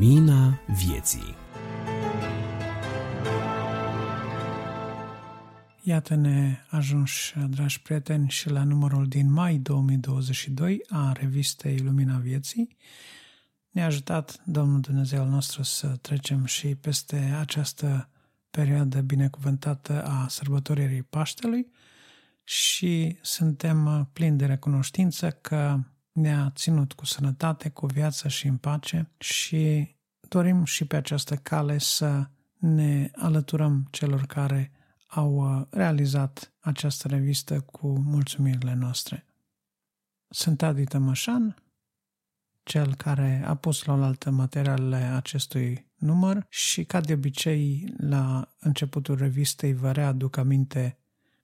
[0.00, 1.36] Lumina vieții
[5.82, 12.76] Iată-ne ajunși, dragi prieteni, și la numărul din mai 2022 a revistei Lumina Vieții.
[13.70, 18.08] Ne-a ajutat Domnul Dumnezeu nostru să trecem și peste această
[18.50, 21.70] perioadă binecuvântată a sărbătoririi Paștelui
[22.44, 25.78] și suntem plini de recunoștință că
[26.12, 29.94] ne-a ținut cu sănătate, cu viață și în pace și
[30.28, 32.26] dorim și pe această cale să
[32.58, 34.72] ne alăturăm celor care
[35.06, 39.24] au uh, realizat această revistă cu mulțumirile noastre.
[40.28, 41.62] Sunt Adi Tămășan,
[42.62, 49.16] cel care a pus la oaltă materialele acestui număr și, ca de obicei, la începutul
[49.16, 50.98] revistei vă readuc aminte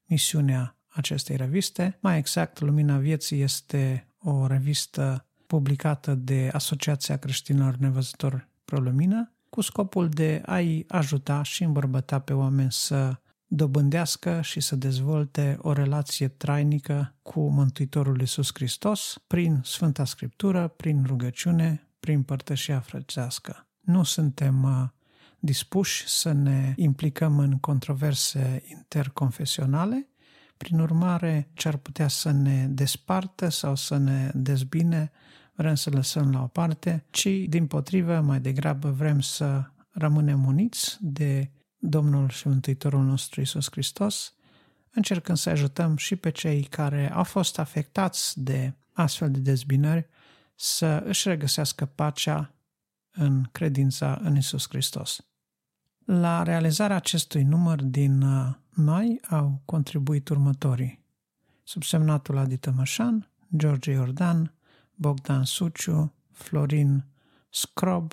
[0.05, 1.99] misiunea acestei reviste.
[2.01, 9.61] Mai exact, Lumina Vieții este o revistă publicată de Asociația Creștinilor Nevăzători Pro Lumină, cu
[9.61, 16.29] scopul de a-i ajuta și îmbărbăta pe oameni să dobândească și să dezvolte o relație
[16.29, 23.67] trainică cu Mântuitorul Iisus Hristos prin Sfânta Scriptură, prin rugăciune, prin părtășia frățească.
[23.81, 24.89] Nu suntem uh,
[25.39, 30.09] dispuși să ne implicăm în controverse interconfesionale,
[30.57, 35.11] prin urmare, ce ar putea să ne despartă sau să ne dezbine,
[35.55, 40.99] vrem să lăsăm la o parte, ci, din potrivă, mai degrabă vrem să rămânem uniți
[41.01, 44.35] de Domnul și Mântuitorul nostru Isus Hristos,
[44.91, 50.09] încercând să ajutăm și pe cei care au fost afectați de astfel de dezbinări
[50.55, 52.55] să își regăsească pacea
[53.11, 55.21] în credința în Isus Hristos.
[56.05, 61.05] La realizarea acestui număr din uh, mai au contribuit următorii.
[61.63, 64.55] Subsemnatul Adi Tămășan, George Iordan,
[64.95, 67.05] Bogdan Suciu, Florin
[67.51, 68.13] Scrob,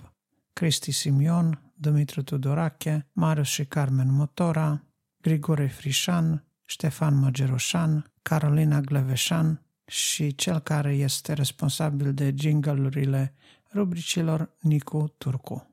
[0.52, 4.82] Cristi Simion, Dumitru Tudorache, Marius și Carmen Motora,
[5.20, 13.34] Grigore Frișan, Ștefan Măgeroșan, Carolina Gleveșan și cel care este responsabil de jingle-urile
[13.72, 15.68] rubricilor Nicu Turcu.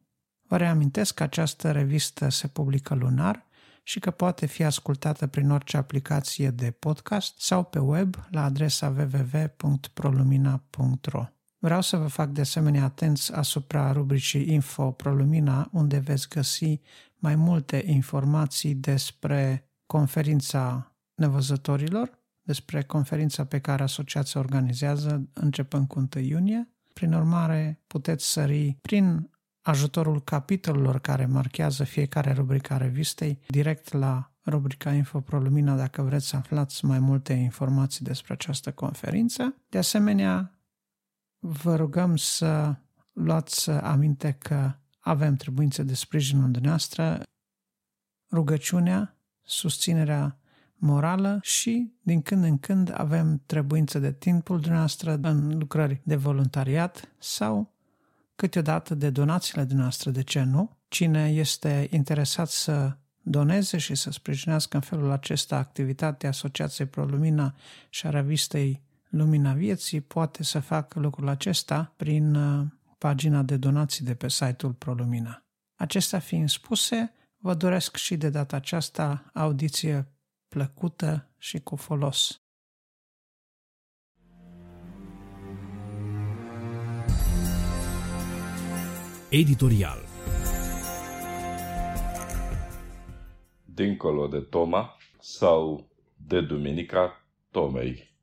[0.47, 3.49] Vă reamintesc că această revistă se publică lunar
[3.83, 8.87] și că poate fi ascultată prin orice aplicație de podcast sau pe web la adresa
[8.87, 11.25] www.prolumina.ro.
[11.57, 16.79] Vreau să vă fac de asemenea atenți asupra rubricii Info ProLumina, unde veți găsi
[17.15, 26.23] mai multe informații despre conferința nevăzătorilor, despre conferința pe care asociația organizează începând cu 1
[26.23, 26.69] iunie.
[26.93, 29.30] Prin urmare, puteți sări prin
[29.61, 36.01] ajutorul capitolelor care marchează fiecare rubrică a revistei direct la rubrica Info Pro Lumina dacă
[36.01, 39.55] vreți să aflați mai multe informații despre această conferință.
[39.69, 40.59] De asemenea,
[41.39, 42.75] vă rugăm să
[43.13, 47.23] luați aminte că avem trebuințe de sprijinul dumneavoastră,
[48.31, 50.39] rugăciunea, susținerea
[50.75, 57.11] morală și din când în când avem trebuință de timpul dumneavoastră în lucrări de voluntariat
[57.17, 57.73] sau
[58.41, 60.77] câteodată de donațiile dumneavoastră, de ce nu?
[60.87, 67.55] Cine este interesat să doneze și să sprijinească în felul acesta activitatea Asociației Pro Lumina
[67.89, 72.65] și a revistei Lumina Vieții poate să facă lucrul acesta prin uh,
[72.97, 75.45] pagina de donații de pe site-ul ProLumina.
[75.75, 80.07] Acestea fiind spuse, vă doresc și de data aceasta audiție
[80.47, 82.41] plăcută și cu folos.
[89.33, 89.97] Editorial
[93.65, 98.17] Dincolo de Toma sau de Duminica Tomei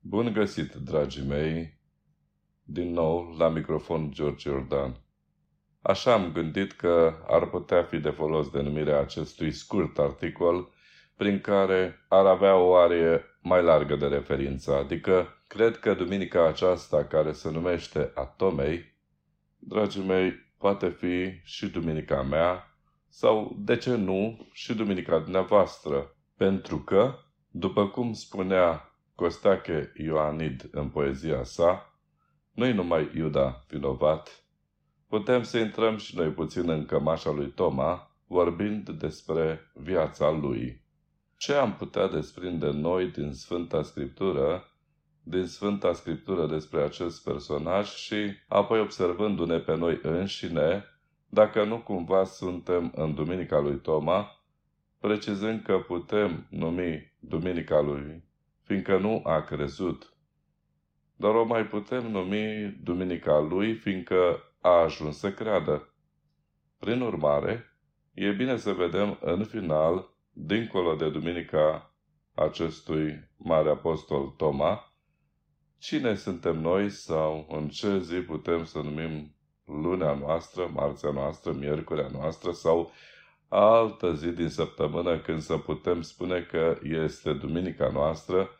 [0.00, 1.78] Bun găsit, dragii mei,
[2.62, 4.96] din nou la microfon George Jordan.
[5.82, 10.72] Așa am gândit că ar putea fi de folos denumirea acestui scurt articol
[11.16, 17.04] prin care ar avea o arie mai largă de referință, adică cred că duminica aceasta
[17.04, 18.91] care se numește Atomei,
[19.64, 22.76] dragii mei, poate fi și duminica mea
[23.08, 27.14] sau, de ce nu, și duminica dumneavoastră, pentru că,
[27.50, 31.98] după cum spunea Costache Ioanid în poezia sa,
[32.52, 34.44] nu-i numai Iuda vinovat,
[35.08, 40.84] putem să intrăm și noi puțin în cămașa lui Toma, vorbind despre viața lui.
[41.36, 44.64] Ce am putea desprinde noi din Sfânta Scriptură,
[45.22, 50.84] din Sfânta Scriptură despre acest personaj și apoi observându-ne pe noi înșine,
[51.28, 54.42] dacă nu cumva suntem în Duminica lui Toma,
[55.00, 58.30] precizând că putem numi Duminica lui
[58.62, 60.12] fiindcă nu a crezut.
[61.16, 65.94] Dar o mai putem numi Duminica lui, fiindcă a ajuns să creadă.
[66.78, 67.76] Prin urmare,
[68.14, 71.94] e bine să vedem în final, dincolo de duminica
[72.34, 74.91] acestui mare apostol Toma,
[75.82, 79.34] cine suntem noi sau în ce zi putem să numim
[79.64, 82.90] lunea noastră, marțea noastră, miercurea noastră sau
[83.48, 88.50] altă zi din săptămână când să putem spune că este duminica noastră,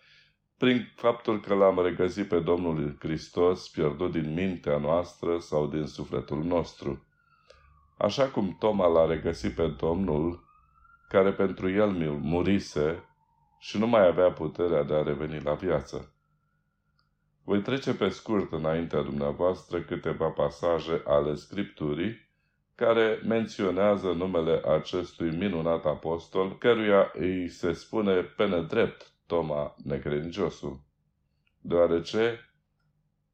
[0.56, 6.44] prin faptul că l-am regăsit pe Domnul Hristos pierdut din mintea noastră sau din sufletul
[6.44, 7.06] nostru.
[7.98, 10.44] Așa cum Toma l-a regăsit pe Domnul,
[11.08, 11.90] care pentru el
[12.20, 13.04] murise
[13.58, 16.11] și nu mai avea puterea de a reveni la viață.
[17.44, 22.30] Voi trece pe scurt înaintea dumneavoastră câteva pasaje ale Scripturii
[22.74, 30.80] care menționează numele acestui minunat apostol, căruia îi se spune pe nedrept Toma necredinciosul,
[31.60, 32.52] deoarece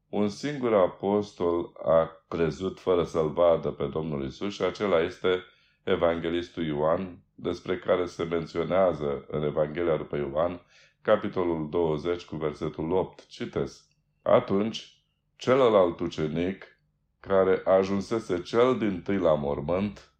[0.09, 5.43] un singur apostol a crezut fără să-l vadă pe Domnul Isus și acela este
[5.83, 10.61] Evanghelistul Ioan, despre care se menționează în Evanghelia după Ioan,
[11.01, 13.27] capitolul 20 cu versetul 8.
[13.27, 13.88] Citesc.
[14.29, 15.03] Atunci,
[15.35, 16.65] celălalt ucenic,
[17.19, 20.13] care ajunsese cel din tâi la mormânt,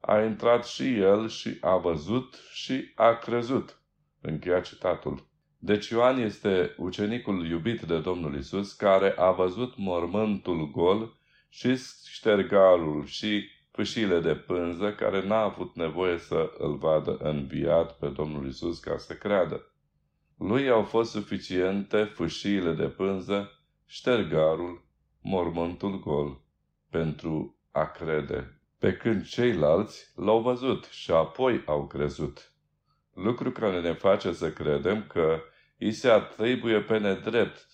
[0.00, 3.80] a intrat și el și a văzut și a crezut.
[4.20, 5.26] Încheia citatul.
[5.58, 11.16] Deci Ioan este ucenicul iubit de Domnul Isus, care a văzut mormântul gol
[11.48, 18.06] și ștergarul și fâșile de pânză, care n-a avut nevoie să îl vadă înviat pe
[18.08, 19.69] Domnul Isus ca să creadă.
[20.42, 23.50] Lui au fost suficiente fâșiile de pânză,
[23.86, 24.84] ștergarul,
[25.22, 26.40] mormântul gol,
[26.90, 32.52] pentru a crede, pe când ceilalți l-au văzut și apoi au crezut.
[33.14, 35.40] Lucru care ne face să credem că
[35.78, 37.66] îi se atribuie pe nedrept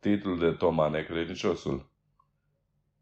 [0.00, 1.90] titlul de Toma necredinciosul.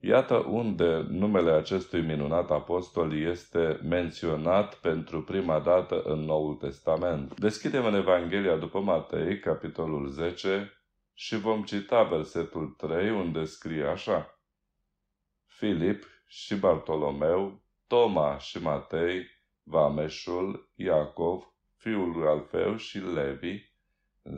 [0.02, 7.40] Iată unde numele acestui minunat apostol este menționat pentru prima dată în Noul Testament.
[7.40, 10.72] Deschidem în Evanghelia după Matei, capitolul 10,
[11.14, 14.40] și vom cita versetul 3, unde scrie așa.
[15.46, 19.26] Filip și Bartolomeu, Toma și Matei,
[19.62, 23.72] Vameșul, Iacov, fiul lui Alfeu și Levi,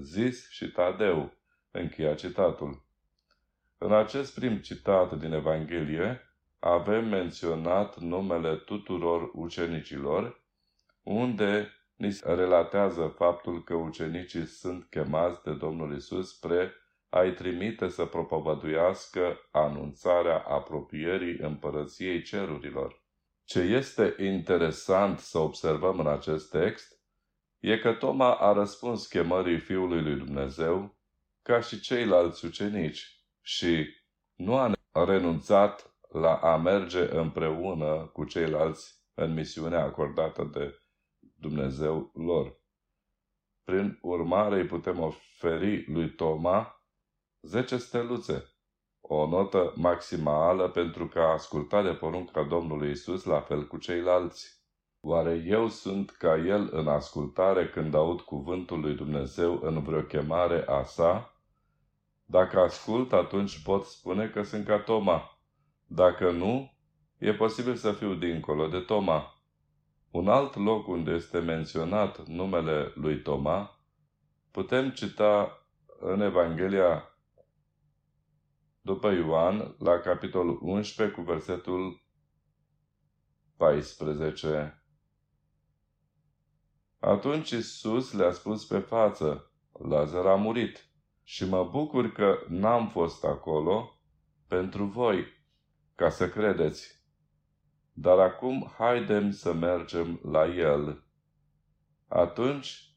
[0.00, 1.32] zis și Tadeu.
[1.70, 2.84] Încheia citatul.
[3.84, 6.20] În acest prim citat din Evanghelie
[6.58, 10.42] avem menționat numele tuturor ucenicilor,
[11.02, 16.72] unde ni se relatează faptul că ucenicii sunt chemați de Domnul Isus spre
[17.08, 23.02] a-i trimite să propovăduiască anunțarea apropierii împărăției cerurilor.
[23.44, 27.00] Ce este interesant să observăm în acest text
[27.58, 30.96] e că Toma a răspuns chemării Fiului lui Dumnezeu
[31.42, 33.86] ca și ceilalți ucenici și
[34.34, 34.72] nu a
[35.04, 40.82] renunțat la a merge împreună cu ceilalți în misiunea acordată de
[41.34, 42.60] Dumnezeu lor.
[43.64, 46.86] Prin urmare îi putem oferi lui Toma
[47.42, 48.52] 10 steluțe,
[49.00, 54.60] o notă maximală pentru că a ascultat de porunca Domnului Isus la fel cu ceilalți.
[55.00, 60.64] Oare eu sunt ca el în ascultare când aud cuvântul lui Dumnezeu în vreo chemare
[60.66, 61.31] a sa?
[62.32, 65.38] Dacă ascult, atunci pot spune că sunt ca Toma.
[65.86, 66.72] Dacă nu,
[67.18, 69.42] e posibil să fiu dincolo de Toma.
[70.10, 73.84] Un alt loc unde este menționat numele lui Toma,
[74.50, 75.58] putem cita
[76.00, 77.16] în Evanghelia
[78.80, 82.02] după Ioan, la capitolul 11 cu versetul
[83.56, 84.84] 14.
[87.00, 89.52] Atunci Isus le-a spus pe față,
[89.88, 90.91] Lazar a murit
[91.32, 94.00] și mă bucur că n-am fost acolo
[94.48, 95.26] pentru voi,
[95.94, 97.04] ca să credeți.
[97.92, 101.04] Dar acum haidem să mergem la el.
[102.08, 102.96] Atunci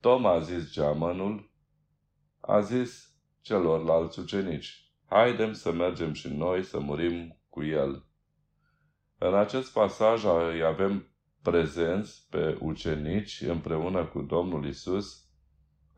[0.00, 1.50] Tom a zis geamănul,
[2.40, 8.06] a zis celorlalți ucenici, haidem să mergem și noi să murim cu el.
[9.18, 15.27] În acest pasaj îi avem prezenți pe ucenici împreună cu Domnul Isus,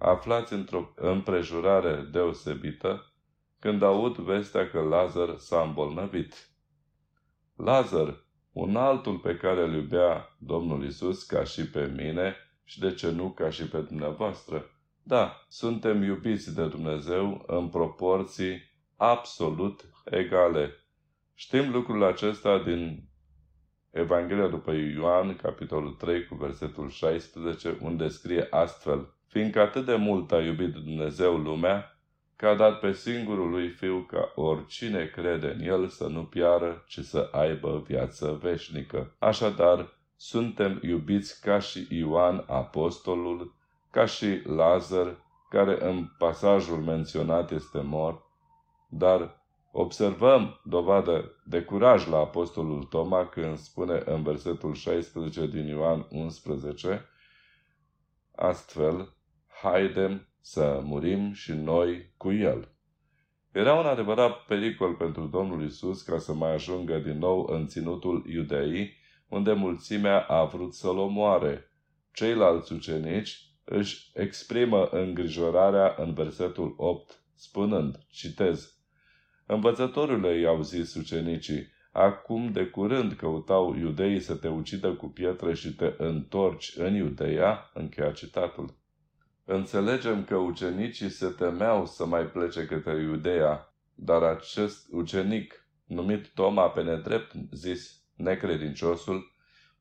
[0.01, 3.13] aflați într-o împrejurare deosebită,
[3.59, 6.51] când aud vestea că Lazar s-a îmbolnăvit.
[7.57, 12.95] Lazar, un altul pe care îl iubea Domnul Isus ca și pe mine și de
[12.95, 14.71] ce nu ca și pe dumneavoastră.
[15.03, 18.63] Da, suntem iubiți de Dumnezeu în proporții
[18.97, 20.75] absolut egale.
[21.35, 23.09] Știm lucrul acesta din
[23.91, 30.33] Evanghelia după Ioan, capitolul 3, cu versetul 16, unde scrie astfel, Fiindcă atât de mult
[30.33, 31.99] a iubit Dumnezeu lumea,
[32.37, 36.85] că a dat pe singurul lui Fiu ca oricine crede în El să nu piară,
[36.87, 39.15] ci să aibă viață veșnică.
[39.19, 43.55] Așadar, suntem iubiți ca și Ioan apostolul,
[43.91, 45.17] ca și Lazar,
[45.51, 48.23] care în pasajul menționat este mort,
[48.89, 56.07] dar observăm dovadă de curaj la apostolul Toma când spune în versetul 16 din Ioan
[56.11, 57.05] 11,
[58.35, 59.19] astfel,
[59.63, 62.69] haidem să murim și noi cu el.
[63.53, 68.25] Era un adevărat pericol pentru Domnul Isus ca să mai ajungă din nou în ținutul
[68.29, 68.97] iudeii,
[69.29, 71.71] unde mulțimea a vrut să-l omoare.
[72.13, 78.75] Ceilalți ucenici își exprimă îngrijorarea în versetul 8, spunând, citez,
[79.47, 85.75] Învățătorile i-au zis ucenicii, acum de curând căutau iudeii să te ucidă cu pietre și
[85.75, 88.80] te întorci în Iudeia, încheia citatul.
[89.53, 96.69] Înțelegem că ucenicii se temeau să mai plece către Iudeea, dar acest ucenic, numit Toma
[96.69, 99.35] pe nedrept zis necredinciosul,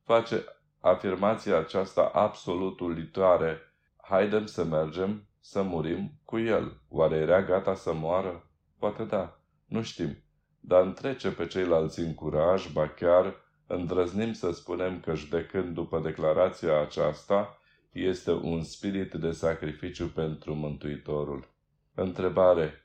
[0.04, 0.44] face
[0.80, 3.58] afirmația aceasta absolut ulitoare.
[3.96, 6.80] Haidem să mergem, să murim cu el.
[6.88, 8.50] Oare era gata să moară?
[8.78, 10.16] Poate da, nu știm.
[10.60, 13.34] Dar întrece pe ceilalți în curaj, ba chiar
[13.66, 17.59] îndrăznim să spunem că judecând după declarația aceasta,
[17.92, 21.48] este un spirit de sacrificiu pentru Mântuitorul.
[21.94, 22.84] Întrebare.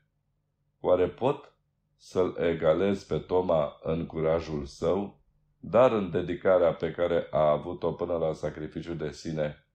[0.80, 1.54] Oare pot
[1.98, 5.20] să-l egalez pe Toma în curajul său,
[5.60, 9.66] dar în dedicarea pe care a avut-o până la sacrificiu de sine?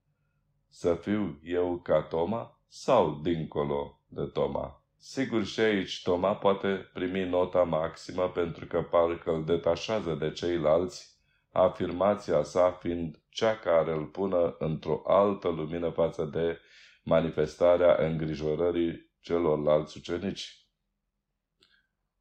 [0.69, 4.83] Să fiu eu ca Toma sau dincolo de Toma?
[4.97, 11.20] Sigur și aici Toma poate primi nota maximă pentru că parcă îl detașează de ceilalți
[11.53, 16.61] afirmația sa fiind cea care îl pună într-o altă lumină față de
[17.03, 20.65] manifestarea îngrijorării celorlalți ucenici.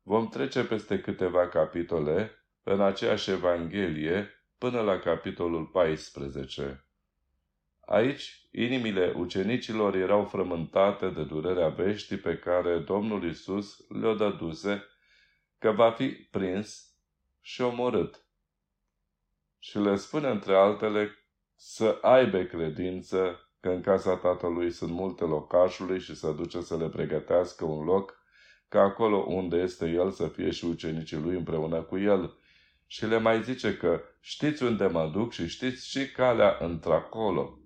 [0.01, 2.31] Vom trece peste câteva capitole
[2.63, 6.83] în aceeași Evanghelie până la capitolul 14.
[7.85, 14.83] Aici, inimile ucenicilor erau frământate de durerea veștii pe care Domnul Isus le-o dăduse
[15.57, 16.93] că va fi prins
[17.41, 18.28] și omorât
[19.59, 21.09] și le spune între altele
[21.55, 26.89] să aibă credință că în casa tatălui sunt multe locașului și să duce să le
[26.89, 28.19] pregătească un loc
[28.69, 32.33] ca acolo unde este el să fie și ucenicii lui împreună cu el.
[32.87, 37.59] Și le mai zice că știți unde mă duc și știți și calea într-acolo.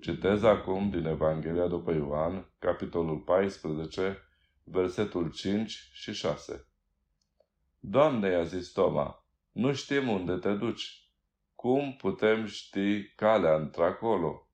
[0.00, 4.18] Citez acum din Evanghelia după Ioan, capitolul 14,
[4.64, 6.68] versetul 5 și 6.
[7.78, 11.03] Doamne, i-a zis Toma, nu știm unde te duci
[11.64, 14.48] cum putem ști calea într-acolo?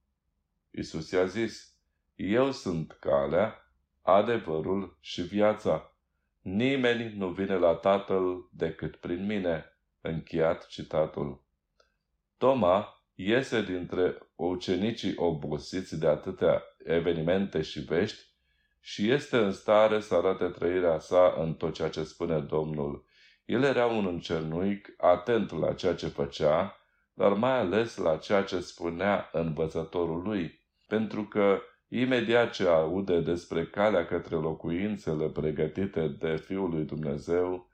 [0.71, 1.76] Isus i-a zis,
[2.14, 3.55] Eu sunt calea,
[4.02, 5.97] adevărul și viața.
[6.40, 9.64] Nimeni nu vine la Tatăl decât prin mine.
[10.00, 11.45] Încheiat citatul.
[12.37, 18.25] Toma iese dintre ucenicii obosiți de atâtea evenimente și vești
[18.81, 23.05] și este în stare să arate trăirea sa în tot ceea ce spune Domnul.
[23.45, 26.79] El era un încernuic atent la ceea ce făcea,
[27.21, 33.67] dar mai ales la ceea ce spunea învățătorul lui, pentru că imediat ce aude despre
[33.67, 37.69] calea către locuințele pregătite de Fiul lui Dumnezeu,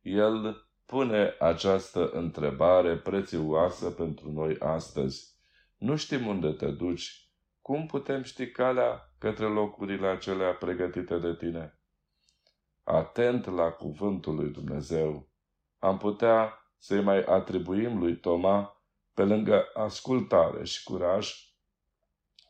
[0.00, 5.36] el pune această întrebare prețioasă pentru noi astăzi.
[5.76, 7.30] Nu știm unde te duci.
[7.60, 11.78] Cum putem ști calea către locurile acelea pregătite de tine?
[12.84, 15.28] Atent la cuvântul lui Dumnezeu.
[15.78, 18.72] Am putea să-i mai atribuim lui Toma
[19.18, 21.34] pe lângă ascultare și curaj,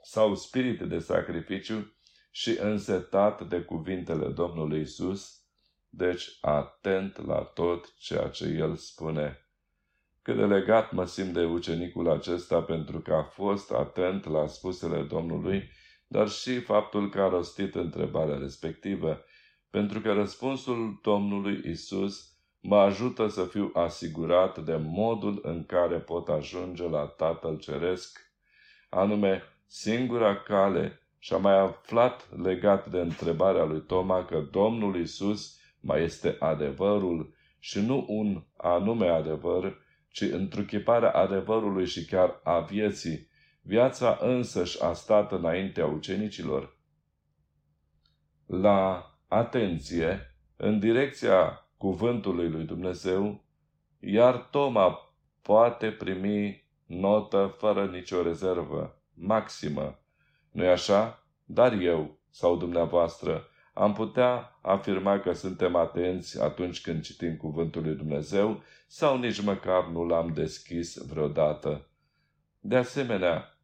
[0.03, 1.97] sau spirit de sacrificiu
[2.31, 5.41] și însetat de cuvintele Domnului Isus,
[5.89, 9.39] deci atent la tot ceea ce El spune.
[10.23, 15.03] Cât de legat mă simt de ucenicul acesta pentru că a fost atent la spusele
[15.03, 15.71] Domnului,
[16.07, 19.25] dar și faptul că a rostit întrebarea respectivă,
[19.71, 22.38] pentru că răspunsul Domnului Isus
[22.69, 28.19] mă ajută să fiu asigurat de modul în care pot ajunge la Tatăl Ceresc,
[28.89, 35.61] anume singura cale și am mai aflat legat de întrebarea lui Toma că Domnul Isus
[35.81, 43.29] mai este adevărul și nu un anume adevăr, ci întruchiparea adevărului și chiar a vieții.
[43.63, 46.77] Viața însăși a stat înaintea ucenicilor.
[48.47, 53.45] La atenție, în direcția cuvântului lui Dumnezeu,
[54.01, 54.99] iar Toma
[55.43, 59.99] poate primi notă fără nicio rezervă, maximă.
[60.51, 61.25] nu așa?
[61.45, 67.95] Dar eu sau dumneavoastră am putea afirma că suntem atenți atunci când citim Cuvântul lui
[67.95, 71.89] Dumnezeu sau nici măcar nu l-am deschis vreodată.
[72.61, 73.59] De asemenea,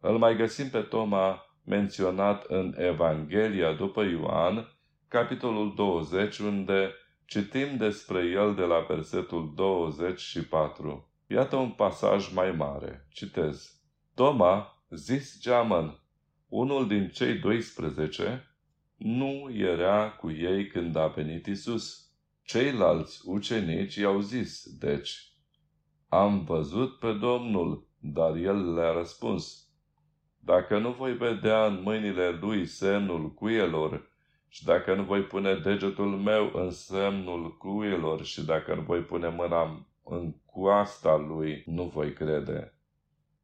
[0.00, 4.68] îl mai găsim pe Toma menționat în Evanghelia după Ioan,
[5.08, 6.94] capitolul 20, unde
[7.30, 11.10] citim despre el de la versetul 24.
[11.26, 13.06] Iată un pasaj mai mare.
[13.12, 13.80] Citez.
[14.14, 16.00] Toma, zis geamăn,
[16.48, 18.54] unul din cei 12,
[18.96, 22.10] nu era cu ei când a venit Isus.
[22.42, 25.32] Ceilalți ucenici i-au zis, deci,
[26.08, 29.68] am văzut pe Domnul, dar el le-a răspuns,
[30.38, 34.09] dacă nu voi vedea în mâinile lui semnul cuielor
[34.52, 39.28] și dacă nu voi pune degetul meu în semnul cuielor și dacă nu voi pune
[39.28, 42.74] mâna în coasta lui, nu voi crede.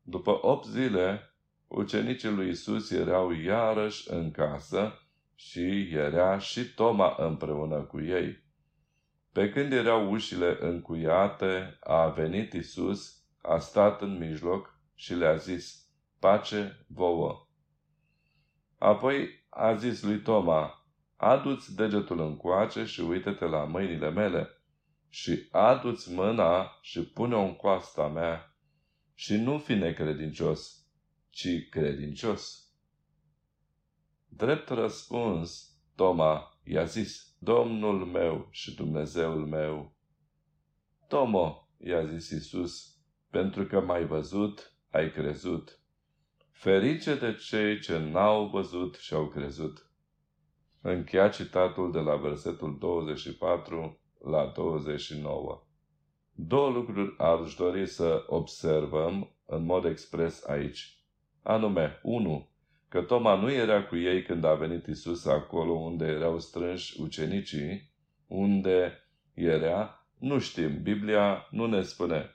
[0.02, 1.34] După opt zile,
[1.66, 4.92] ucenicii lui Isus erau iarăși în casă
[5.34, 8.44] și era și Toma împreună cu ei.
[9.32, 15.88] Pe când erau ușile încuiate, a venit Isus, a stat în mijloc și le-a zis,
[16.18, 17.46] pace vouă.
[18.78, 20.86] Apoi a zis lui Toma,
[21.16, 24.49] adu-ți degetul încoace și uită-te la mâinile mele
[25.08, 28.56] și adu-ți mâna și pune-o în coasta mea
[29.14, 30.87] și nu fi necredincios,
[31.30, 32.70] ci credincios.
[34.28, 39.96] Drept răspuns, Toma i-a zis, Domnul meu și Dumnezeul meu.
[41.08, 42.96] Tomo, i-a zis Isus,
[43.30, 45.80] pentru că m-ai văzut, ai crezut.
[46.50, 49.86] Ferice de cei ce n-au văzut și au crezut.
[50.88, 55.62] Încheia citatul de la versetul 24 la 29.
[56.33, 60.99] Două lucruri aș dori să observăm în mod expres aici.
[61.43, 62.49] Anume, 1
[62.88, 67.93] că Toma nu era cu ei când a venit Isus acolo unde erau strânși ucenicii,
[68.26, 68.92] unde
[69.35, 72.31] era, nu știm, Biblia nu ne spune.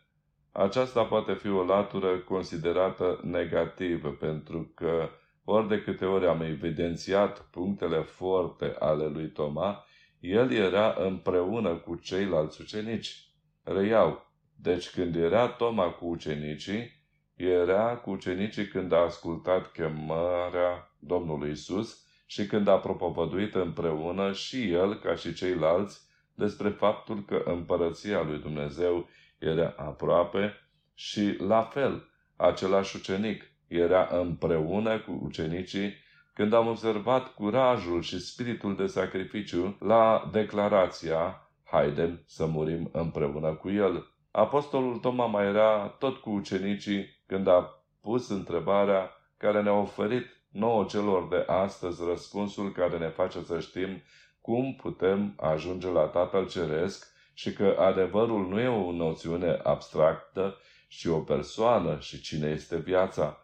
[0.52, 5.10] Aceasta poate fi o latură considerată negativă, pentru că
[5.52, 9.86] ori de câte ori am evidențiat punctele forte ale lui Toma,
[10.20, 13.26] el era împreună cu ceilalți ucenici.
[13.64, 17.00] Reiau, deci când era Toma cu ucenicii,
[17.36, 24.72] era cu ucenicii când a ascultat chemarea Domnului Isus și când a propovăduit împreună și
[24.72, 26.02] el, ca și ceilalți,
[26.36, 29.08] despre faptul că împărăția lui Dumnezeu
[29.40, 30.54] era aproape
[30.94, 35.94] și, la fel, același ucenic era împreună cu ucenicii
[36.34, 43.70] când am observat curajul și spiritul de sacrificiu la declarația Haidem să murim împreună cu
[43.70, 44.06] el.
[44.32, 50.86] Apostolul Toma mai era tot cu ucenicii când a pus întrebarea care ne-a oferit nouă
[50.86, 54.02] celor de astăzi răspunsul care ne face să știm
[54.42, 60.56] cum putem ajunge la Tatăl Ceresc și că adevărul nu e o noțiune abstractă,
[60.88, 63.40] ci o persoană și cine este viața.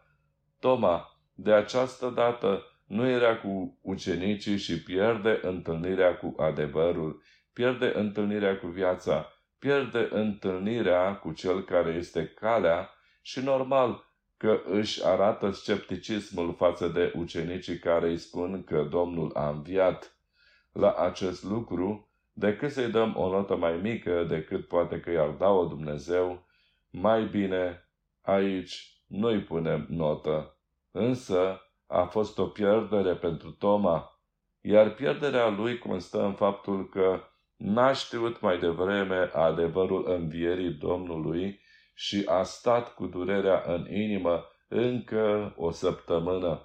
[0.60, 8.58] Toma, de această dată, nu era cu ucenicii și pierde întâlnirea cu adevărul, pierde întâlnirea
[8.58, 12.90] cu viața, pierde întâlnirea cu cel care este calea
[13.22, 19.48] și normal că își arată scepticismul față de ucenicii care îi spun că Domnul a
[19.48, 20.16] înviat.
[20.72, 25.66] La acest lucru, decât să-i dăm o notă mai mică decât poate că i-ar da-o
[25.66, 26.46] Dumnezeu,
[26.90, 27.88] mai bine
[28.20, 30.56] aici nu-i punem notă.
[30.90, 34.20] Însă a fost o pierdere pentru Toma,
[34.60, 37.20] iar pierderea lui constă în faptul că
[37.56, 41.60] n-a știut mai devreme adevărul învierii Domnului
[41.94, 46.62] și a stat cu durerea în inimă încă o săptămână.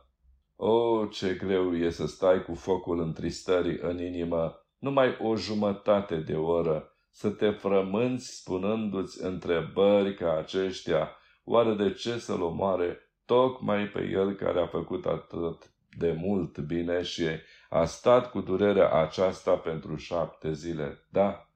[0.56, 6.36] O, ce greu e să stai cu focul întristării în inimă numai o jumătate de
[6.36, 11.10] oră, să te frămânți spunându-ți întrebări ca aceștia,
[11.44, 17.02] oare de ce să-l omoare tocmai pe el care a făcut atât de mult bine
[17.02, 17.28] și
[17.70, 21.06] a stat cu durerea aceasta pentru șapte zile.
[21.10, 21.48] Da?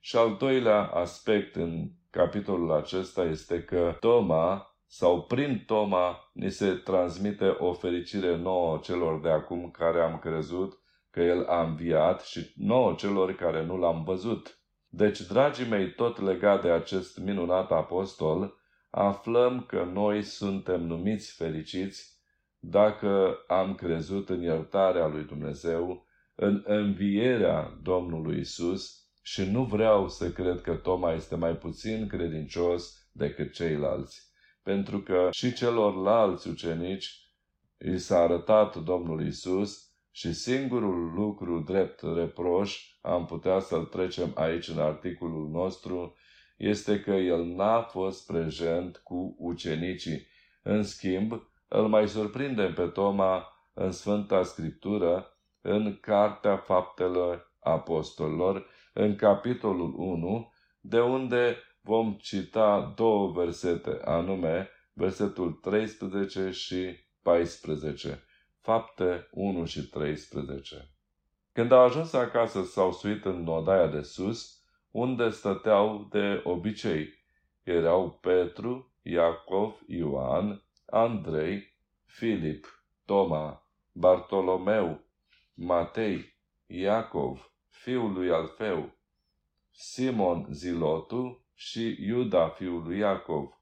[0.00, 6.70] Și al doilea aspect în capitolul acesta este că Toma sau prin Toma ni se
[6.70, 10.78] transmite o fericire nouă celor de acum care am crezut
[11.10, 14.58] că El a înviat și nouă celor care nu l-am văzut.
[14.88, 18.56] Deci, dragii mei, tot legat de acest minunat apostol,
[18.94, 22.20] aflăm că noi suntem numiți fericiți
[22.58, 30.30] dacă am crezut în iertarea lui Dumnezeu, în învierea Domnului Isus și nu vreau să
[30.32, 34.30] cred că Toma este mai puțin credincios decât ceilalți,
[34.62, 37.20] pentru că și celorlalți ucenici
[37.78, 44.68] i s-a arătat Domnul Isus Și singurul lucru drept reproș am putea să-l trecem aici
[44.68, 46.14] în articolul nostru
[46.62, 50.26] este că el n-a fost prezent cu ucenicii.
[50.62, 51.32] În schimb,
[51.68, 60.52] îl mai surprindem pe Toma în Sfânta Scriptură, în Cartea Faptelor Apostolilor, în capitolul 1,
[60.80, 68.22] de unde vom cita două versete, anume versetul 13 și 14.
[68.60, 70.90] Fapte 1 și 13.
[71.52, 74.61] Când au ajuns acasă, s-au suit în nodaia de sus,
[74.92, 77.08] unde stăteau de obicei.
[77.62, 82.66] Erau Petru, Iacov, Ioan, Andrei, Filip,
[83.04, 85.00] Toma, Bartolomeu,
[85.54, 88.92] Matei, Iacov, fiul lui Alfeu,
[89.70, 93.60] Simon Zilotu și Iuda, fiul lui Iacov.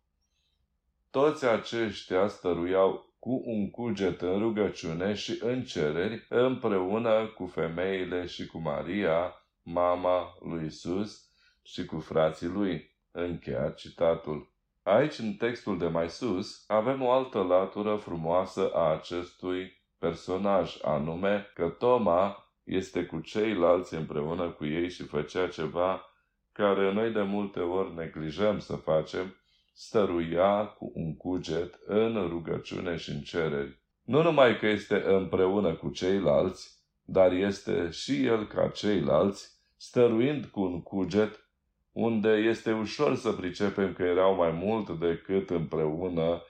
[1.11, 8.47] Toți aceștia stăruiau cu un cuget în rugăciune și în cereri, împreună cu femeile și
[8.47, 11.31] cu Maria, mama lui Isus,
[11.63, 12.91] și cu frații lui.
[13.13, 14.53] Încheia citatul.
[14.83, 21.47] Aici, în textul de mai sus, avem o altă latură frumoasă a acestui personaj, anume
[21.55, 26.05] că Toma este cu ceilalți împreună cu ei și făcea ceva
[26.53, 29.35] care noi de multe ori neglijăm să facem,
[29.73, 33.79] stăruia cu un cuget în rugăciune și în cereri.
[34.03, 36.80] Nu numai că este împreună cu ceilalți,
[37.13, 41.49] dar este și el ca ceilalți, stăruind cu un cuget
[41.93, 46.43] unde este ușor să pricepem că erau mai mult decât împreună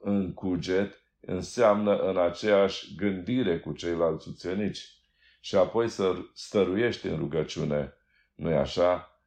[0.00, 4.98] în cuget, înseamnă în aceeași gândire cu ceilalți ucenici
[5.40, 7.92] și apoi să stăruiești în rugăciune.
[8.34, 9.20] nu-i așa?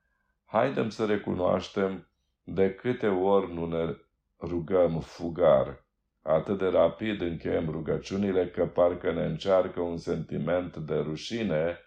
[0.45, 2.09] Haidem să recunoaștem
[2.43, 3.95] de câte ori nu ne
[4.39, 5.80] rugăm fugar,
[6.21, 11.77] atât de rapid încheiem rugăciunile că parcă ne încearcă un sentiment de rușine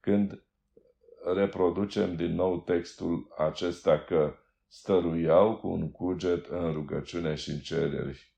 [0.00, 0.42] când
[1.34, 4.34] reproducem din nou textul acesta că
[4.68, 8.32] stăruiau cu un cuget în rugăciune și în cereri.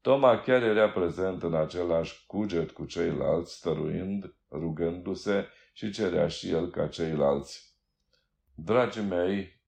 [0.00, 6.70] Toma chiar era prezent în același cuget cu ceilalți, stăruind, rugându-se și cerea și el
[6.70, 7.76] ca ceilalți.
[8.54, 9.60] Dragii mei,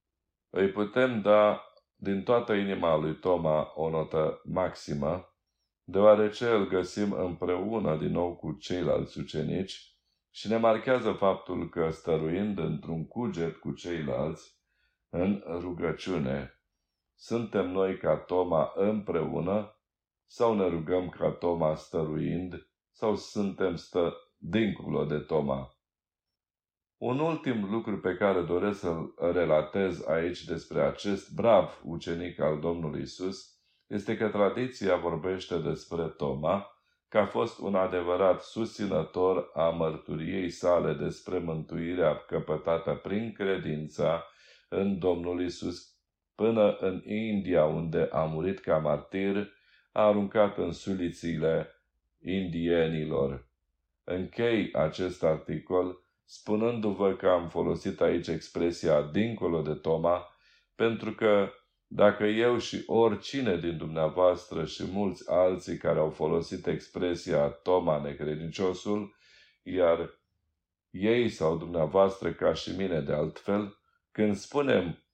[0.51, 1.70] îi putem da
[2.03, 5.35] din toată inima lui Toma o notă maximă,
[5.85, 9.95] deoarece îl găsim împreună din nou cu ceilalți ucenici
[10.31, 14.59] și ne marchează faptul că stăruind într-un cuget cu ceilalți,
[15.09, 16.61] în rugăciune,
[17.15, 19.81] suntem noi ca Toma împreună
[20.27, 25.75] sau ne rugăm ca Toma stăruind sau suntem stă dincolo de Toma.
[27.01, 33.01] Un ultim lucru pe care doresc să-l relatez aici despre acest brav ucenic al Domnului
[33.01, 36.67] Isus este că tradiția vorbește despre Toma,
[37.09, 44.25] că a fost un adevărat susținător a mărturiei sale despre mântuirea căpătată prin credința
[44.69, 45.95] în Domnul Isus
[46.35, 49.53] până în India, unde a murit ca martir,
[49.93, 51.69] a aruncat în sulițile
[52.23, 53.49] indienilor.
[54.05, 60.37] Închei acest articol spunându-vă că am folosit aici expresia dincolo de Toma,
[60.75, 61.53] pentru că
[61.87, 69.17] dacă eu și oricine din dumneavoastră și mulți alții care au folosit expresia Toma necredinciosul,
[69.63, 70.11] iar
[70.91, 73.79] ei sau dumneavoastră ca și mine de altfel,
[74.13, 75.05] când spunem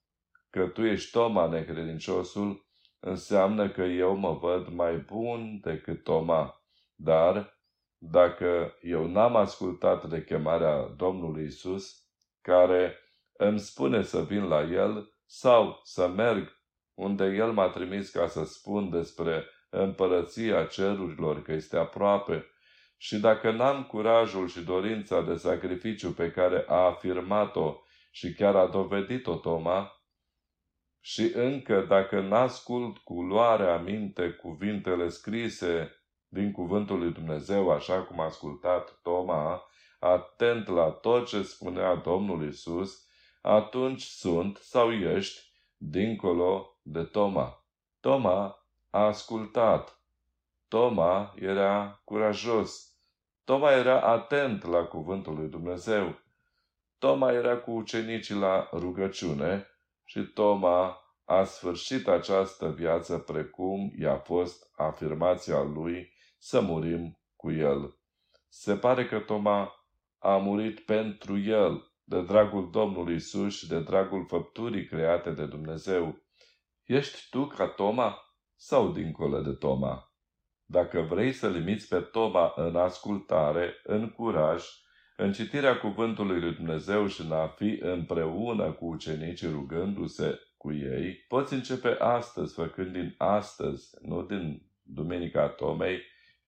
[0.49, 2.65] că tu ești Toma necredinciosul,
[2.99, 6.61] înseamnă că eu mă văd mai bun decât Toma.
[6.95, 7.56] Dar,
[7.97, 12.05] dacă eu n-am ascultat de chemarea Domnului Isus,
[12.41, 12.95] care
[13.33, 16.55] îmi spune să vin la El sau să merg
[16.93, 22.45] unde El m-a trimis ca să spun despre împărăția cerurilor că este aproape,
[22.97, 27.81] și dacă n-am curajul și dorința de sacrificiu pe care a afirmat-o
[28.11, 29.91] și chiar a dovedit-o Toma,
[30.99, 35.96] și încă dacă n-ascult cu luarea minte cuvintele scrise
[36.27, 39.63] din cuvântul lui Dumnezeu, așa cum a ascultat Toma,
[39.99, 43.07] atent la tot ce spunea Domnul Isus,
[43.41, 47.65] atunci sunt sau ești dincolo de Toma.
[47.99, 50.01] Toma a ascultat.
[50.67, 52.95] Toma era curajos.
[53.43, 56.15] Toma era atent la cuvântul lui Dumnezeu.
[56.97, 59.67] Toma era cu ucenicii la rugăciune
[60.03, 67.97] și Toma a sfârșit această viață precum i-a fost afirmația lui să murim cu el.
[68.49, 69.71] Se pare că Toma
[70.17, 76.21] a murit pentru el, de dragul Domnului Isus și de dragul făpturii create de Dumnezeu.
[76.83, 78.17] Ești tu ca Toma
[78.55, 80.11] sau dincolo de Toma?
[80.65, 84.63] Dacă vrei să limiți pe Toma în ascultare, în curaj,
[85.17, 91.25] în citirea cuvântului lui Dumnezeu și în a fi împreună cu ucenicii rugându-se cu ei,
[91.27, 96.01] poți începe astăzi, făcând din astăzi, nu din Duminica Tomei,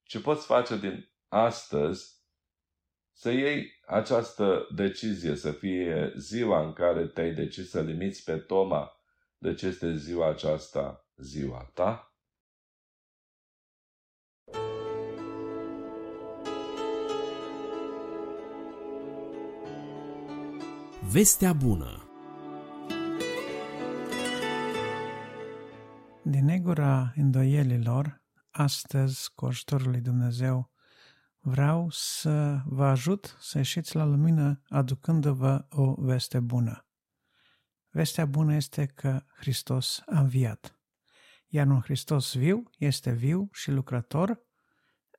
[0.09, 2.17] ci poți face din astăzi
[3.11, 8.91] să iei această decizie, să fie ziua în care te-ai decis să limiți pe Toma,
[9.37, 12.13] deci este ziua aceasta ziua ta?
[21.11, 22.03] Vestea bună
[26.23, 28.21] Din negura îndoielilor,
[28.59, 30.71] astăzi, cu ajutorul lui Dumnezeu,
[31.39, 36.87] vreau să vă ajut să ieșiți la lumină aducându-vă o veste bună.
[37.89, 40.79] Vestea bună este că Hristos a înviat.
[41.47, 44.41] Iar un Hristos viu este viu și lucrător,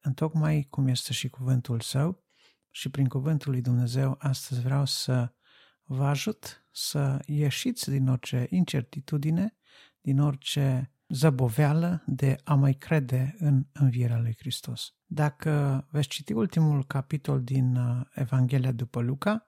[0.00, 2.24] întocmai cum este și cuvântul său,
[2.70, 5.34] și prin cuvântul lui Dumnezeu astăzi vreau să
[5.82, 9.56] vă ajut să ieșiți din orice incertitudine,
[10.00, 14.94] din orice zăboveală de a mai crede în învierea lui Hristos.
[15.06, 19.46] Dacă veți citi ultimul capitol din uh, Evanghelia după Luca,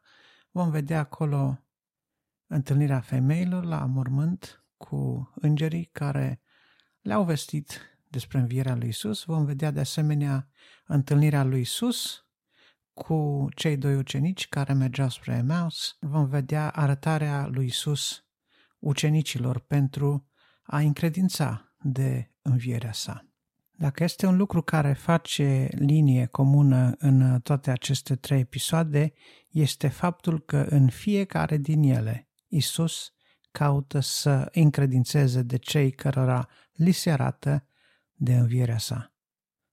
[0.51, 1.59] vom vedea acolo
[2.47, 6.43] întâlnirea femeilor la mormânt cu îngerii care
[7.01, 9.25] le-au vestit despre învierea lui Isus.
[9.25, 10.49] Vom vedea de asemenea
[10.87, 12.27] întâlnirea lui Isus
[12.93, 15.97] cu cei doi ucenici care mergeau spre Emaus.
[16.01, 18.25] Vom vedea arătarea lui Isus
[18.79, 20.32] ucenicilor pentru
[20.73, 23.27] a încredința de învierea sa.
[23.71, 29.13] Dacă este un lucru care face linie comună în toate aceste trei episoade,
[29.51, 33.13] este faptul că în fiecare din ele Isus
[33.51, 37.67] caută să încredințeze de cei cărora li se arată
[38.13, 39.13] de învierea sa.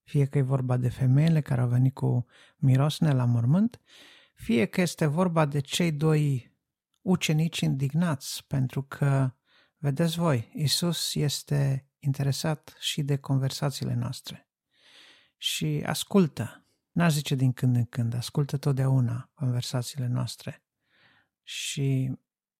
[0.03, 2.25] Fie că e vorba de femeile care au venit cu
[2.57, 3.81] mirosne la mormânt,
[4.33, 6.53] fie că este vorba de cei doi
[7.01, 9.33] ucenici indignați pentru că
[9.81, 14.49] Vedeți voi, Isus este interesat și de conversațiile noastre
[15.37, 16.65] și ascultă.
[16.91, 20.63] N-aș zice din când în când, ascultă totdeauna conversațiile noastre.
[21.43, 22.11] Și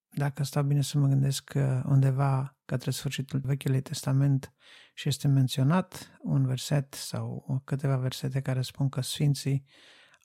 [0.09, 4.53] dacă stau bine să mă gândesc că undeva către sfârșitul Vechiului Testament
[4.93, 9.65] și este menționat un verset sau câteva versete care spun că Sfinții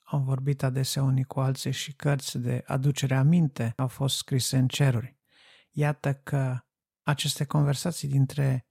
[0.03, 4.67] au vorbit adesea unii cu alții și cărți de aducere aminte au fost scrise în
[4.67, 5.17] ceruri.
[5.71, 6.64] Iată că
[7.05, 8.65] aceste conversații dintre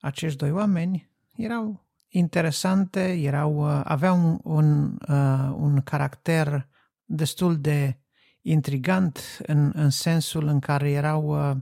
[0.00, 6.68] acești doi oameni erau interesante, erau, uh, aveau un, un, uh, un caracter
[7.04, 7.98] destul de
[8.40, 11.56] intrigant în, în sensul în care erau uh,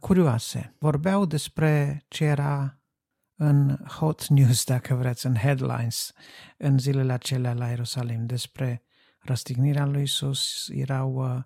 [0.00, 0.74] curioase.
[0.78, 2.80] Vorbeau despre ce era
[3.34, 6.12] în hot news, dacă vreți, în headlines,
[6.56, 8.82] în zilele acelea la Ierusalim, despre
[9.18, 11.44] răstignirea lui Isus, erau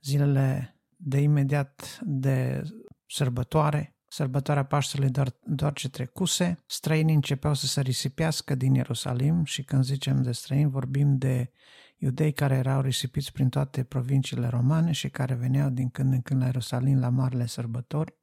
[0.00, 2.62] zilele de imediat de
[3.06, 9.62] sărbătoare, sărbătoarea Paștelui doar, doar ce trecuse, străinii începeau să se risipească din Ierusalim și
[9.62, 11.50] când zicem de străini vorbim de
[11.96, 16.40] iudei care erau risipiți prin toate provinciile romane și care veneau din când în când
[16.40, 18.14] la Ierusalim la marile sărbători.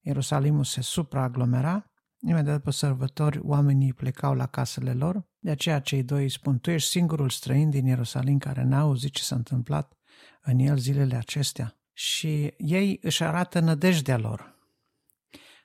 [0.00, 6.22] Ierusalimul se supraaglomera, imediat după sărbători oamenii plecau la casele lor, de aceea cei doi
[6.22, 9.92] îi spun, tu ești singurul străin din Ierusalim care n-a auzit ce s-a întâmplat
[10.42, 14.58] în el zilele acestea și ei își arată nădejdea lor.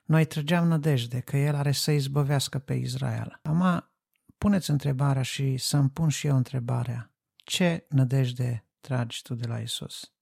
[0.04, 3.40] Noi trăgeam nădejde că El are să izbăvească pe Israel.
[3.42, 3.92] Ama,
[4.38, 7.12] puneți întrebarea și să-mi pun și eu întrebarea.
[7.36, 10.12] Ce nădejde tragi tu de la Isus?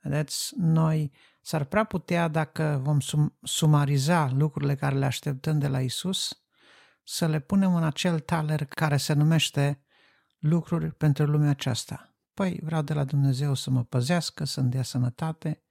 [0.00, 5.80] Vedeți, noi s-ar prea putea, dacă vom sum- sumariza lucrurile care le așteptăm de la
[5.80, 6.42] Isus,
[7.04, 9.84] să le punem în acel taler care se numește
[10.38, 12.15] lucruri pentru lumea aceasta.
[12.36, 15.62] Păi vreau de la Dumnezeu să mă păzească, să-mi dea sănătate,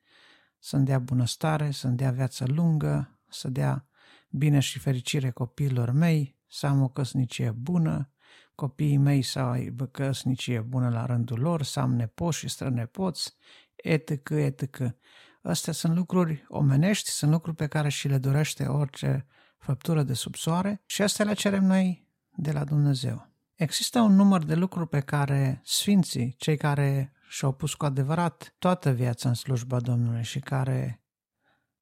[0.60, 3.88] să-mi dea bunăstare, să-mi dea viață lungă, să dea
[4.30, 8.12] bine și fericire copiilor mei, să am o căsnicie bună,
[8.56, 13.36] copiii mei să aibă căsnicie bună la rândul lor, să am nepoți și strănepoți,
[13.76, 14.96] etc., etc.
[15.42, 19.26] Astea sunt lucruri omenești, sunt lucruri pe care și le dorește orice
[19.58, 23.35] făptură de sub soare și astea le cerem noi de la Dumnezeu.
[23.56, 28.92] Există un număr de lucruri pe care sfinții, cei care și-au pus cu adevărat toată
[28.92, 31.04] viața în slujba Domnului și care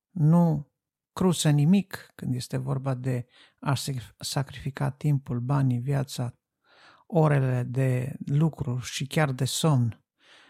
[0.09, 0.71] nu
[1.13, 3.25] crusă nimic când este vorba de
[3.59, 3.73] a
[4.17, 6.37] sacrifica timpul, banii, viața,
[7.07, 10.03] orele de lucru și chiar de somn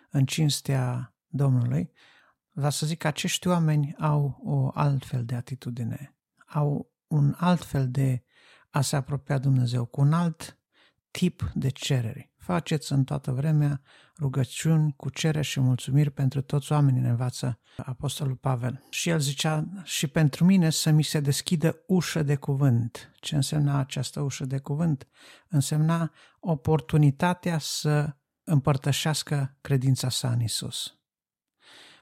[0.09, 1.91] în cinstea Domnului,
[2.51, 7.89] vreau să zic că acești oameni au o altfel de atitudine, au un alt fel
[7.89, 8.23] de
[8.69, 10.57] a se apropia Dumnezeu cu un alt
[11.19, 12.31] tip de cereri.
[12.37, 13.81] Faceți în toată vremea
[14.19, 18.83] rugăciuni cu cere și mulțumiri pentru toți oamenii, ne învață Apostolul Pavel.
[18.89, 23.11] Și el zicea, și pentru mine să mi se deschidă ușă de cuvânt.
[23.19, 25.07] Ce însemna această ușă de cuvânt?
[25.47, 30.97] Însemna oportunitatea să împărtășească credința sa în Isus.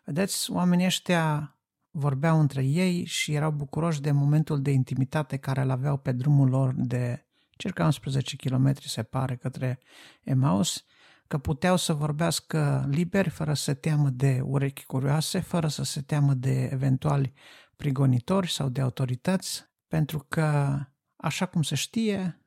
[0.05, 1.55] Vedeți, oamenii ăștia
[1.89, 6.49] vorbeau între ei și erau bucuroși de momentul de intimitate care îl aveau pe drumul
[6.49, 7.25] lor de
[7.61, 9.79] circa 11 km se pare către
[10.23, 10.85] Emaus,
[11.27, 16.01] că puteau să vorbească liberi, fără să se teamă de urechi curioase, fără să se
[16.01, 17.33] teamă de eventuali
[17.75, 20.77] prigonitori sau de autorități, pentru că,
[21.15, 22.45] așa cum se știe,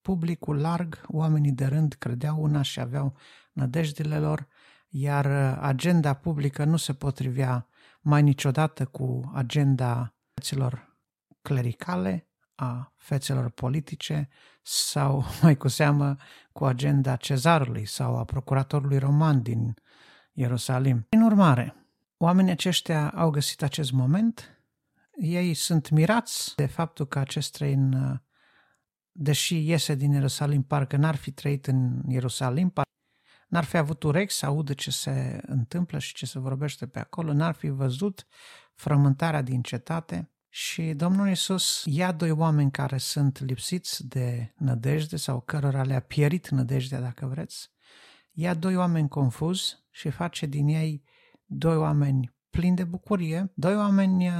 [0.00, 3.16] publicul larg, oamenii de rând credeau una și aveau
[3.52, 4.48] nădejdile lor,
[4.88, 5.26] iar
[5.60, 7.68] agenda publică nu se potrivea
[8.00, 10.98] mai niciodată cu agenda celor
[11.42, 14.28] clericale, a fețelor politice
[14.62, 16.16] sau, mai cu seamă,
[16.52, 19.74] cu agenda cezarului sau a procuratorului roman din
[20.32, 21.06] Ierusalim.
[21.08, 21.76] În urmare,
[22.16, 24.62] oamenii aceștia au găsit acest moment,
[25.20, 27.94] ei sunt mirați de faptul că acest străin,
[29.12, 32.72] deși iese din Ierusalim, parcă n-ar fi trăit în Ierusalim,
[33.48, 37.32] n-ar fi avut urechi să audă ce se întâmplă și ce se vorbește pe acolo,
[37.32, 38.26] n-ar fi văzut
[38.74, 45.40] frământarea din cetate, și Domnul Isus ia doi oameni care sunt lipsiți de nădejde sau
[45.40, 47.70] cărora le-a pierit nădejdea, dacă vreți,
[48.32, 51.04] ia doi oameni confuzi și face din ei
[51.44, 54.34] doi oameni plini de bucurie, doi oameni uh,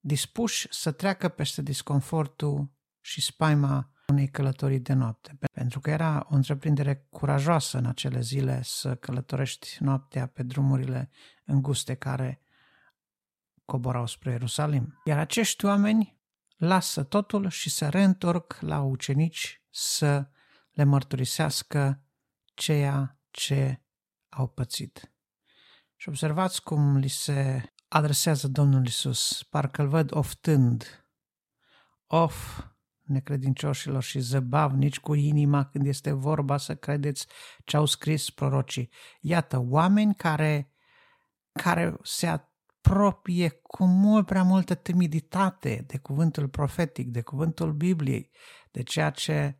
[0.00, 2.70] dispuși să treacă peste disconfortul
[3.00, 5.38] și spaima unei călătorii de noapte.
[5.52, 11.10] Pentru că era o întreprindere curajoasă în acele zile să călătorești noaptea pe drumurile
[11.44, 12.42] înguste care
[13.68, 15.00] coborau spre Ierusalim.
[15.04, 16.20] Iar acești oameni
[16.56, 20.28] lasă totul și se reîntorc la ucenici să
[20.72, 22.02] le mărturisească
[22.54, 23.82] ceea ce
[24.28, 25.12] au pățit.
[25.96, 31.04] Și observați cum li se adresează Domnul Isus, parcă îl văd oftând.
[32.06, 32.64] Of,
[33.02, 37.26] necredincioșilor și zăbavnici cu inima când este vorba să credeți
[37.64, 38.90] ce au scris prorocii.
[39.20, 40.72] Iată, oameni care,
[41.52, 42.26] care se
[42.88, 48.30] apropie cu mult prea multă timiditate de cuvântul profetic, de cuvântul Bibliei,
[48.70, 49.58] de ceea ce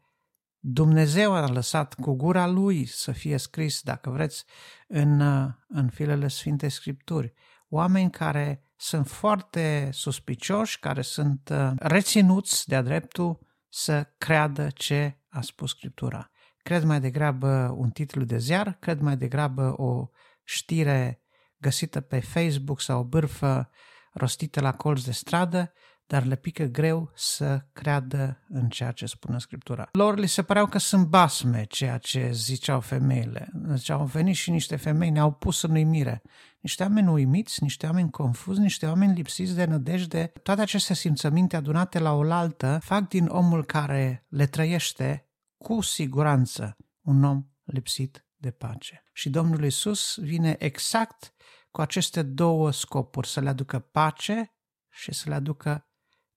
[0.59, 4.45] Dumnezeu a lăsat cu gura lui să fie scris, dacă vreți,
[4.87, 5.21] în,
[5.69, 7.33] în filele Sfintei Scripturi.
[7.69, 13.39] Oameni care sunt foarte suspicioși, care sunt uh, reținuți de-a dreptul
[13.69, 16.31] să creadă ce a spus Scriptura.
[16.63, 20.09] Cred mai degrabă un titlu de ziar, cred mai degrabă o
[20.45, 21.23] știre
[21.61, 23.71] găsită pe Facebook sau o bârfă
[24.13, 25.73] rostită la colț de stradă,
[26.07, 29.89] dar le pică greu să creadă în ceea ce spune Scriptura.
[29.93, 33.49] Lor li se păreau că sunt basme ceea ce ziceau femeile.
[33.53, 36.23] Deci au venit și niște femei, ne-au pus în uimire.
[36.61, 40.33] Niște oameni uimiți, niște oameni confuzi, niște oameni lipsiți de nădejde.
[40.43, 47.25] Toate aceste simțăminte adunate la oaltă fac din omul care le trăiește cu siguranță un
[47.25, 49.03] om lipsit de pace.
[49.13, 51.33] Și Domnul Isus vine exact
[51.71, 54.53] cu aceste două scopuri, să le aducă pace
[54.89, 55.89] și să le aducă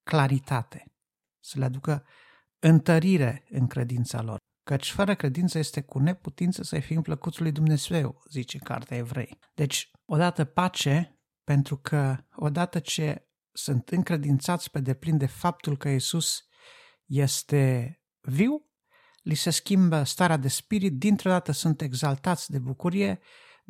[0.03, 0.95] claritate,
[1.39, 2.05] să le aducă
[2.59, 4.37] întărire în credința lor.
[4.63, 9.37] Căci fără credință este cu neputință să-i fim plăcuți lui Dumnezeu, zice Cartea Evrei.
[9.53, 16.43] Deci, odată pace, pentru că odată ce sunt încredințați pe deplin de faptul că Isus
[17.05, 18.65] este viu,
[19.21, 23.19] li se schimbă starea de spirit, dintr-o dată sunt exaltați de bucurie,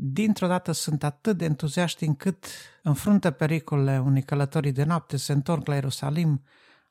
[0.04, 2.46] dintr-o dată sunt atât de entuziaști încât
[2.84, 6.44] înfruntă pericolele unei călătorii de noapte, se întorc la Ierusalim,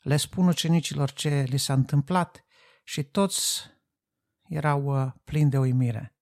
[0.02, 2.44] le spun ucenicilor ce li s-a întâmplat
[2.84, 3.70] și toți
[4.48, 6.16] erau uh, plini de uimire.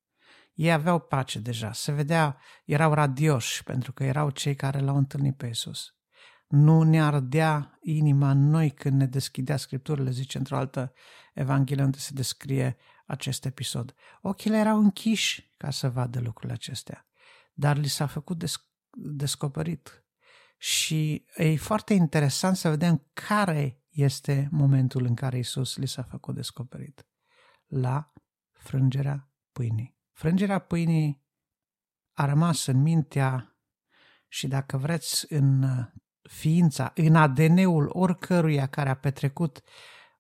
[0.55, 5.37] Ei aveau pace deja, se vedea, erau radioși pentru că erau cei care l-au întâlnit
[5.37, 5.95] pe Isus.
[6.47, 10.93] Nu ne ardea inima în noi când ne deschidea Scripturile, zice într-o altă
[11.35, 12.77] Evanghelie unde se descrie
[13.09, 13.95] acest episod.
[14.21, 17.07] Ochii erau închiși ca să vadă lucrurile acestea,
[17.53, 20.05] dar li s-a făcut desc- descoperit.
[20.59, 26.35] Și e foarte interesant să vedem care este momentul în care Isus li s-a făcut
[26.35, 27.07] descoperit.
[27.67, 28.13] La
[28.53, 29.97] frângerea pâinii.
[30.13, 31.23] Frângerea pâinii
[32.13, 33.59] a rămas în mintea
[34.29, 35.65] și dacă vreți în
[36.23, 39.63] ființa, în ADN-ul oricăruia care a petrecut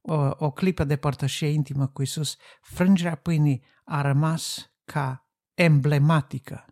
[0.01, 6.67] o, o clipă de părtășie intimă cu Isus, frângerea pâinii a rămas ca emblematică,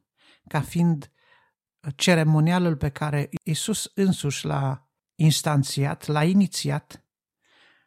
[0.49, 1.11] ca fiind
[1.97, 7.05] ceremonialul pe care Isus însuși l-a instanțiat, l-a inițiat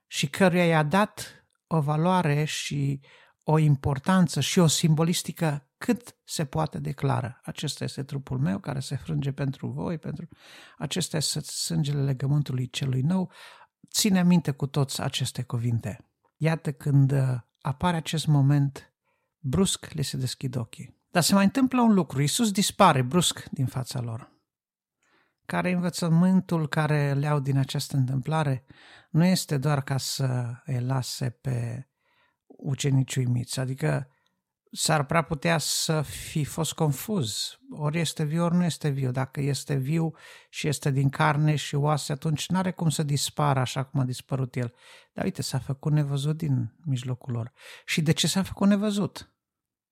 [0.08, 3.02] și căruia i-a dat o valoare și
[3.44, 7.40] o importanță și o simbolistică cât se poate declară.
[7.44, 10.28] Acesta este trupul meu care se frânge pentru voi, pentru
[10.78, 13.32] acesta este sângele legământului celui nou.
[13.92, 16.06] Ține minte cu toți aceste cuvinte.
[16.38, 18.94] Iată când uh, apare acest moment,
[19.40, 20.98] brusc le se deschid ochii.
[21.12, 22.22] Dar se mai întâmplă un lucru.
[22.22, 24.32] Iisus dispare brusc din fața lor.
[25.46, 28.66] Care învățământul care le au din această întâmplare
[29.10, 31.88] nu este doar ca să îi lase pe
[32.46, 34.08] ucenici uimiți, adică
[34.72, 37.60] s-ar prea putea să fi fost confuz.
[37.72, 39.12] Ori este viu, ori nu este viu.
[39.12, 40.14] Dacă este viu
[40.50, 44.06] și este din carne și oase, atunci nu are cum să dispară așa cum a
[44.06, 44.74] dispărut el.
[45.14, 47.52] Dar uite, s-a făcut nevăzut din mijlocul lor.
[47.86, 49.34] Și de ce s-a făcut nevăzut?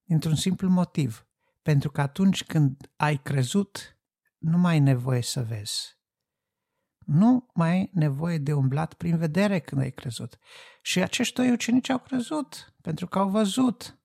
[0.03, 1.27] Dintr-un simplu motiv.
[1.61, 3.97] Pentru că atunci când ai crezut,
[4.37, 5.95] nu mai ai nevoie să vezi.
[7.05, 10.37] Nu mai ai nevoie de umblat prin vedere când ai crezut.
[10.81, 13.96] Și acești doi ucenici au crezut, pentru că au văzut.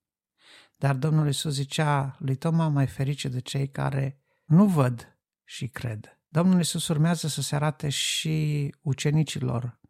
[0.82, 6.20] Dar Domnul Iisus zicea lui Toma, mai ferice de cei care nu văd și cred.
[6.28, 9.80] Domnul Iisus urmează să se arate și ucenicilor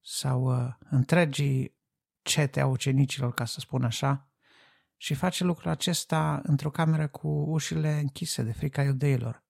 [0.00, 1.78] sau uh, întregii
[2.22, 4.30] cete a ucenicilor, ca să spun așa,
[4.96, 9.44] și face lucrul acesta într-o cameră cu ușile închise de frica iudeilor.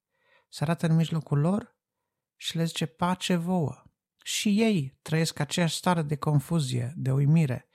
[0.48, 1.76] Se arată în mijlocul lor
[2.36, 3.82] și le zice pace vouă.
[4.24, 7.68] Și ei trăiesc aceeași stare de confuzie, de uimire,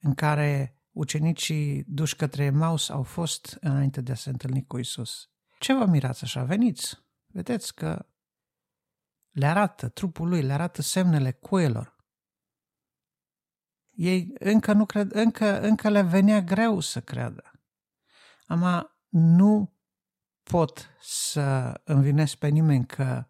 [0.00, 5.30] în care ucenicii duși către Emaus au fost înainte de a se întâlni cu Isus.
[5.58, 6.44] Ce vă mirați așa?
[6.44, 7.06] Veniți!
[7.26, 8.06] Vedeți că
[9.30, 11.96] le arată trupul lui, le arată semnele cuielor.
[13.90, 17.52] Ei încă, nu cred, încă, încă le venea greu să creadă.
[18.46, 19.76] Ama nu
[20.42, 23.26] pot să învinesc pe nimeni că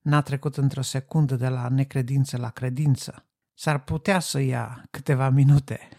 [0.00, 3.28] n-a trecut într-o secundă de la necredință la credință.
[3.54, 5.97] S-ar putea să ia câteva minute,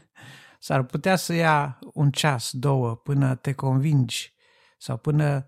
[0.59, 4.33] s-ar putea să ia un ceas, două, până te convingi
[4.77, 5.47] sau până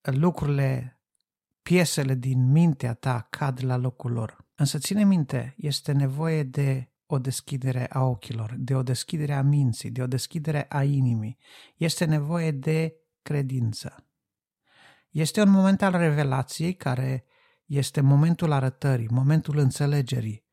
[0.00, 1.00] lucrurile,
[1.62, 4.46] piesele din mintea ta cad la locul lor.
[4.54, 9.90] Însă ține minte, este nevoie de o deschidere a ochilor, de o deschidere a minții,
[9.90, 11.38] de o deschidere a inimii.
[11.76, 14.08] Este nevoie de credință.
[15.10, 17.24] Este un moment al revelației care
[17.64, 20.44] este momentul arătării, momentul înțelegerii.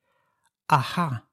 [0.65, 1.32] Aha!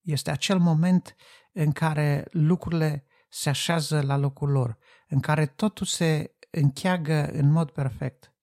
[0.00, 1.16] Este acel moment
[1.52, 4.78] în care lucrurile se așează la locul lor,
[5.08, 8.34] în care totul se încheagă în mod perfect.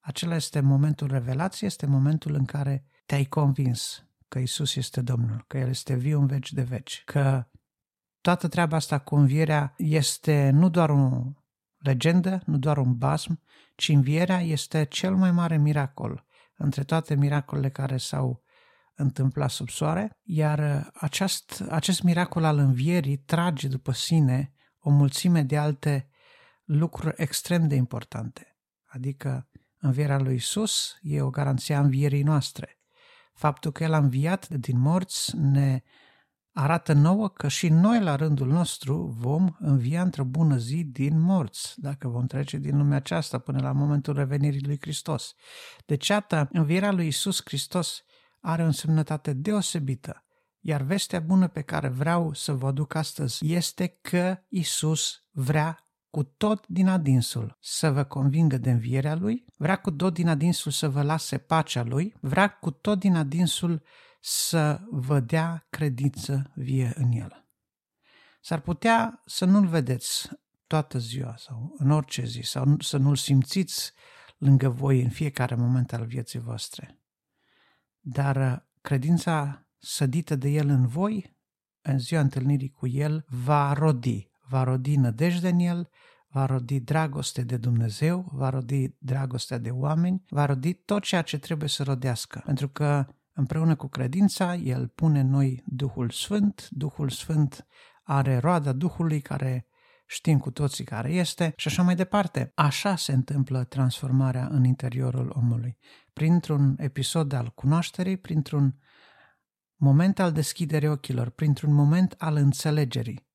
[0.00, 5.58] Acela este momentul revelației, este momentul în care te-ai convins că Isus este Domnul, că
[5.58, 7.46] El este viu în veci de veci, că
[8.20, 11.22] toată treaba asta cu învierea este nu doar o
[11.78, 13.42] legendă, nu doar un basm,
[13.76, 16.26] ci învierea este cel mai mare miracol
[16.56, 18.42] între toate miracolele care s-au
[19.00, 25.56] întâmplat sub soare, iar acest, acest miracol al învierii trage după sine o mulțime de
[25.56, 26.08] alte
[26.64, 28.58] lucruri extrem de importante.
[28.84, 29.48] Adică
[29.78, 32.78] învierea lui Isus e o garanție a învierii noastre.
[33.34, 35.82] Faptul că El a înviat din morți ne
[36.52, 41.80] arată nouă că și noi la rândul nostru vom învia într-o bună zi din morți,
[41.80, 45.34] dacă vom trece din lumea aceasta până la momentul revenirii lui Hristos.
[45.86, 48.04] Deci, iată, învierea lui Isus Hristos
[48.40, 50.24] are o însemnătate deosebită,
[50.60, 56.22] iar vestea bună pe care vreau să vă aduc astăzi este că Isus vrea cu
[56.22, 60.88] tot din adinsul să vă convingă de învierea lui, vrea cu tot din adinsul să
[60.88, 63.82] vă lase pacea lui, vrea cu tot din adinsul
[64.20, 67.44] să vă dea credință vie în el.
[68.40, 70.28] S-ar putea să nu-l vedeți
[70.66, 73.92] toată ziua sau în orice zi sau să nu-l simțiți
[74.38, 76.99] lângă voi în fiecare moment al vieții voastre.
[78.00, 81.36] Dar uh, credința sădită de el în voi,
[81.82, 85.88] în ziua întâlnirii cu el, va rodi, va rodi nădejde în el,
[86.28, 91.38] va rodi dragoste de Dumnezeu, va rodi dragostea de oameni, va rodi tot ceea ce
[91.38, 92.42] trebuie să rodească.
[92.44, 93.06] Pentru că
[93.40, 97.66] Împreună cu credința, El pune în noi Duhul Sfânt, Duhul Sfânt
[98.02, 99.66] are roada Duhului care
[100.10, 102.52] știm cu toții care este și așa mai departe.
[102.54, 105.78] Așa se întâmplă transformarea în interiorul omului.
[106.12, 108.78] Printr-un episod al cunoașterii, printr-un
[109.76, 113.28] moment al deschiderii ochilor, printr-un moment al înțelegerii.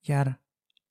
[0.00, 0.42] Iar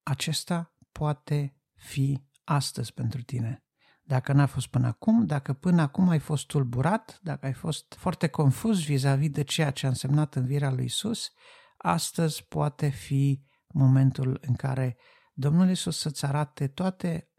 [0.04, 3.64] acesta poate fi astăzi pentru tine.
[4.02, 8.28] Dacă n-a fost până acum, dacă până acum ai fost tulburat, dacă ai fost foarte
[8.28, 11.32] confuz vis-a-vis de ceea ce a însemnat învierea lui Isus,
[11.78, 14.98] astăzi poate fi momentul în care
[15.34, 17.30] Domnul Isus să-ți arate toate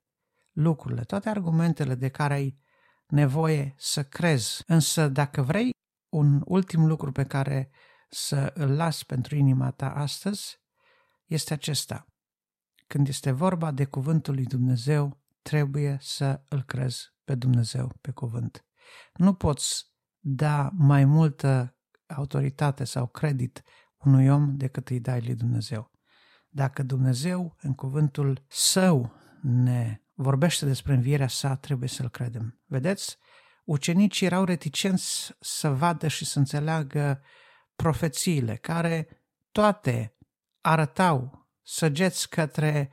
[0.53, 2.59] lucrurile, toate argumentele de care ai
[3.07, 4.63] nevoie să crezi.
[4.67, 5.71] Însă dacă vrei
[6.09, 7.71] un ultim lucru pe care
[8.11, 10.61] să îl las pentru inima ta astăzi
[11.27, 12.07] este acesta.
[12.87, 18.65] Când este vorba de cuvântul lui Dumnezeu, trebuie să îl crezi pe Dumnezeu pe cuvânt.
[19.15, 19.85] Nu poți
[20.19, 21.77] da mai multă
[22.07, 23.63] autoritate sau credit
[23.99, 25.91] unui om decât îi dai lui Dumnezeu.
[26.53, 32.61] Dacă Dumnezeu în cuvântul său ne vorbește despre învierea sa, trebuie să-l credem.
[32.67, 33.19] Vedeți?
[33.65, 37.23] Ucenicii erau reticenți să vadă și să înțeleagă
[37.77, 39.23] profețiile care
[39.53, 40.15] toate
[40.61, 42.91] arătau săgeți către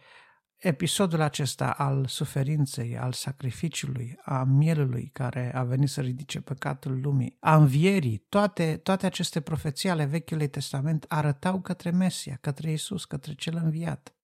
[0.58, 7.38] episodul acesta al suferinței, al sacrificiului, a mielului care a venit să ridice păcatul lumii,
[7.39, 13.34] a învierii, toate, toate aceste profeții ale Vechiului Testament arătau către Mesia, către Isus, către
[13.34, 14.16] cel înviat.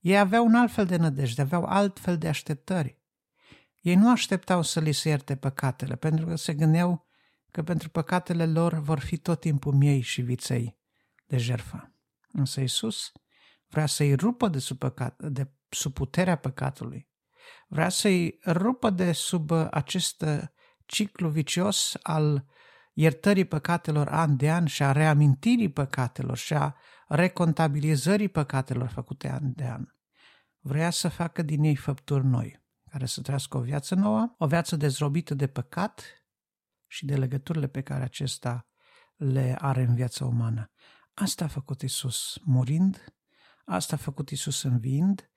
[0.00, 3.02] Ei aveau un alt fel de nădejde, aveau alt fel de așteptări.
[3.80, 7.06] Ei nu așteptau să li se ierte păcatele, pentru că se gândeau
[7.50, 10.78] că pentru păcatele lor vor fi tot timpul miei și viței
[11.26, 11.92] de jertfă.
[12.32, 13.12] Însă Isus
[13.74, 17.08] vrea să-i rupă de sub, păcat, de sub puterea păcatului.
[17.68, 20.24] Vrea să-i rupă de sub acest
[20.86, 22.46] ciclu vicios al
[22.92, 26.76] iertării păcatelor an de an și a reamintirii păcatelor și a
[27.08, 29.84] recontabilizării păcatelor făcute an de an.
[30.60, 34.76] Vrea să facă din ei făpturi noi, care să trăiască o viață nouă, o viață
[34.76, 36.02] dezrobită de păcat
[36.86, 38.66] și de legăturile pe care acesta
[39.16, 40.70] le are în viața umană.
[41.14, 43.14] Asta a făcut Isus, murind
[43.64, 45.30] Asta a făcut Isus învind,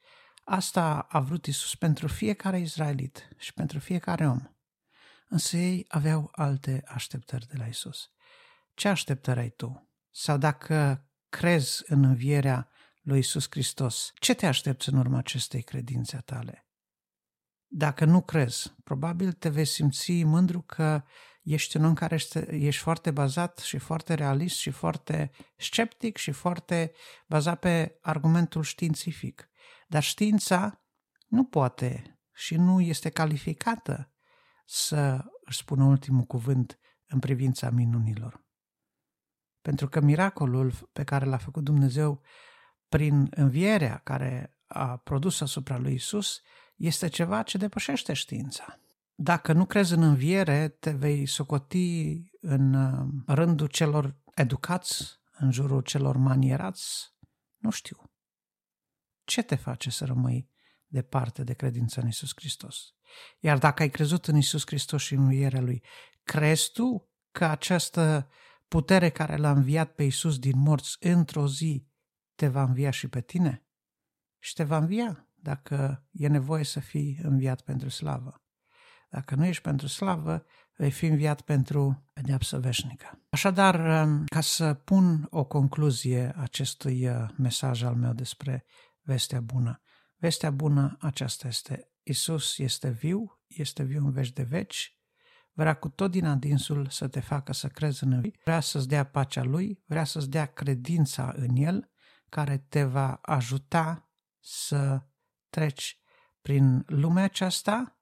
[0.44, 4.42] asta a vrut Isus pentru fiecare izraelit și pentru fiecare om.
[5.30, 8.12] Însă ei aveau alte așteptări de la Isus.
[8.74, 9.90] Ce așteptări ai tu?
[10.12, 12.70] Sau dacă crezi în învierea
[13.02, 16.68] lui Isus Hristos, ce te aștepți în urma acestei credințe a tale?
[17.68, 21.04] Dacă nu crezi, probabil te vei simți mândru că
[21.54, 22.18] ești un om care
[22.50, 26.92] ești foarte bazat și foarte realist și foarte sceptic și foarte
[27.28, 29.50] bazat pe argumentul științific.
[29.88, 30.82] Dar știința
[31.28, 34.12] nu poate și nu este calificată
[34.66, 38.46] să își spună ultimul cuvânt în privința minunilor.
[39.62, 42.22] Pentru că miracolul pe care l-a făcut Dumnezeu
[42.90, 46.42] prin învierea care a produs asupra lui Isus
[46.76, 48.80] este ceva ce depășește știința.
[49.20, 55.82] Dacă nu crezi în înviere, te vei socoti în uh, rândul celor educați, în jurul
[55.82, 57.16] celor manierați?
[57.58, 57.98] Nu știu.
[59.24, 60.50] Ce te face să rămâi
[60.86, 62.78] departe de credința în Isus Hristos?
[63.40, 65.84] Iar dacă ai crezut în Isus Hristos și în învierea Lui,
[66.24, 68.30] crezi tu că această
[68.68, 71.88] putere care l-a înviat pe Isus din morți într-o zi
[72.36, 73.66] te va învia și pe tine?
[74.40, 78.42] Și te va învia dacă e nevoie să fii înviat pentru slavă.
[79.10, 80.46] Dacă nu ești pentru slavă,
[80.78, 83.22] vei fi înviat pentru pedeapsă veșnică.
[83.30, 88.66] Așadar, um, ca să pun o concluzie acestui uh, mesaj al meu despre
[89.02, 89.82] vestea bună,
[90.18, 94.98] vestea bună aceasta este Isus este viu, este viu în veci de veci,
[95.54, 99.04] vrea cu tot din adinsul să te facă să crezi în Lui, vrea să-ți dea
[99.04, 101.92] pacea Lui, vrea să-ți dea credința în El,
[102.30, 105.02] care te va ajuta să
[105.50, 106.00] treci
[106.42, 107.97] prin lumea aceasta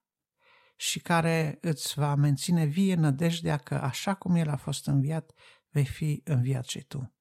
[0.76, 5.32] și care îți va menține vie nădejdea că așa cum El a fost înviat,
[5.70, 7.16] vei fi înviat și tu.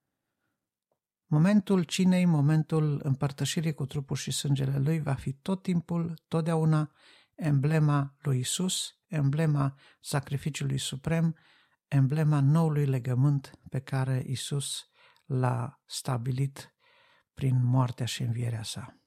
[1.25, 6.91] Momentul cinei, momentul împărtășirii cu trupul și sângele Lui va fi tot timpul, totdeauna,
[7.35, 11.37] emblema lui Isus, emblema sacrificiului suprem,
[11.87, 14.89] emblema noului legământ pe care Isus
[15.25, 16.75] l-a stabilit
[17.33, 18.99] prin moartea și învierea sa.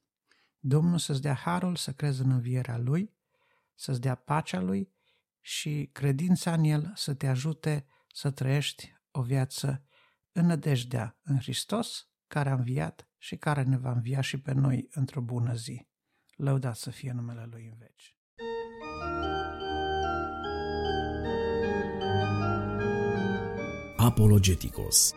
[0.59, 3.17] Domnul să-ți dea harul să crezi în învierea Lui,
[3.79, 4.91] să-ți dea pacea Lui
[5.39, 9.83] și credința în El să te ajute să trăiești o viață
[10.31, 14.87] în nădejdea în Hristos, care a înviat și care ne va învia și pe noi
[14.91, 15.87] într-o bună zi.
[16.35, 18.17] Lăudat să fie numele Lui în veci.
[23.97, 25.13] Apologeticos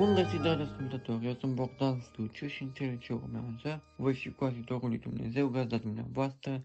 [0.00, 4.30] Bun găsit, dragi ascultători, eu sunt Bogdan Stuciu și în cele ce urmează voi fi
[4.30, 6.64] cu ajutorul lui Dumnezeu, gazda dumneavoastră,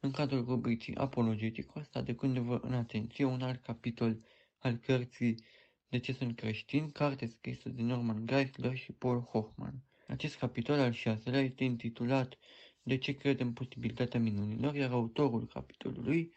[0.00, 4.24] în cadrul rubricii Apologeticos, aducându-vă în atenție un alt capitol
[4.58, 5.44] al cărții
[5.88, 9.74] De ce sunt creștini, carte scrisă de Norman Geisler și Paul Hoffman.
[10.06, 12.38] Acest capitol al șaselea este intitulat
[12.82, 16.32] De ce cred în posibilitatea minunilor, iar autorul capitolului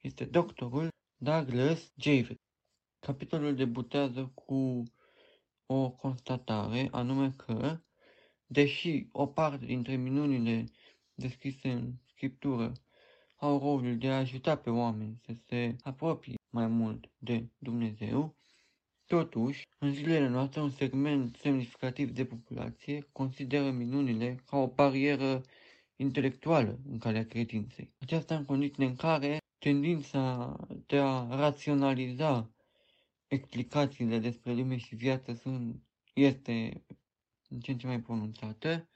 [0.00, 2.40] este doctorul Douglas Javett.
[3.00, 4.82] Capitolul debutează cu
[5.70, 7.80] o constatare, anume că,
[8.46, 10.64] deși o parte dintre minunile
[11.14, 12.72] descrise în Scriptură
[13.36, 18.36] au rolul de a ajuta pe oameni să se apropie mai mult de Dumnezeu,
[19.08, 25.42] Totuși, în zilele noastre, un segment semnificativ de populație consideră minunile ca o barieră
[25.96, 27.92] intelectuală în calea credinței.
[28.00, 30.56] Aceasta în condiții în care tendința
[30.86, 32.50] de a raționaliza
[33.28, 35.82] explicațiile despre lume și viață sunt,
[36.14, 36.82] este
[37.48, 38.88] în ce în ce mai pronunțată,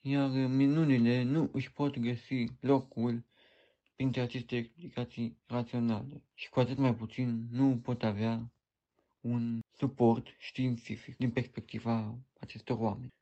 [0.00, 3.24] iar minunile nu își pot găsi locul
[3.94, 8.52] printre aceste explicații raționale și cu atât mai puțin nu pot avea
[9.20, 13.12] un suport științific din perspectiva acestor oameni.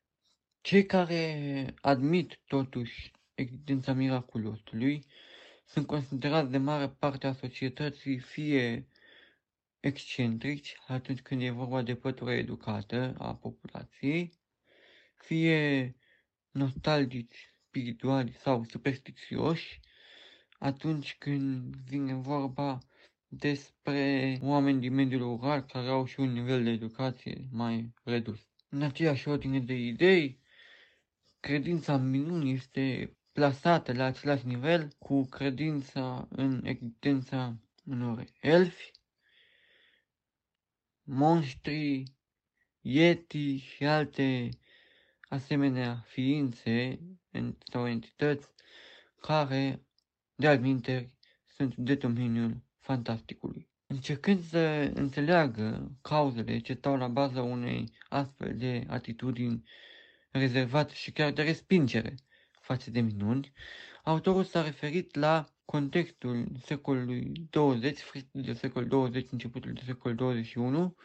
[0.61, 5.05] Cei care admit totuși existența miraculosului
[5.65, 8.89] sunt considerați de mare parte a societății fie
[9.87, 14.33] excentrici atunci când e vorba de pătura educată a populației,
[15.15, 15.97] fie
[16.51, 19.81] nostalgici, spirituali sau superstițioși
[20.59, 22.79] atunci când vine vorba
[23.29, 28.41] despre oameni din mediul rural care au și un nivel de educație mai redus.
[28.69, 30.41] În aceeași ordine de idei,
[31.41, 38.91] credința în minuni este plasată la același nivel cu credința în existența unor elfi,
[41.07, 42.03] monștri,
[42.81, 44.49] yeti și alte
[45.29, 47.01] asemenea ființe
[47.71, 48.49] sau entități
[49.21, 49.83] care,
[50.35, 50.83] de-al
[51.47, 53.69] sunt de domeniul fantasticului.
[53.87, 59.69] Încercând să înțeleagă cauzele ce stau la baza unei astfel de atitudini
[60.31, 62.15] rezervate și chiar de respingere
[62.61, 63.53] față de minuni,
[64.05, 70.97] autorul s-a referit la contextul secolului 20, sfârșitul de secol 20, începutul de secol 21,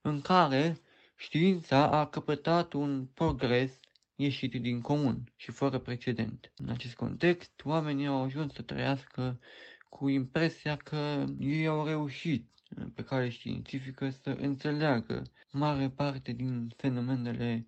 [0.00, 0.80] în care
[1.16, 3.80] știința a căpătat un progres
[4.14, 6.52] ieșit din comun și fără precedent.
[6.56, 9.40] În acest context, oamenii au ajuns să trăiască
[9.88, 12.48] cu impresia că ei au reușit
[12.94, 17.66] pe cale științifică să înțeleagă mare parte din fenomenele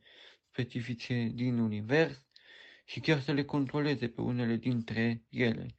[0.51, 2.29] specifice din univers
[2.85, 5.75] și chiar să le controleze pe unele dintre ele.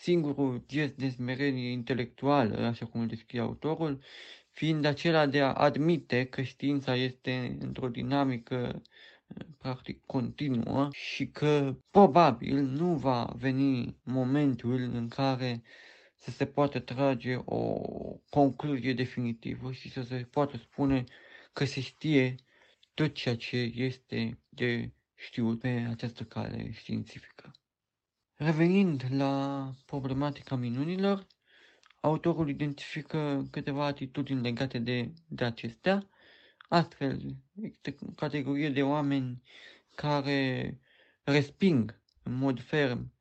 [0.00, 4.02] Singurul gest de smerenie intelectuală, așa cum îl descrie autorul,
[4.50, 8.82] fiind acela de a admite că știința este într-o dinamică
[9.58, 15.62] practic continuă și că probabil nu va veni momentul în care
[16.16, 17.80] să se poată trage o
[18.30, 21.04] concluzie definitivă și să se poată spune
[21.52, 22.34] că se știe
[22.94, 27.52] tot ceea ce este de știut pe această cale științifică.
[28.42, 31.26] Revenind la problematica minunilor,
[32.00, 36.08] autorul identifică câteva atitudini legate de, de acestea,
[36.68, 39.42] Astfel, există categorie de oameni
[39.94, 40.78] care
[41.22, 43.12] resping în mod ferm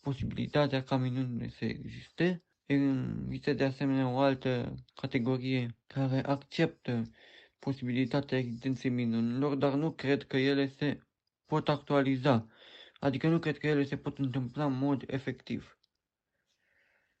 [0.00, 2.42] posibilitatea ca minunile să existe.
[2.66, 7.02] Există de asemenea o altă categorie care acceptă
[7.58, 11.00] posibilitatea existenței minunilor, dar nu cred că ele se
[11.46, 12.46] pot actualiza,
[13.00, 15.78] adică nu cred că ele se pot întâmpla în mod efectiv.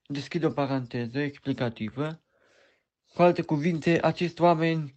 [0.06, 2.22] Deschid o paranteză explicativă.
[3.14, 4.94] Cu alte cuvinte, acești oameni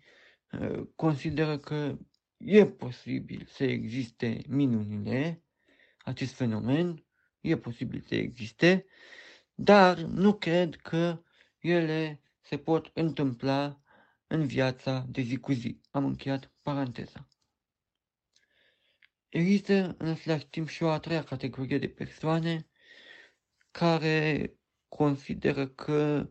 [0.96, 1.98] consideră că
[2.38, 5.44] e posibil să existe minunile,
[5.98, 7.06] acest fenomen,
[7.42, 8.86] e posibil să existe,
[9.54, 11.24] dar nu cred că
[11.60, 13.82] ele se pot întâmpla
[14.28, 15.82] în viața de zi cu zi.
[15.92, 17.28] Am încheiat paranteza.
[19.34, 22.68] Există în același timp și o a treia categorie de persoane
[23.72, 24.52] care
[24.88, 26.30] consideră că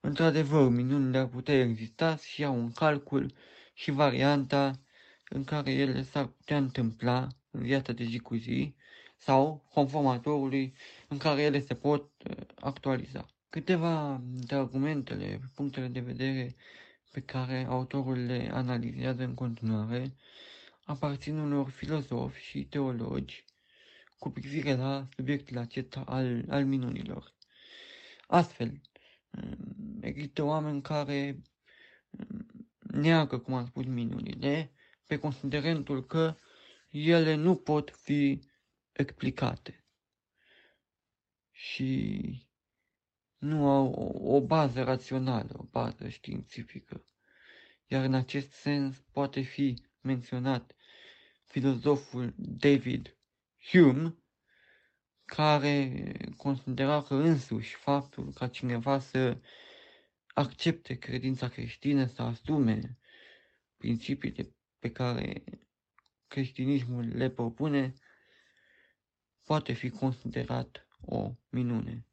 [0.00, 3.32] Într-adevăr, minunile ar putea exista și iau în calcul
[3.74, 4.80] și varianta
[5.28, 8.74] în care ele s-ar putea întâmpla în viața de zi cu zi
[9.16, 10.74] sau, conform autorului,
[11.08, 13.26] în care ele se pot uh, actualiza.
[13.50, 16.56] Câteva de argumentele, punctele de vedere
[17.10, 20.14] pe care autorul le analizează în continuare
[20.84, 23.44] aparțin unor filozofi și teologi
[24.18, 27.34] cu privire la subiectul acesta al, al minunilor.
[28.26, 28.80] Astfel,
[30.00, 31.42] Există oameni care
[32.10, 34.72] mm, neagă, cum am spus, minunile,
[35.06, 36.36] pe considerentul că
[36.90, 38.40] ele nu pot fi
[38.92, 39.84] explicate
[41.50, 42.20] și
[43.38, 47.06] nu au o, o bază rațională, o bază științifică.
[47.86, 50.74] Iar în acest sens poate fi menționat
[51.44, 53.16] filozoful David
[53.70, 54.14] Hume,
[55.24, 56.02] care
[56.36, 59.40] considera că însuși faptul ca cineva să
[60.26, 62.98] accepte credința creștină, să asume
[63.76, 65.44] principiile pe care
[66.26, 67.94] creștinismul le propune,
[69.44, 72.06] poate fi considerat o minune.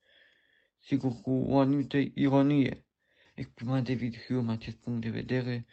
[0.79, 2.85] Sigur, cu o anumită ironie
[3.33, 5.65] exprimat David Hume acest punct de vedere,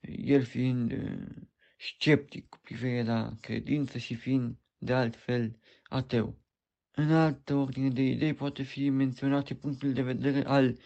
[0.00, 1.50] el fiind uh,
[1.82, 5.58] sceptic cu privire la credință și fiind de altfel
[5.88, 6.38] ateu.
[6.90, 10.78] În altă ordine de idei poate fi menționat punctul de vedere al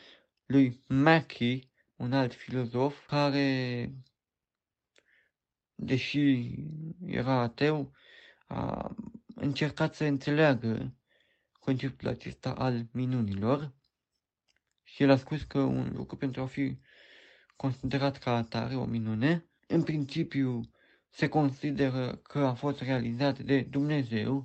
[0.47, 3.91] lui Mackey, un alt filozof, care,
[5.75, 6.55] deși
[7.07, 7.93] era ateu,
[8.47, 8.95] a
[9.35, 10.95] încercat să înțeleagă
[11.53, 13.75] conceptul acesta al minunilor
[14.83, 16.79] și el a spus că un lucru pentru a fi
[17.57, 20.61] considerat ca atare o minune, în principiu
[21.17, 24.45] se consideră că a fost realizat de Dumnezeu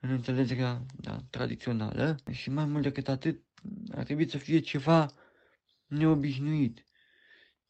[0.00, 3.42] în înțelegerea da, tradițională și mai mult decât atât
[3.90, 5.12] ar trebui să fie ceva
[5.86, 6.84] neobișnuit,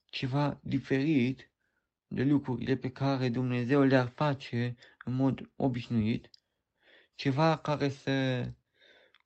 [0.05, 1.51] ceva diferit
[2.07, 6.31] de lucrurile pe care Dumnezeu le-ar face în mod obișnuit,
[7.15, 8.47] ceva care să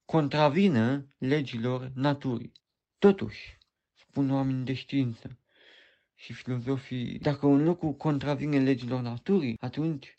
[0.05, 2.53] contravină legilor naturii.
[2.99, 3.59] Totuși,
[3.93, 5.39] spun oamenii de știință
[6.25, 10.19] și filozofii, dacă un lucru contravine legilor naturii, atunci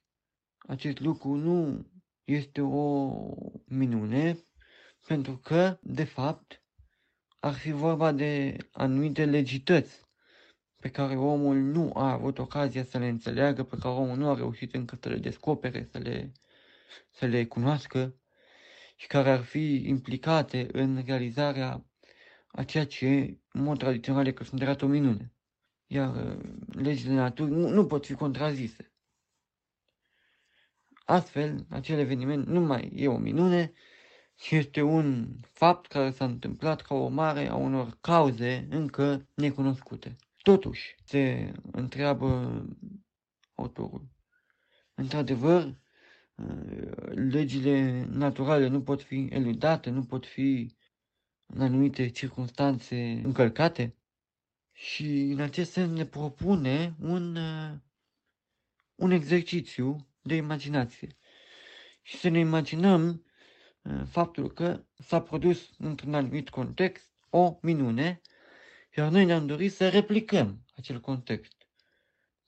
[0.57, 1.85] acest lucru nu
[2.23, 3.11] este o
[3.65, 4.37] minune,
[5.07, 6.63] pentru că, de fapt,
[7.39, 10.01] ar fi vorba de anumite legități
[10.81, 14.35] pe care omul nu a avut ocazia să le înțeleagă, pe care omul nu a
[14.35, 16.31] reușit încă să le descopere, să le,
[17.09, 18.15] să le cunoască
[18.95, 21.85] și care ar fi implicate în realizarea
[22.47, 25.34] a ceea ce, în mod tradițional, e considerat o minune.
[25.95, 26.37] Iar uh,
[26.67, 28.93] legile naturii nu, nu pot fi contrazise.
[31.05, 33.73] Astfel, acel eveniment nu mai e o minune,
[34.35, 40.15] ci este un fapt care s-a întâmplat ca urmare a unor cauze încă necunoscute.
[40.41, 42.61] Totuși, se întreabă
[43.55, 44.07] autorul.
[44.93, 45.77] Într-adevăr,
[46.35, 50.75] uh, legile naturale nu pot fi eludate, nu pot fi
[51.45, 53.95] în anumite circunstanțe încălcate
[54.77, 57.71] și în acest sens ne propune un, uh,
[58.95, 61.17] un exercițiu de imaginație
[62.01, 63.25] și să ne imaginăm
[63.81, 68.21] uh, faptul că s-a produs într-un anumit context o minune,
[68.97, 71.53] iar noi ne-am dorit să replicăm acel context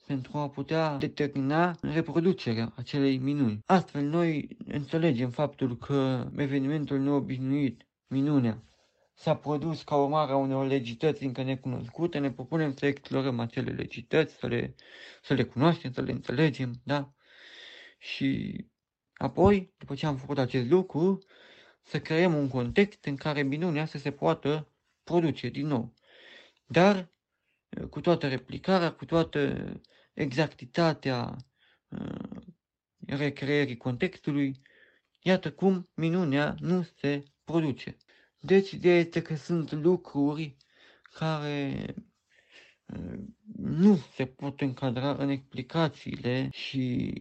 [0.05, 3.59] pentru a putea determina reproducerea acelei minuni.
[3.65, 8.63] Astfel, noi înțelegem faptul că evenimentul neobișnuit, minunea,
[9.17, 14.35] s-a produs ca urmare a unor legități încă necunoscute, ne propunem să explorăm acele legități,
[14.35, 14.75] să le,
[15.21, 17.13] să le cunoaștem, să le înțelegem, da?
[17.97, 18.55] Și
[19.13, 21.25] apoi, după ce am făcut acest lucru,
[21.81, 24.71] să creăm un context în care minunea să se poată
[25.03, 25.93] produce din nou.
[26.65, 27.11] Dar,
[27.89, 29.71] cu toată replicarea, cu toată
[30.13, 31.35] exactitatea
[31.87, 32.41] uh,
[33.07, 34.61] recreierii contextului,
[35.19, 37.97] iată cum minunea nu se produce.
[38.39, 40.57] Deci, ideea este că sunt lucruri
[41.13, 41.85] care
[42.85, 43.19] uh,
[43.57, 47.13] nu se pot încadra în explicațiile și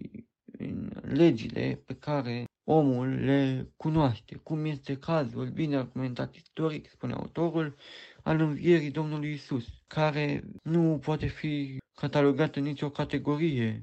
[0.58, 7.76] în legile pe care omul le cunoaște, cum este cazul bine argumentat istoric, spune autorul,
[8.22, 13.80] al învierii Domnului Isus, care nu poate fi catalogat în nicio categorie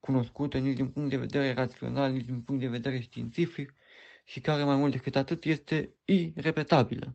[0.00, 3.74] cunoscută nici din punct de vedere rațional, nici din punct de vedere științific,
[4.28, 7.12] și care mai mult decât atât este irepetabilă.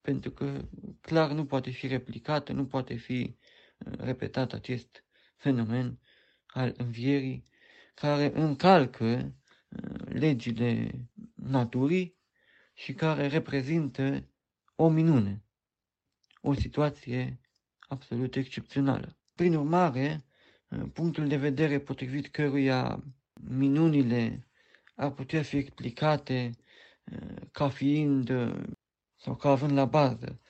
[0.00, 0.68] Pentru că
[1.00, 3.36] clar nu poate fi replicată, nu poate fi
[3.78, 5.04] uh, repetat acest
[5.36, 6.00] fenomen
[6.46, 7.48] al învierii
[7.94, 9.34] care încalcă
[9.68, 10.90] uh, legile
[11.34, 12.16] naturii
[12.74, 14.28] și care reprezintă
[14.74, 15.44] o minune,
[16.40, 17.40] o situație
[17.78, 19.18] absolut excepțională.
[19.34, 20.24] Prin urmare,
[20.68, 23.04] uh, punctul de vedere potrivit căruia
[23.40, 24.45] minunile
[24.96, 26.50] ar putea fi explicate
[27.12, 28.62] uh, ca fiind uh,
[29.16, 30.40] sau ca având la bază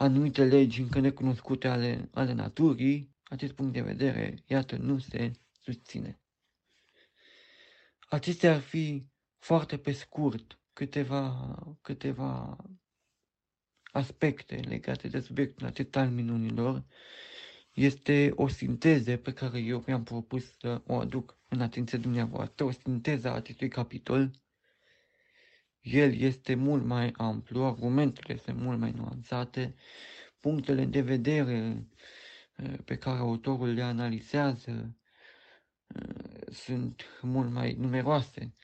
[0.00, 6.20] anumite legi încă necunoscute ale, ale naturii, acest punct de vedere, iată, nu se susține.
[8.08, 9.06] Acestea ar fi
[9.38, 12.56] foarte pe scurt câteva, câteva
[13.92, 16.84] aspecte legate de subiectul acesta al minunilor.
[17.80, 22.70] Este o sinteză pe care eu mi-am propus să o aduc în atenția dumneavoastră o
[22.70, 24.30] sinteză a acestui capitol.
[25.80, 29.74] El este mult mai amplu, argumentele sunt mult mai nuanțate,
[30.40, 31.86] punctele de vedere
[32.84, 34.96] pe care autorul le analizează
[36.50, 38.54] sunt mult mai numeroase.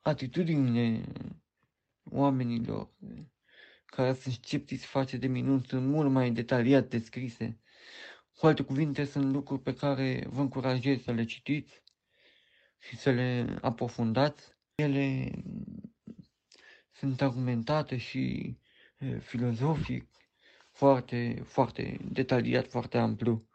[0.00, 1.04] Atitudinile
[2.04, 2.90] oamenilor
[3.84, 7.60] care sunt sceptici face de minuni sunt mult mai detaliat descrise.
[8.38, 11.82] Cu alte cuvinte, sunt lucruri pe care vă încurajez să le citiți
[12.78, 15.30] și să le aprofundați Ele
[16.92, 18.56] sunt argumentate și
[19.20, 20.08] filozofic
[20.70, 23.48] foarte, foarte detaliat, foarte amplu.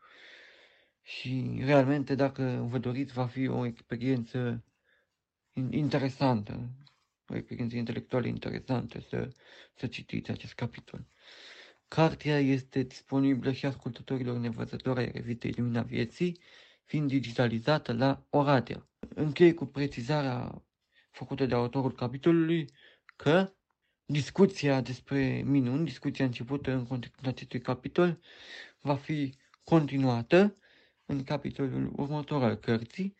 [1.01, 4.63] Și realmente, dacă vă doriți, va fi o experiență
[5.69, 6.69] interesantă,
[7.27, 9.31] o experiență intelectuală interesantă să,
[9.75, 11.05] să citiți acest capitol.
[11.93, 16.39] Cartea este disponibilă și ascultătorilor nevăzători ai revistei Lumina Vieții,
[16.83, 18.87] fiind digitalizată la Oradea.
[19.15, 20.63] Închei cu precizarea
[21.11, 22.69] făcută de autorul capitolului
[23.15, 23.53] că
[24.05, 28.19] discuția despre minuni, discuția începută în contextul acestui capitol,
[28.79, 29.33] va fi
[29.63, 30.55] continuată
[31.05, 33.15] în capitolul următor al cărții,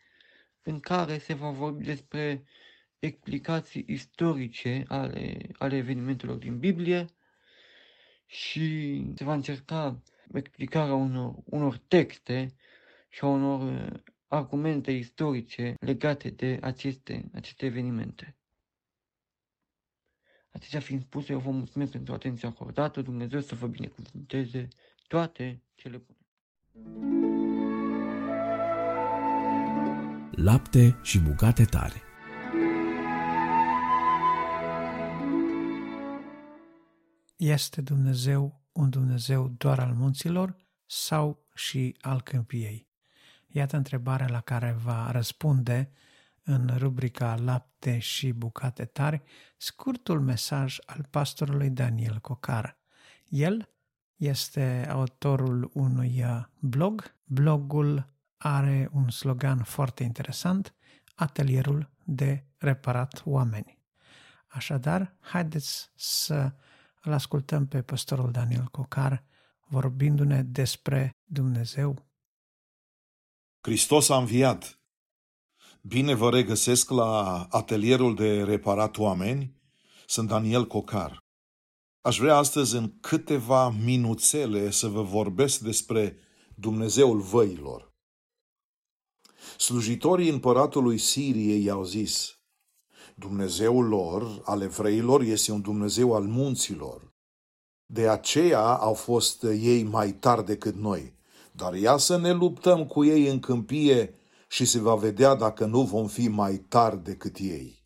[0.62, 2.44] în care se va vorbi despre
[2.98, 7.06] explicații istorice ale, ale evenimentelor din Biblie
[8.26, 10.02] și se va încerca
[10.32, 12.54] explicarea unor, unor texte
[13.08, 18.36] și a unor uh, argumente istorice legate de aceste, aceste evenimente.
[20.50, 24.68] Atâtea fiind spuse, eu vă mulțumesc pentru atenția acordată, Dumnezeu să vă binecuvânteze
[25.08, 26.18] toate cele bune.
[30.30, 32.03] Lapte și bucate tare
[37.44, 42.88] Este Dumnezeu un Dumnezeu doar al munților sau și al câmpiei?
[43.46, 45.90] Iată întrebarea la care va răspunde
[46.42, 49.22] în rubrica Lapte și bucate tari
[49.56, 52.78] scurtul mesaj al pastorului Daniel Cocar.
[53.28, 53.68] El
[54.16, 57.14] este autorul unui uh, blog.
[57.24, 60.74] Blogul are un slogan foarte interesant,
[61.14, 63.78] atelierul de reparat oameni.
[64.46, 66.52] Așadar, haideți să
[67.04, 69.24] îl ascultăm pe pastorul Daniel Cocar
[69.66, 72.06] vorbindu-ne despre Dumnezeu.
[73.60, 74.78] Hristos a înviat.
[75.82, 79.62] Bine vă regăsesc la atelierul de reparat oameni.
[80.06, 81.18] Sunt Daniel Cocar.
[82.00, 86.18] Aș vrea astăzi în câteva minuțele să vă vorbesc despre
[86.54, 87.92] Dumnezeul văilor.
[89.58, 92.38] Slujitorii împăratului Siriei i-au zis,
[93.14, 97.12] Dumnezeul lor, al evreilor, este un Dumnezeu al munților.
[97.86, 101.12] De aceea au fost ei mai tari decât noi.
[101.52, 104.14] Dar ia să ne luptăm cu ei în câmpie
[104.48, 107.82] și se va vedea dacă nu vom fi mai tari decât ei.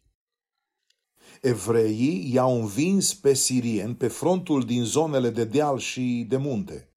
[1.40, 6.92] Evreii i-au învins pe sirieni pe frontul din zonele de deal și de munte.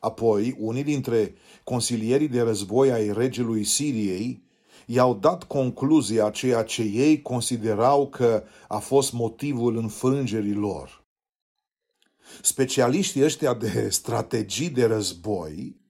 [0.00, 1.34] Apoi, unii dintre
[1.64, 4.45] consilierii de război ai regelui Siriei
[4.86, 11.04] i-au dat concluzia ceea ce ei considerau că a fost motivul înfrângerii lor.
[12.42, 15.84] Specialiștii ăștia de strategii de război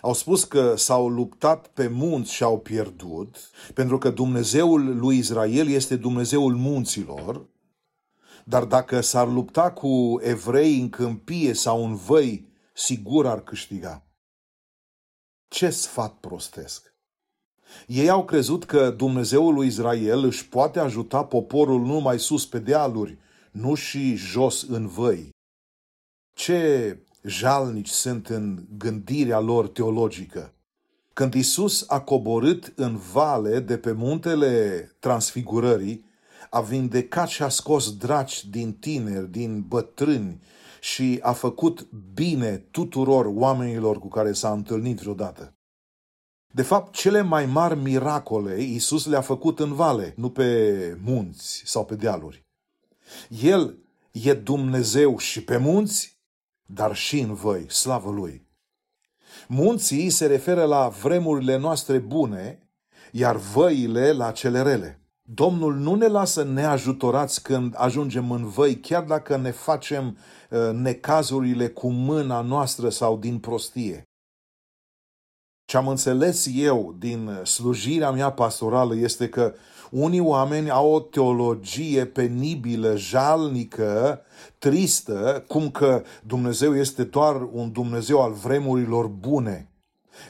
[0.00, 5.68] au spus că s-au luptat pe munți și au pierdut, pentru că Dumnezeul lui Israel
[5.68, 7.46] este Dumnezeul munților,
[8.44, 14.06] dar dacă s-ar lupta cu evrei în câmpie sau în văi, sigur ar câștiga.
[15.48, 16.91] Ce sfat prostesc!
[17.86, 23.18] Ei au crezut că Dumnezeul lui Israel își poate ajuta poporul numai sus pe dealuri,
[23.50, 25.28] nu și jos în văi.
[26.34, 30.52] Ce jalnici sunt în gândirea lor teologică.
[31.12, 36.04] Când Isus a coborât în vale de pe muntele transfigurării,
[36.50, 40.40] a vindecat și a scos draci din tineri, din bătrâni
[40.80, 45.54] și a făcut bine tuturor oamenilor cu care s-a întâlnit vreodată.
[46.52, 51.84] De fapt, cele mai mari miracole Isus le-a făcut în vale, nu pe munți sau
[51.84, 52.46] pe dealuri.
[53.28, 53.78] El
[54.10, 56.12] e Dumnezeu și pe munți
[56.74, 58.46] dar și în voi, slavă Lui.
[59.48, 62.68] Munții se referă la vremurile noastre bune,
[63.12, 65.00] iar văile la cele rele.
[65.22, 70.16] Domnul nu ne lasă neajutorați când ajungem în văi, chiar dacă ne facem
[70.50, 74.02] uh, necazurile cu mâna noastră sau din prostie.
[75.72, 79.54] Ce am înțeles eu din slujirea mea pastorală este că
[79.90, 84.20] unii oameni au o teologie penibilă, jalnică,
[84.58, 89.70] tristă, cum că Dumnezeu este doar un Dumnezeu al vremurilor bune.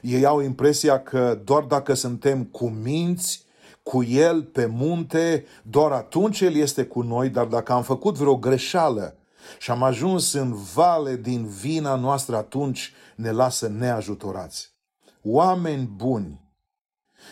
[0.03, 3.45] Ei au impresia că doar dacă suntem cu minți,
[3.82, 8.36] cu El pe munte, doar atunci El este cu noi, dar dacă am făcut vreo
[8.36, 9.16] greșeală
[9.59, 14.72] și am ajuns în vale din vina noastră, atunci ne lasă neajutorați.
[15.25, 16.41] Oameni buni,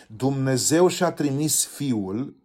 [0.07, 2.35] Dumnezeu și-a trimis Fiul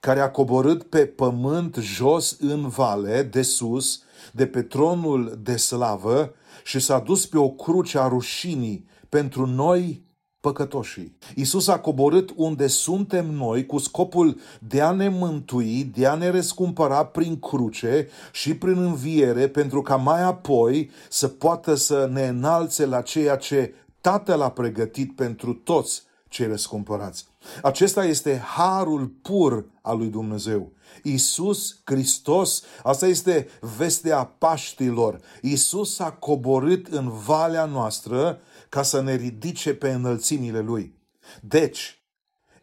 [0.00, 6.34] care a coborât pe pământ jos în vale, de sus, de pe tronul de slavă
[6.64, 10.04] și s-a dus pe o cruce a rușinii pentru noi
[10.40, 11.16] păcătoșii.
[11.34, 16.28] Isus a coborât unde suntem noi cu scopul de a ne mântui, de a ne
[16.28, 22.86] răscumpăra prin cruce și prin înviere, pentru ca mai apoi să poată să ne înalțe
[22.86, 27.26] la ceea ce Tatăl a pregătit pentru toți cei răscumpărați.
[27.62, 30.72] Acesta este harul pur al lui Dumnezeu.
[31.02, 35.20] Isus Hristos, asta este vestea Paștilor.
[35.42, 40.94] Isus a coborât în valea noastră ca să ne ridice pe înălțimile Lui.
[41.40, 41.99] Deci,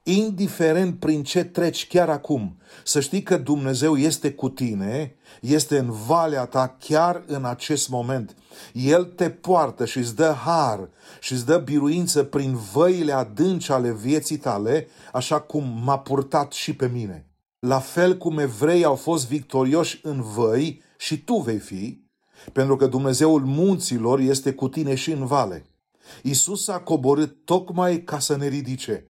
[0.07, 5.91] indiferent prin ce treci chiar acum, să știi că Dumnezeu este cu tine, este în
[5.91, 8.35] valea ta chiar în acest moment.
[8.73, 10.89] El te poartă și îți dă har
[11.19, 16.75] și îți dă biruință prin văile adânci ale vieții tale, așa cum m-a purtat și
[16.75, 17.25] pe mine.
[17.59, 22.05] La fel cum evrei au fost victorioși în văi și tu vei fi,
[22.53, 25.65] pentru că Dumnezeul munților este cu tine și în vale.
[26.23, 29.06] Isus a coborât tocmai ca să ne ridice.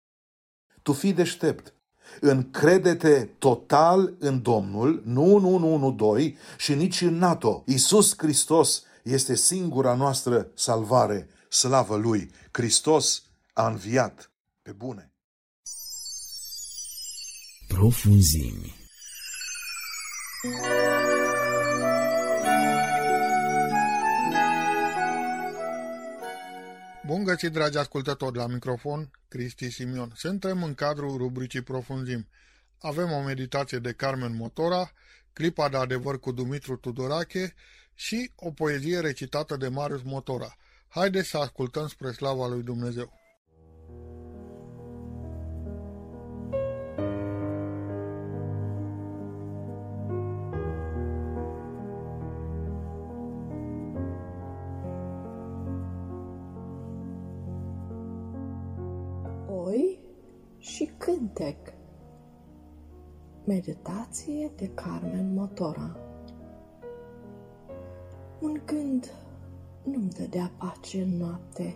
[0.86, 1.74] Tu fii deștept.
[2.20, 7.64] Încrede-te total în Domnul, nu în 112 și nici în NATO.
[7.68, 11.30] Isus Hristos este singura noastră salvare.
[11.50, 12.32] Slavă Lui!
[12.52, 13.24] Hristos
[13.54, 14.32] a înviat
[14.62, 15.14] pe bune.
[17.68, 18.76] Profunzimi.
[27.06, 30.12] Bun găsit, dragi ascultători, la microfon, Cristi Simion.
[30.16, 32.28] Suntem în cadrul rubricii Profunzim.
[32.80, 34.92] Avem o meditație de Carmen Motora,
[35.34, 37.54] clipa de adevăr cu Dumitru Tudorache
[37.94, 40.58] și o poezie recitată de Marius Motora.
[40.88, 43.25] Haideți să ascultăm spre slava lui Dumnezeu.
[61.36, 61.74] Cântec
[63.46, 65.98] Meditație de Carmen Motora
[68.42, 69.12] Un gând
[69.84, 71.76] nu-mi dădea pace în noapte.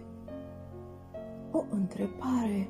[1.51, 2.69] O întrebare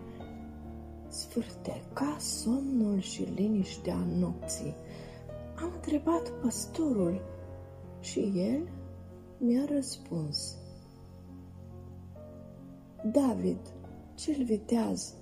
[1.94, 4.76] ca somnul și liniștea nopții.
[5.56, 7.22] Am întrebat păstorul
[8.00, 8.70] și el
[9.38, 10.56] mi-a răspuns.
[13.12, 13.60] David,
[14.16, 15.19] cel viteaz,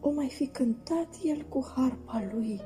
[0.00, 2.60] o mai fi cântat el cu harpa lui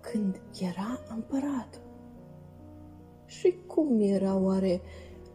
[0.00, 1.80] când era împărat.
[3.26, 4.80] Și cum era oare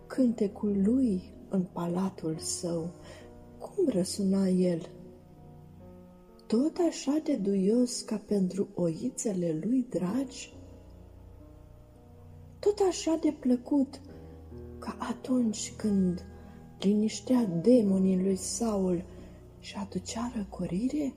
[0.07, 2.89] cântecul lui în palatul său?
[3.57, 4.89] Cum răsuna el?
[6.47, 10.53] Tot așa de duios ca pentru oițele lui dragi?
[12.59, 14.01] Tot așa de plăcut
[14.79, 16.25] ca atunci când
[16.79, 19.03] liniștea demonii lui Saul
[19.63, 21.13] și aducea răcorire?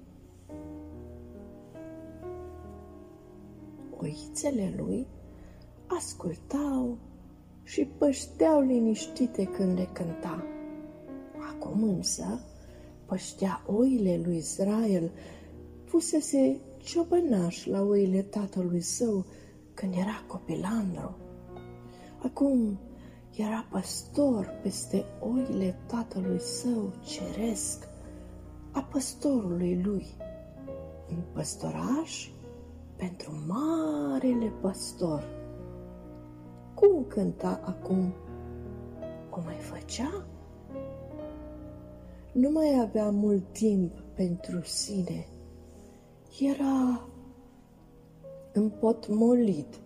[3.96, 5.06] Oițele lui
[5.86, 6.98] ascultau
[7.62, 10.44] și pășteau liniștite când le cânta.
[11.50, 12.40] Acum însă
[13.06, 15.10] păștea oile lui Israel,
[15.84, 19.24] fusese ciobănaș la oile tatălui său
[19.74, 21.16] când era copilandru.
[22.22, 22.78] Acum
[23.36, 27.85] era păstor peste oile tatălui său ceresc
[28.76, 30.06] a păstorului lui,
[31.08, 32.28] un păstoraș
[32.96, 35.24] pentru marele păstor.
[36.74, 38.14] Cum cânta acum?
[39.30, 40.26] O mai făcea?
[42.32, 45.26] Nu mai avea mult timp pentru sine.
[46.40, 47.08] Era
[48.52, 49.80] împotmolit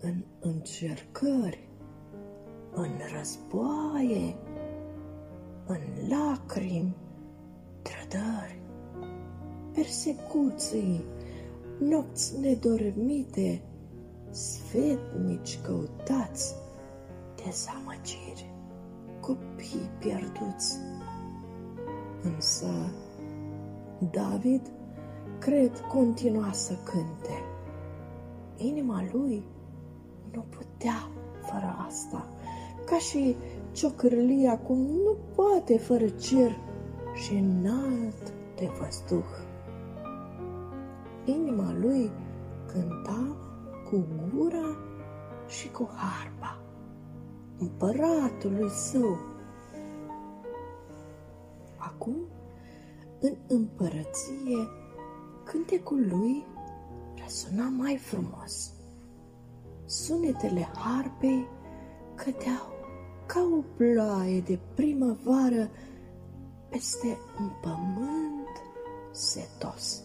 [0.00, 1.68] în încercări,
[2.72, 4.36] în războaie,
[5.66, 6.96] în lacrimi,
[8.08, 8.60] trădări,
[9.74, 11.04] persecuții,
[11.78, 13.62] nopți nedormite,
[14.30, 16.54] sfetnici căutați,
[17.44, 18.52] dezamăgiri,
[19.20, 20.78] copii pierduți.
[22.22, 22.66] Însă
[24.10, 24.70] David,
[25.38, 27.42] cred, continua să cânte.
[28.56, 29.44] Inima lui
[30.32, 32.28] nu putea fără asta,
[32.84, 33.36] ca și
[33.72, 36.58] ciocârlia cum nu poate fără cer
[37.22, 39.24] și înalt de văzduh.
[41.24, 42.10] Inima lui
[42.66, 43.36] cânta
[43.90, 44.76] cu gura
[45.46, 46.60] și cu harpa
[47.58, 49.18] împăratului său.
[51.76, 52.16] Acum,
[53.20, 54.68] în împărăție,
[55.44, 56.46] cântecul lui
[57.22, 58.72] răsuna mai frumos.
[59.84, 61.46] Sunetele harpei
[62.14, 62.76] cădeau
[63.26, 65.70] ca o ploaie de primăvară
[66.68, 68.62] peste un pământ
[69.10, 70.02] setos.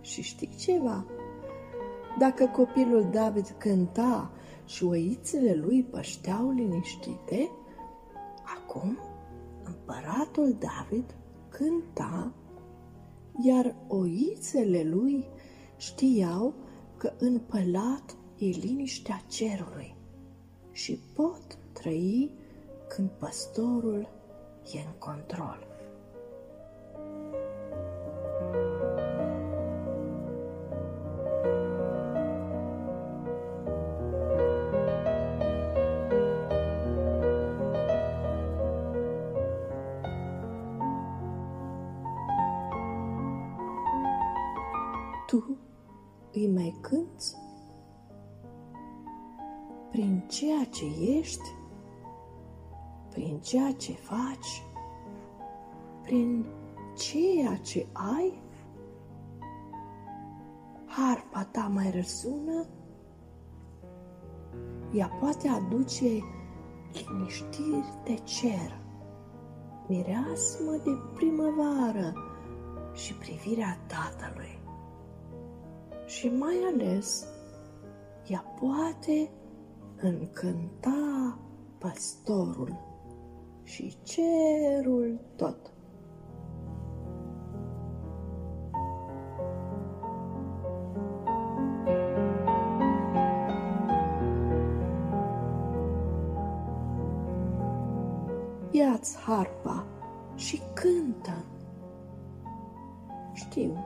[0.00, 1.04] Și știi ceva?
[2.18, 4.30] Dacă copilul David cânta
[4.64, 7.50] și oițele lui pășteau liniștite,
[8.56, 8.98] acum
[9.64, 11.14] împăratul David
[11.48, 12.32] cânta,
[13.44, 15.24] iar oițele lui
[15.76, 16.54] știau
[16.96, 19.94] că în pălat e liniștea cerului
[20.72, 22.30] și pot trăi
[22.88, 24.08] când păstorul
[24.70, 25.66] e în control.
[45.26, 45.58] Tu
[46.32, 47.36] îi mai cânți
[49.90, 50.84] prin ceea ce
[51.18, 51.50] ești,
[53.12, 54.64] prin ceea ce faci,
[56.02, 56.46] prin
[56.96, 58.40] ceea ce ai?
[60.86, 62.66] Harpa ta mai răsună?
[64.92, 66.06] Ea poate aduce
[66.92, 68.80] liniștiri de cer,
[69.88, 72.14] mireasmă de primăvară
[72.94, 74.58] și privirea tatălui.
[76.06, 77.26] Și mai ales,
[78.26, 79.30] ea poate
[80.00, 81.38] încânta
[81.78, 82.91] păstorul
[83.62, 85.72] și cerul tot.
[98.70, 99.86] Ia-ți harpa
[100.34, 101.44] și cântă.
[103.32, 103.84] Știu,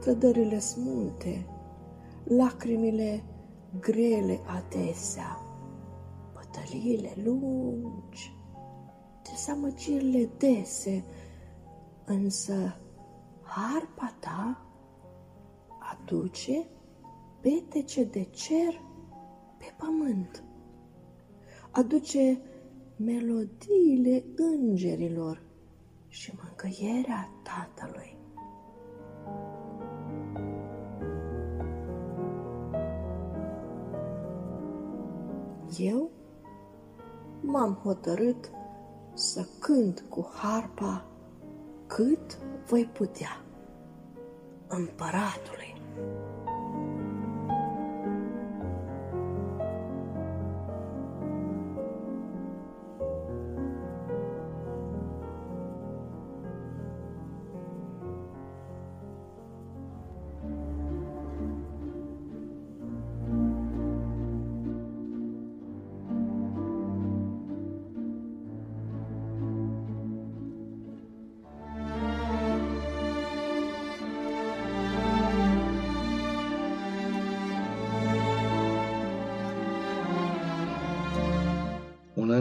[0.00, 1.46] trădările sunt multe,
[2.24, 3.22] lacrimile
[3.80, 5.40] grele adesea,
[6.32, 8.39] bătăliile lungi,
[9.30, 11.04] dezamăgirile dese,
[12.04, 12.76] însă
[13.42, 14.66] harpa ta
[15.78, 16.66] aduce
[17.40, 18.80] petece de cer
[19.58, 20.44] pe pământ,
[21.70, 22.40] aduce
[22.96, 25.42] melodiile îngerilor
[26.08, 28.18] și mângâierea Tatălui.
[35.78, 36.10] Eu
[37.40, 38.50] m-am hotărât
[39.14, 41.04] să cânt cu harpa
[41.86, 43.42] cât voi putea
[44.68, 45.82] împăratului.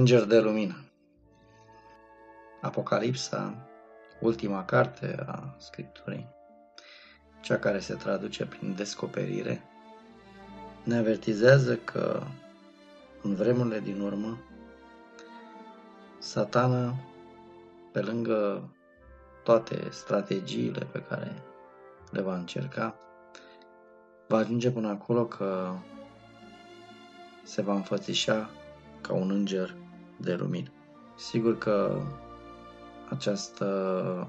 [0.10, 0.86] Înger de lumină.
[2.62, 3.68] Apocalipsa,
[4.20, 6.28] ultima carte a Scripturii,
[7.42, 9.62] cea care se traduce prin descoperire,
[10.84, 12.24] ne avertizează că
[13.22, 14.38] în vremurile din urmă,
[16.20, 16.96] satana,
[17.92, 18.70] pe lângă
[19.44, 21.44] toate strategiile pe care
[22.12, 22.96] le va încerca,
[24.28, 25.74] va ajunge până acolo că
[27.44, 28.50] se va înfățișa
[29.02, 29.76] ca un înger
[30.22, 30.70] de lumină.
[31.18, 32.02] Sigur că
[33.10, 33.66] această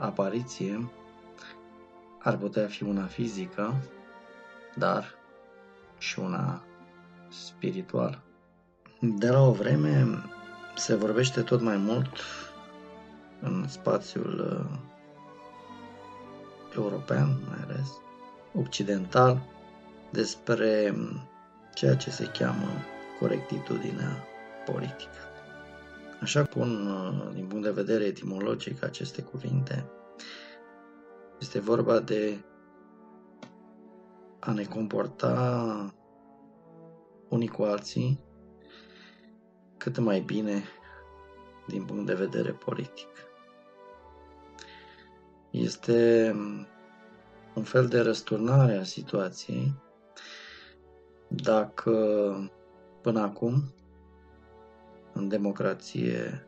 [0.00, 0.90] apariție
[2.18, 3.74] ar putea fi una fizică,
[4.74, 5.14] dar
[5.98, 6.62] și una
[7.28, 8.18] spirituală.
[9.00, 10.06] De la o vreme
[10.76, 12.08] se vorbește tot mai mult
[13.40, 14.78] în spațiul uh,
[16.76, 17.88] european, mai ales
[18.54, 19.42] occidental,
[20.10, 20.94] despre
[21.74, 22.68] ceea ce se cheamă
[23.18, 24.24] corectitudinea
[24.66, 25.29] politică.
[26.20, 29.90] Așa pun uh, din punct de vedere etimologic aceste cuvinte,
[31.40, 32.44] este vorba de
[34.40, 35.94] a ne comporta
[37.28, 38.20] unii cu alții
[39.76, 40.62] cât mai bine
[41.66, 43.08] din punct de vedere politic.
[45.50, 46.32] Este
[47.54, 49.74] un fel de răsturnare a situației
[51.28, 51.92] dacă
[53.00, 53.74] până acum
[55.12, 56.46] în democrație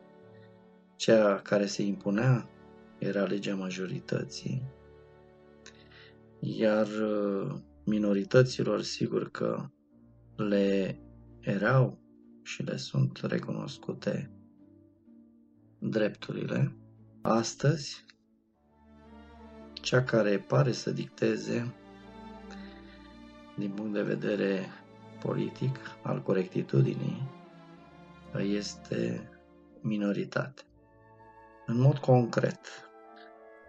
[0.95, 2.49] cea care se impunea
[2.99, 4.61] era legea majorității,
[6.39, 9.65] iar uh, minorităților sigur că
[10.35, 10.99] le
[11.39, 11.99] erau
[12.43, 14.31] și le sunt recunoscute
[15.79, 16.75] drepturile,
[17.21, 18.05] astăzi,
[19.73, 21.73] cea care pare să dicteze
[23.57, 24.65] din punct de vedere
[25.19, 27.41] politic al corectitudinii
[28.41, 29.29] este
[29.81, 30.61] minoritate.
[31.65, 32.59] În mod concret,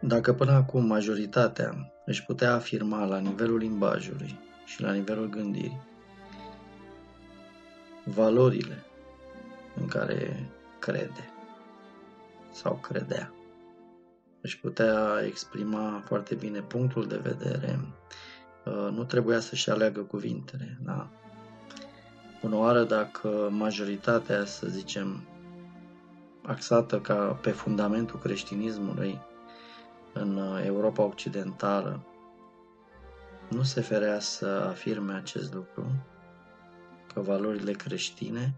[0.01, 5.81] dacă până acum majoritatea își putea afirma la nivelul limbajului și la nivelul gândirii
[8.05, 8.85] valorile
[9.81, 11.32] în care crede
[12.53, 13.32] sau credea,
[14.41, 17.78] își putea exprima foarte bine punctul de vedere,
[18.65, 20.78] uh, nu trebuia să-și aleagă cuvintele.
[20.82, 21.11] Da?
[22.45, 25.23] Bună oară dacă majoritatea, să zicem,
[26.43, 29.21] axată ca pe fundamentul creștinismului
[30.12, 32.07] în Europa Occidentală,
[33.51, 35.87] nu se ferea să afirme acest lucru,
[37.15, 38.55] că valorile creștine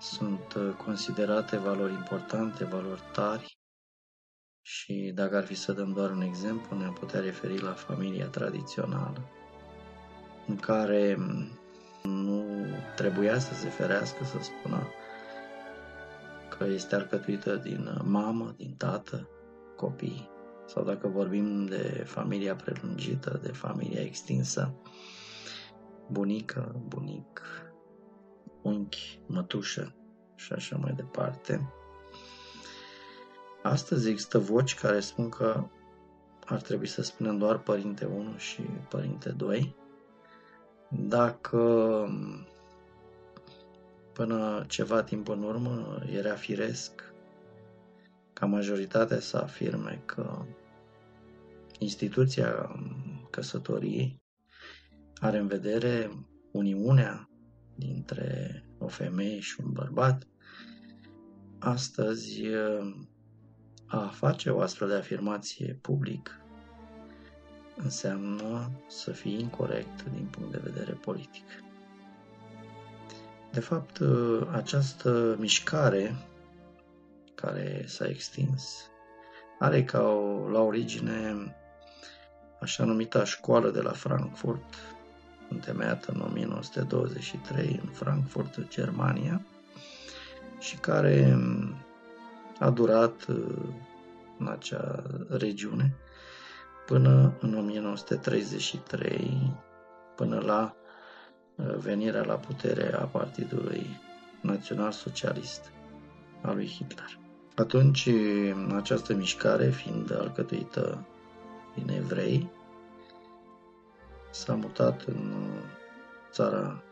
[0.00, 3.58] sunt considerate valori importante, valori tari.
[4.62, 9.20] Și dacă ar fi să dăm doar un exemplu, ne-am putea referi la familia tradițională,
[10.46, 11.18] în care
[12.02, 12.44] nu
[12.96, 14.86] trebuia să se ferească să spună
[16.58, 19.28] că este alcătuită din mamă, din tată,
[19.76, 20.30] copii,
[20.66, 24.74] sau dacă vorbim de familia prelungită, de familia extinsă,
[26.10, 27.42] bunică, bunic,
[28.62, 29.94] unchi, mătușă
[30.34, 31.72] și așa mai departe.
[33.62, 35.64] Astăzi există voci care spun că
[36.44, 39.76] ar trebui să spunem doar părinte 1 și părinte 2.
[40.90, 41.58] Dacă
[44.12, 47.12] până ceva timp în urmă era firesc
[48.32, 50.44] ca majoritatea să afirme că
[51.78, 52.74] instituția
[53.30, 54.22] căsătoriei
[55.20, 56.10] are în vedere
[56.52, 57.28] uniunea
[57.74, 60.26] dintre o femeie și un bărbat,
[61.58, 62.42] astăzi
[63.86, 66.40] a face o astfel de afirmație public
[67.82, 71.44] înseamnă să fii incorrect din punct de vedere politic.
[73.52, 74.00] De fapt,
[74.52, 76.14] această mișcare
[77.34, 78.90] care s-a extins
[79.58, 81.34] are ca o, la origine
[82.60, 84.74] așa numita școală de la Frankfurt,
[85.48, 89.40] întemeiată în 1923 în Frankfurt, Germania,
[90.58, 91.38] și care
[92.58, 93.26] a durat
[94.38, 95.94] în acea regiune
[96.88, 99.52] până în 1933,
[100.16, 100.74] până la
[101.78, 103.86] venirea la putere a Partidului
[104.40, 105.72] Național Socialist
[106.42, 107.18] al lui Hitler.
[107.56, 108.08] Atunci,
[108.74, 111.06] această mișcare, fiind alcătuită
[111.74, 112.50] din evrei,
[114.30, 115.46] s-a mutat în
[116.30, 116.82] țara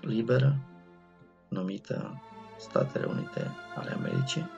[0.00, 0.56] liberă,
[1.48, 2.22] numită
[2.58, 4.50] Statele Unite ale Americii,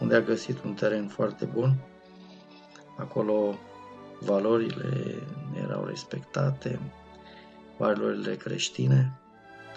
[0.00, 1.74] unde a găsit un teren foarte bun.
[3.00, 3.58] Acolo
[4.18, 5.22] valorile
[5.64, 6.80] erau respectate,
[7.78, 9.20] valorile creștine,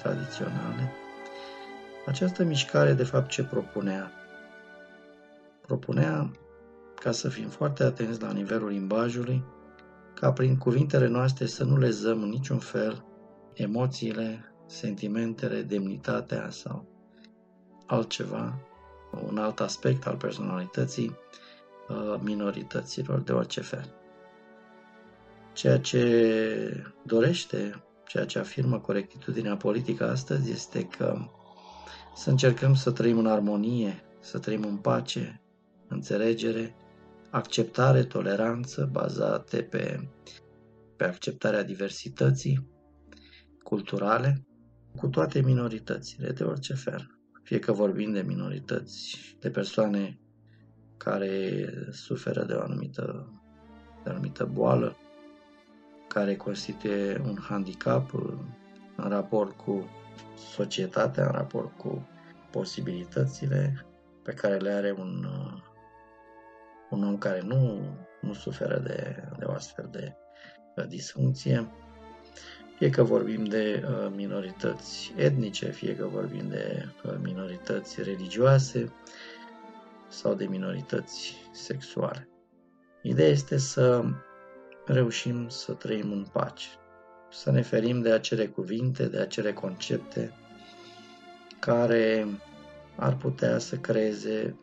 [0.02, 0.92] tradiționale.
[2.06, 4.12] Această mișcare, de fapt, ce propunea?
[5.62, 6.32] Propunea
[7.00, 9.44] ca să fim foarte atenți la nivelul limbajului,
[10.14, 13.06] ca prin cuvintele noastre să nu lezăm în niciun fel
[13.54, 16.88] emoțiile, sentimentele, demnitatea sau
[17.86, 18.60] altceva,
[19.28, 21.16] un alt aspect al personalității
[21.94, 23.94] uh, minorităților de orice fel.
[25.54, 31.18] Ceea ce dorește, ceea ce afirmă corectitudinea politică astăzi este că
[32.16, 35.42] să încercăm să trăim în armonie, să trăim în pace,
[35.88, 36.76] înțelegere,
[37.30, 40.10] acceptare, toleranță bazate pe,
[40.96, 42.68] pe acceptarea diversității
[43.64, 44.48] culturale
[44.96, 47.18] cu toate minoritățile de orice fel.
[47.44, 50.20] Fie că vorbim de minorități, de persoane
[51.04, 53.28] care suferă de o anumită,
[54.04, 54.98] de o anumită boală,
[56.08, 58.14] care constituie un handicap
[58.96, 59.90] în raport cu
[60.36, 62.08] societatea, în raport cu
[62.52, 63.86] posibilitățile
[64.24, 65.26] pe care le are un,
[66.90, 67.80] un om care nu,
[68.22, 70.16] nu suferă de, de o astfel de
[70.88, 71.68] disfuncție,
[72.78, 78.92] fie că vorbim de uh, minorități etnice, fie că vorbim de uh, minorități religioase
[80.14, 82.30] sau de minorități sexuale.
[83.02, 84.04] Ideea este să
[84.86, 86.68] reușim să trăim în pace,
[87.32, 90.34] să ne ferim de acele cuvinte, de acele concepte
[91.60, 92.28] care
[92.96, 94.56] ar putea să creeze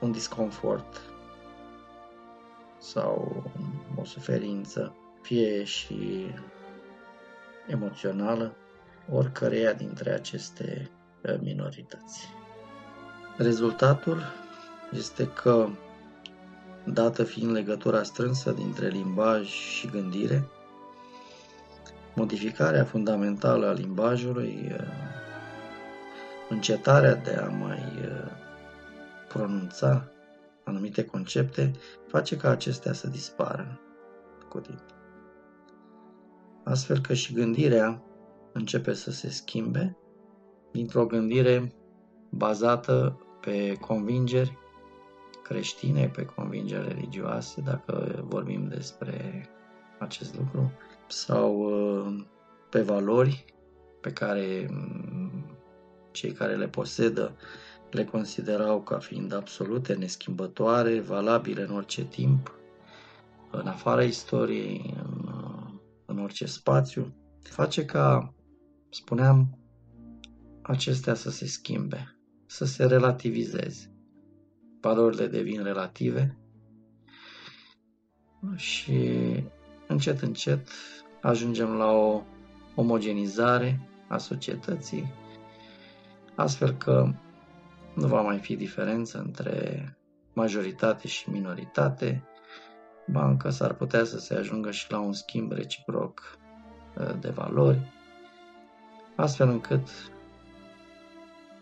[0.00, 1.00] un disconfort
[2.78, 3.44] sau
[3.96, 6.26] o suferință, fie și
[7.66, 8.56] emoțională,
[9.12, 10.90] oricăreia dintre aceste
[11.22, 12.28] uh, minorități.
[13.36, 14.22] Rezultatul
[14.92, 15.68] este că,
[16.84, 20.48] dată fiind legătura strânsă dintre limbaj și gândire,
[22.14, 24.86] modificarea fundamentală a limbajului, uh,
[26.48, 28.30] încetarea de a mai uh,
[29.28, 30.08] pronunța
[30.64, 31.72] anumite concepte,
[32.06, 33.80] face ca acestea să dispară
[34.48, 34.80] cu timp.
[36.64, 38.02] Astfel că și gândirea
[38.52, 39.96] începe să se schimbe
[40.72, 41.72] dintr-o gândire
[42.30, 44.58] bazată pe convingeri
[45.48, 49.48] creștine, pe convingeri religioase, dacă vorbim despre
[49.98, 50.72] acest lucru,
[51.06, 52.24] sau uh,
[52.70, 53.44] pe valori
[54.00, 55.56] pe care mm,
[56.10, 57.36] cei care le posedă
[57.90, 62.54] le considerau ca fiind absolute, neschimbătoare, valabile în orice timp,
[63.50, 65.30] în afara istoriei, în,
[66.06, 68.34] în orice spațiu, face ca,
[68.90, 69.58] spuneam,
[70.62, 73.97] acestea să se schimbe, să se relativizeze.
[74.80, 76.36] Valorile devin relative.
[78.56, 79.10] Și
[79.86, 80.68] încet, încet
[81.20, 82.22] ajungem la o
[82.74, 85.12] omogenizare a societății,
[86.34, 87.12] astfel că
[87.94, 89.82] nu va mai fi diferență între
[90.32, 92.24] majoritate și minoritate,
[93.06, 96.38] bancă s-ar putea să se ajungă și la un schimb reciproc
[96.96, 97.92] ă, de valori,
[99.16, 99.88] astfel încât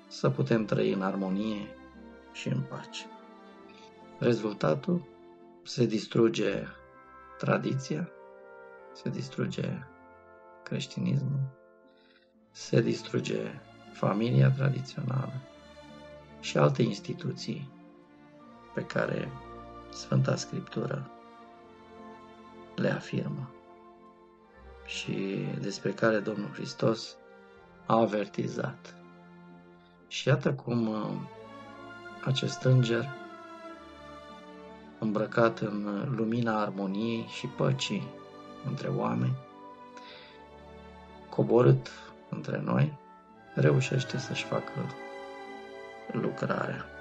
[0.09, 1.76] să putem trăi în armonie
[2.36, 3.04] și în pace.
[4.18, 5.02] Rezultatul
[5.62, 6.62] se distruge
[7.38, 8.08] tradiția,
[8.92, 9.68] se distruge
[10.62, 11.40] creștinismul,
[12.50, 13.60] se distruge
[13.92, 15.32] familia tradițională
[16.40, 17.70] și alte instituții
[18.74, 19.28] pe care
[19.90, 21.10] Sfânta Scriptură
[22.74, 23.50] le afirmă
[24.86, 27.16] și despre care Domnul Hristos
[27.86, 28.96] a avertizat.
[30.08, 31.34] Și iată cum uh,
[32.27, 33.09] acest înger,
[34.98, 38.09] îmbrăcat în lumina armoniei și păcii
[38.69, 39.36] între oameni,
[41.28, 41.90] coborât
[42.31, 42.93] între noi,
[43.55, 44.73] reușește să-și facă
[46.12, 46.95] lucrarea.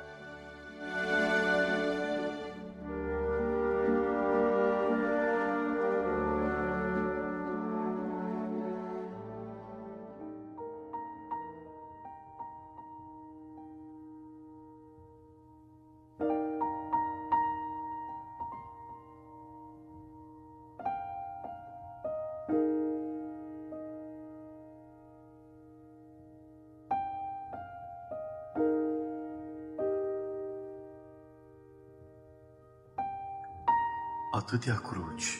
[34.55, 35.37] Atâtea cruci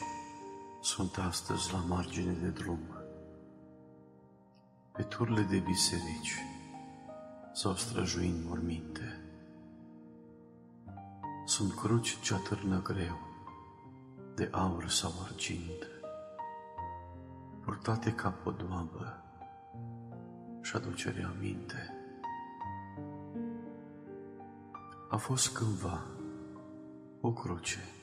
[0.80, 2.80] sunt astăzi la margine de drum.
[4.92, 6.34] Pe turile de biserici
[7.52, 9.20] sau străjuind morminte.
[11.44, 13.18] Sunt cruci ce atârnă greu,
[14.34, 15.86] de aur sau argint,
[17.64, 19.22] purtate ca podoabă
[20.62, 21.94] și aducere aminte.
[25.10, 26.02] A fost cândva
[27.20, 27.95] o cruce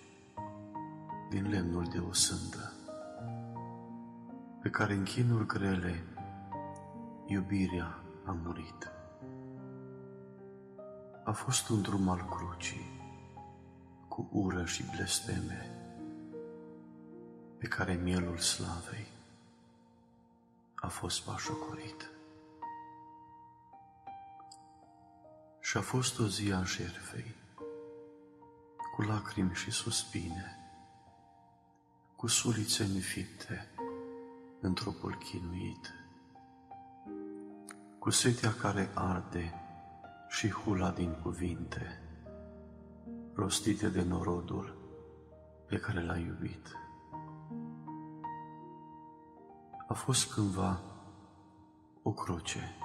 [1.34, 2.74] din lemnul de o sândă,
[4.62, 6.04] pe care în chinuri grele
[7.26, 8.92] iubirea a murit.
[11.24, 13.02] A fost un drum al crucii,
[14.08, 15.72] cu ură și blesteme,
[17.58, 19.08] pe care mielul slavei
[20.76, 22.10] a fost bașocorit.
[25.60, 27.36] Și a fost o zi a jertfei,
[28.96, 30.63] cu lacrimi și suspine,
[32.24, 33.68] cu sulițe înfipte
[34.62, 35.94] în trupul chinuit,
[38.00, 39.54] cu setea care arde
[40.30, 42.02] și hula din cuvinte,
[43.34, 44.78] rostite de norodul
[45.68, 46.68] pe care l-a iubit.
[49.88, 50.82] A fost cândva
[52.04, 52.76] o cruce,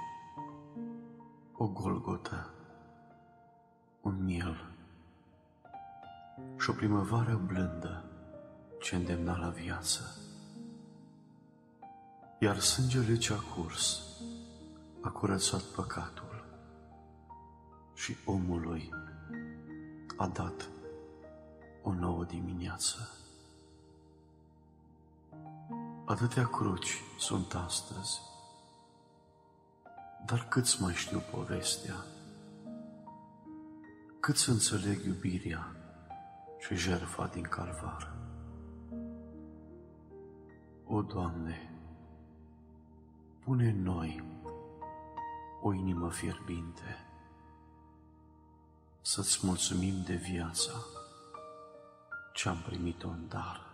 [1.53, 2.53] o golgotă,
[4.01, 4.73] un miel
[6.57, 8.08] și o primăvară blândă
[8.79, 10.15] ce îndemna la viață.
[12.39, 14.01] Iar sângele ce a curs
[15.01, 16.45] a curățat păcatul
[17.93, 18.89] și omului
[20.17, 20.69] a dat
[21.81, 23.09] o nouă dimineață.
[26.05, 28.21] Atâtea cruci sunt astăzi,
[30.25, 31.95] dar câți mai știu povestea?
[34.19, 35.75] Câți înțeleg iubirea
[36.59, 38.18] și jertfa din calvar?
[40.91, 41.69] O, Doamne,
[43.43, 44.23] pune în noi
[45.61, 47.05] o inimă fierbinte,
[49.01, 50.71] să-ți mulțumim de viața
[52.33, 53.68] ce am primit-o în dar.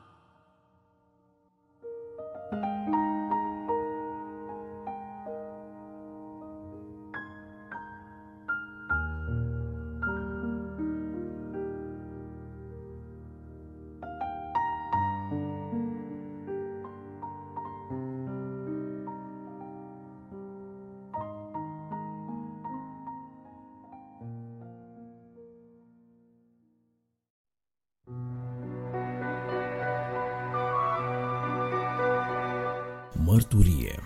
[33.35, 33.99] Mărturie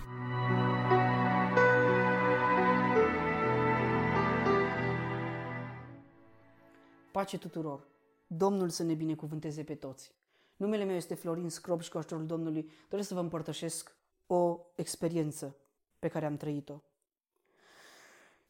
[7.12, 7.88] Pace tuturor!
[8.26, 10.14] Domnul să ne binecuvânteze pe toți!
[10.56, 13.96] Numele meu este Florin Scrob și cu ajutorul Domnului doresc să vă împărtășesc
[14.26, 15.56] o experiență
[15.98, 16.82] pe care am trăit-o.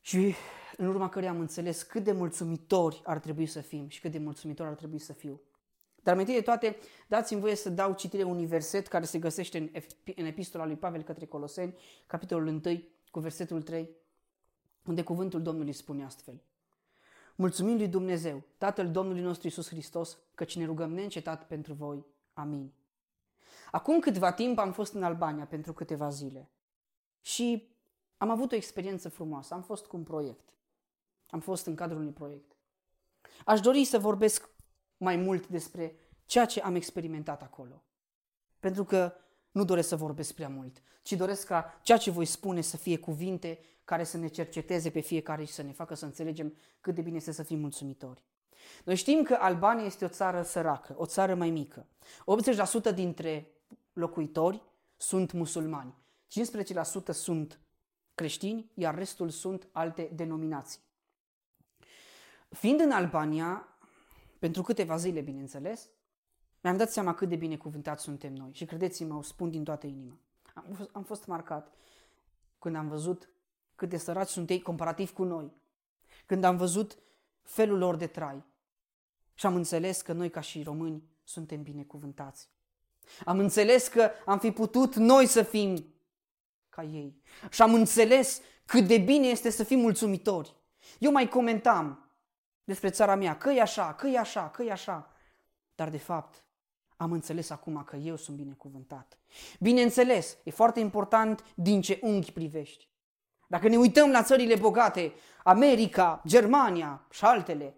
[0.01, 0.35] Și
[0.77, 4.19] în urma căreia am înțeles cât de mulțumitori ar trebui să fim și cât de
[4.19, 5.40] mulțumitor ar trebui să fiu.
[6.03, 9.59] Dar mai întâi de toate, dați-mi voie să dau citire unui verset care se găsește
[9.59, 9.71] în,
[10.17, 13.91] în epistola lui Pavel către Coloseni, capitolul 1, cu versetul 3,
[14.85, 16.43] unde cuvântul Domnului spune astfel.
[17.35, 22.05] Mulțumim lui Dumnezeu, Tatăl Domnului nostru Isus Hristos, căci ne rugăm neîncetat pentru voi.
[22.33, 22.73] Amin.
[23.71, 26.51] Acum câtva timp am fost în Albania pentru câteva zile
[27.21, 27.69] și
[28.17, 29.55] am avut o experiență frumoasă.
[29.55, 30.49] Am fost cu un proiect.
[31.31, 32.57] Am fost în cadrul unui proiect.
[33.45, 34.49] Aș dori să vorbesc
[35.01, 37.83] mai mult despre ceea ce am experimentat acolo.
[38.59, 39.13] Pentru că
[39.51, 42.99] nu doresc să vorbesc prea mult, ci doresc ca ceea ce voi spune să fie
[42.99, 47.01] cuvinte care să ne cerceteze pe fiecare și să ne facă să înțelegem cât de
[47.01, 48.25] bine este să fim mulțumitori.
[48.85, 51.87] Noi știm că Albania este o țară săracă, o țară mai mică.
[52.91, 53.51] 80% dintre
[53.93, 54.63] locuitori
[54.97, 55.95] sunt musulmani,
[57.11, 57.61] 15% sunt
[58.15, 60.81] creștini, iar restul sunt alte denominații.
[62.51, 63.70] Fiind în Albania,
[64.41, 65.89] pentru câteva zile, bineînțeles,
[66.61, 68.51] mi-am dat seama cât de binecuvântați suntem noi.
[68.53, 70.19] Și credeți-mă, o spun din toată inima.
[70.55, 71.73] Am fost, am fost marcat
[72.59, 73.31] când am văzut
[73.75, 75.53] cât de săraci sunt ei comparativ cu noi.
[76.27, 76.99] Când am văzut
[77.43, 78.45] felul lor de trai.
[79.35, 82.49] Și am înțeles că noi, ca și români, suntem binecuvântați.
[83.25, 85.85] Am înțeles că am fi putut noi să fim
[86.69, 87.23] ca ei.
[87.51, 90.57] Și am înțeles cât de bine este să fim mulțumitori.
[90.99, 92.10] Eu mai comentam
[92.71, 95.11] despre țara mea, că e așa, că e așa, că e așa.
[95.75, 96.45] Dar de fapt,
[96.97, 99.19] am înțeles acum că eu sunt binecuvântat.
[99.61, 102.89] Bineînțeles, e foarte important din ce unghi privești.
[103.49, 105.13] Dacă ne uităm la țările bogate,
[105.45, 107.75] America, Germania și altele,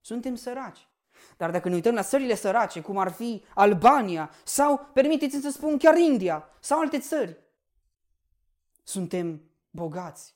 [0.00, 0.88] suntem săraci.
[1.36, 5.78] Dar dacă ne uităm la țările sărace, cum ar fi Albania sau, permiteți-mi să spun,
[5.78, 7.36] chiar India sau alte țări,
[8.82, 10.35] suntem bogați.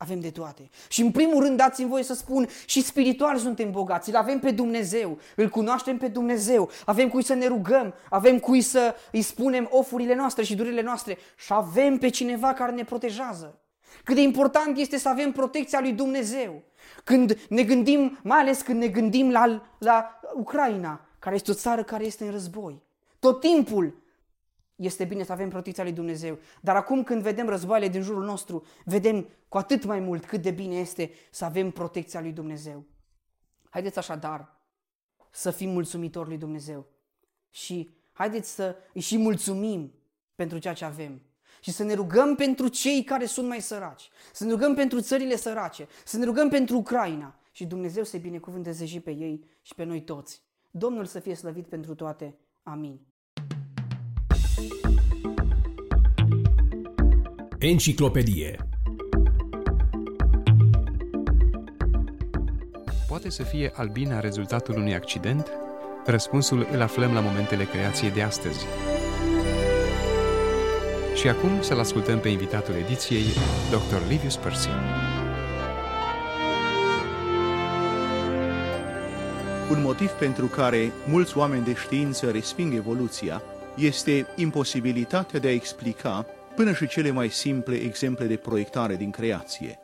[0.00, 0.68] Avem de toate.
[0.88, 4.50] Și în primul rând dați-mi voie să spun, și spiritual suntem bogați, îl avem pe
[4.50, 9.68] Dumnezeu, îl cunoaștem pe Dumnezeu, avem cui să ne rugăm, avem cui să îi spunem
[9.70, 13.60] ofurile noastre și durile noastre și avem pe cineva care ne protejează.
[14.04, 16.62] Cât de important este să avem protecția lui Dumnezeu.
[17.04, 21.82] Când ne gândim, mai ales când ne gândim la, la Ucraina, care este o țară
[21.82, 22.82] care este în război.
[23.18, 24.02] Tot timpul
[24.78, 26.38] este bine să avem protecția lui Dumnezeu.
[26.60, 30.50] Dar acum când vedem războaiele din jurul nostru, vedem cu atât mai mult cât de
[30.50, 32.84] bine este să avem protecția lui Dumnezeu.
[33.70, 34.60] Haideți așadar
[35.30, 36.86] să fim mulțumitori lui Dumnezeu.
[37.50, 39.94] Și haideți să îi și mulțumim
[40.34, 41.22] pentru ceea ce avem.
[41.60, 44.08] Și să ne rugăm pentru cei care sunt mai săraci.
[44.32, 45.88] Să ne rugăm pentru țările sărace.
[46.04, 47.38] Să ne rugăm pentru Ucraina.
[47.52, 50.42] Și Dumnezeu să-i binecuvânteze și pe ei și pe noi toți.
[50.70, 52.38] Domnul să fie slăvit pentru toate.
[52.62, 53.07] Amin.
[57.60, 58.68] Enciclopedie
[63.08, 65.50] Poate să fie albina rezultatul unui accident?
[66.06, 68.66] Răspunsul îl aflăm la momentele creației de astăzi.
[71.14, 73.24] Și acum să-l ascultăm pe invitatul ediției,
[73.70, 74.08] Dr.
[74.08, 74.68] Livius Percy.
[79.70, 83.42] Un motiv pentru care mulți oameni de știință resping evoluția
[83.76, 86.26] este imposibilitatea de a explica
[86.58, 89.78] până și cele mai simple exemple de proiectare din creație.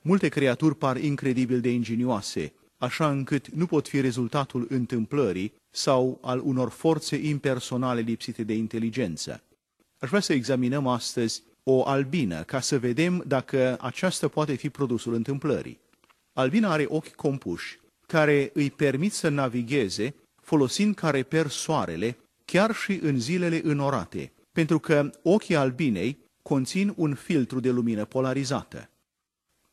[0.00, 6.40] Multe creaturi par incredibil de ingenioase, așa încât nu pot fi rezultatul întâmplării sau al
[6.44, 9.42] unor forțe impersonale lipsite de inteligență.
[9.98, 15.14] Aș vrea să examinăm astăzi o albină ca să vedem dacă aceasta poate fi produsul
[15.14, 15.80] întâmplării.
[16.32, 22.98] Albina are ochi compuși, care îi permit să navigheze folosind ca reper soarele chiar și
[23.02, 28.90] în zilele înorate, pentru că ochii albinei conțin un filtru de lumină polarizată.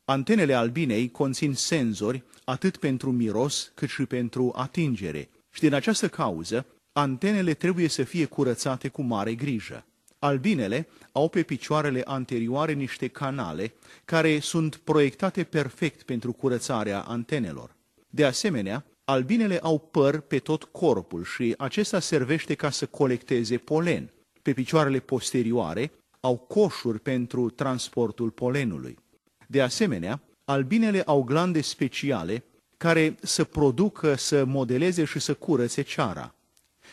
[0.04, 6.66] Antenele albinei conțin senzori atât pentru miros cât și pentru atingere și din această cauză
[6.92, 9.84] antenele trebuie să fie curățate cu mare grijă.
[10.18, 13.74] Albinele au pe picioarele anterioare niște canale
[14.04, 17.76] care sunt proiectate perfect pentru curățarea antenelor.
[18.08, 24.10] De asemenea, albinele au păr pe tot corpul și acesta servește ca să colecteze polen.
[24.48, 28.98] Pe picioarele posterioare au coșuri pentru transportul polenului.
[29.46, 32.44] De asemenea, albinele au glande speciale
[32.76, 36.34] care să producă, să modeleze și să curățe ceara.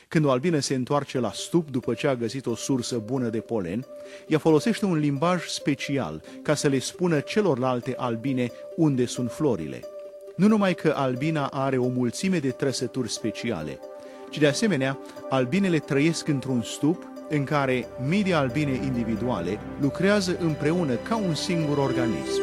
[0.08, 3.40] Când o albină se întoarce la stup după ce a găsit o sursă bună de
[3.40, 3.86] polen,
[4.28, 9.82] ea folosește un limbaj special ca să le spună celorlalte albine unde sunt florile.
[10.36, 13.80] Nu numai că albina are o mulțime de trăsături speciale,
[14.30, 15.00] ci de asemenea,
[15.30, 21.78] albinele trăiesc într-un stup în care mii de albine individuale lucrează împreună ca un singur
[21.78, 22.42] organism.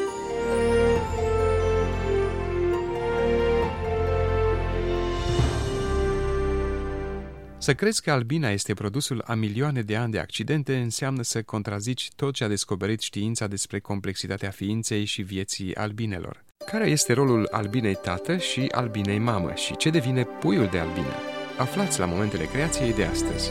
[7.58, 12.10] Să crezi că albina este produsul a milioane de ani de accidente înseamnă să contrazici
[12.16, 16.44] tot ce a descoperit știința despre complexitatea ființei și vieții albinelor.
[16.66, 21.14] Care este rolul albinei tată și albinei mamă și ce devine puiul de albină?
[21.58, 23.50] Aflați la momentele creației de astăzi.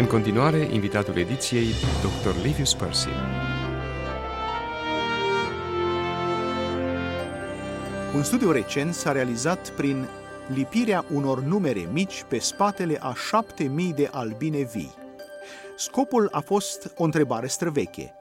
[0.00, 1.66] În continuare, invitatul ediției,
[2.02, 2.42] Dr.
[2.42, 3.08] Livius Percy.
[8.14, 10.06] Un studiu recent s-a realizat prin
[10.54, 14.94] lipirea unor numere mici pe spatele a șapte mii de albine vii.
[15.76, 18.12] Scopul a fost o întrebare străveche.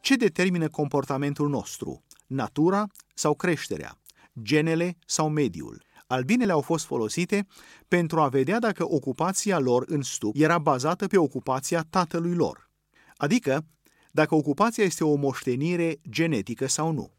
[0.00, 2.02] Ce determină comportamentul nostru?
[2.26, 3.98] Natura sau creșterea?
[4.42, 5.82] Genele sau mediul?
[6.12, 7.46] Albinele au fost folosite
[7.88, 12.70] pentru a vedea dacă ocupația lor în stup era bazată pe ocupația tatălui lor,
[13.16, 13.66] adică
[14.10, 17.10] dacă ocupația este o moștenire genetică sau nu.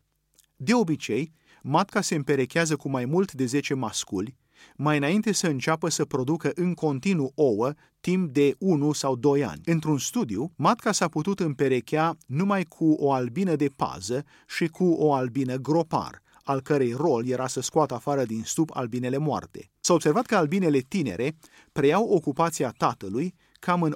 [0.56, 4.38] De obicei, matca se împerechează cu mai mult de 10 masculi,
[4.76, 9.62] mai înainte să înceapă să producă în continuu ouă timp de 1 sau 2 ani.
[9.66, 15.14] Într-un studiu, matca s-a putut împerechea numai cu o albină de pază și cu o
[15.14, 19.72] albină gropar, al cărei rol era să scoată afară din stup albinele moarte.
[19.80, 21.36] S-a observat că albinele tinere
[21.72, 23.96] preiau ocupația tatălui cam în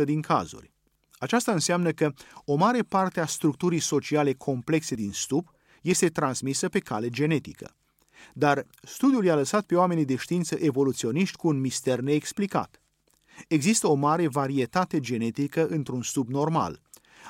[0.00, 0.72] 80% din cazuri.
[1.18, 2.12] Aceasta înseamnă că
[2.44, 5.50] o mare parte a structurii sociale complexe din stup
[5.82, 7.76] este transmisă pe cale genetică.
[8.32, 12.80] Dar studiul i-a lăsat pe oamenii de știință evoluționiști cu un mister neexplicat.
[13.48, 16.80] Există o mare varietate genetică într-un stup normal,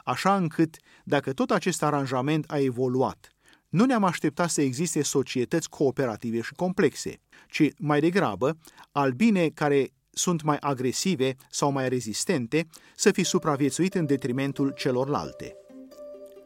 [0.05, 3.36] așa încât, dacă tot acest aranjament a evoluat,
[3.69, 7.21] nu ne-am așteptat să existe societăți cooperative și complexe,
[7.51, 8.59] ci mai degrabă
[8.93, 12.67] albine care sunt mai agresive sau mai rezistente
[12.97, 15.57] să fi supraviețuit în detrimentul celorlalte.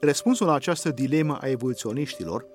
[0.01, 2.47] Răspunsul la această dilemă a evoluționiștilor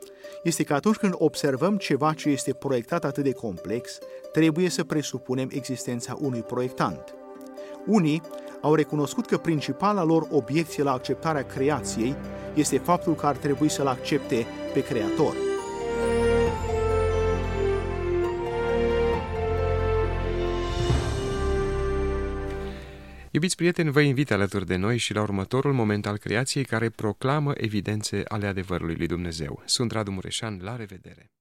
[0.43, 3.97] este că atunci când observăm ceva ce este proiectat atât de complex,
[4.31, 7.15] trebuie să presupunem existența unui proiectant.
[7.85, 8.21] Unii
[8.61, 12.15] au recunoscut că principala lor obiecție la acceptarea creației
[12.53, 15.35] este faptul că ar trebui să-l accepte pe Creator.
[23.31, 27.51] Iubiți prieteni, vă invit alături de noi și la următorul moment al creației care proclamă
[27.55, 29.61] evidențe ale adevărului lui Dumnezeu.
[29.65, 31.31] Sunt Radu Mureșan, la revedere!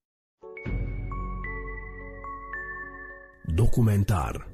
[3.54, 4.53] Documentar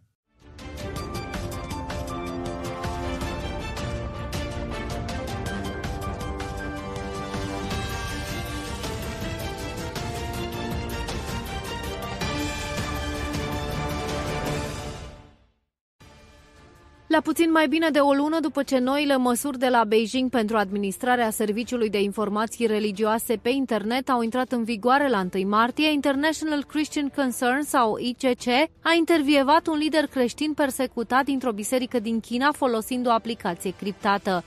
[17.11, 20.57] La puțin mai bine de o lună după ce noile măsuri de la Beijing pentru
[20.57, 26.63] administrarea Serviciului de Informații Religioase pe internet au intrat în vigoare la 1 martie, International
[26.63, 28.47] Christian Concern sau ICC
[28.81, 34.43] a intervievat un lider creștin persecutat dintr-o biserică din China folosind o aplicație criptată.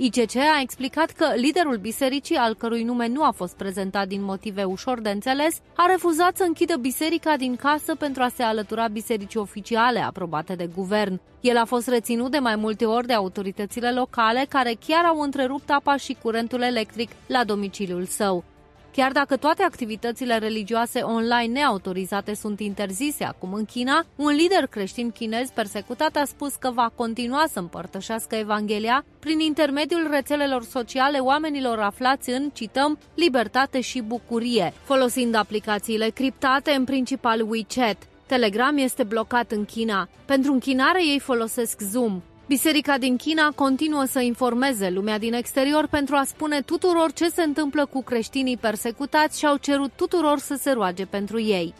[0.00, 4.64] ICC a explicat că liderul bisericii, al cărui nume nu a fost prezentat din motive
[4.64, 9.40] ușor de înțeles, a refuzat să închidă biserica din casă pentru a se alătura bisericii
[9.40, 11.20] oficiale aprobate de guvern.
[11.40, 15.70] El a fost reținut de mai multe ori de autoritățile locale, care chiar au întrerupt
[15.70, 18.44] apa și curentul electric la domiciliul său.
[18.92, 25.10] Chiar dacă toate activitățile religioase online neautorizate sunt interzise acum în China, un lider creștin
[25.10, 31.78] chinez persecutat a spus că va continua să împărtășească Evanghelia prin intermediul rețelelor sociale oamenilor
[31.78, 37.96] aflați în, cităm, libertate și bucurie, folosind aplicațiile criptate, în principal WeChat.
[38.26, 40.08] Telegram este blocat în China.
[40.24, 42.22] Pentru închinare ei folosesc Zoom.
[42.48, 47.42] Biserica din China continuă să informeze lumea din exterior pentru a spune tuturor ce se
[47.42, 51.74] întâmplă cu creștinii persecutați și au cerut tuturor să se roage pentru ei.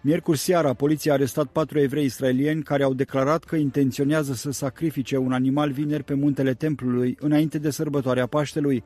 [0.00, 5.16] Miercuri seara, poliția a arestat patru evrei israelieni care au declarat că intenționează să sacrifice
[5.16, 8.84] un animal vineri pe muntele templului înainte de sărbătoarea Paștelui.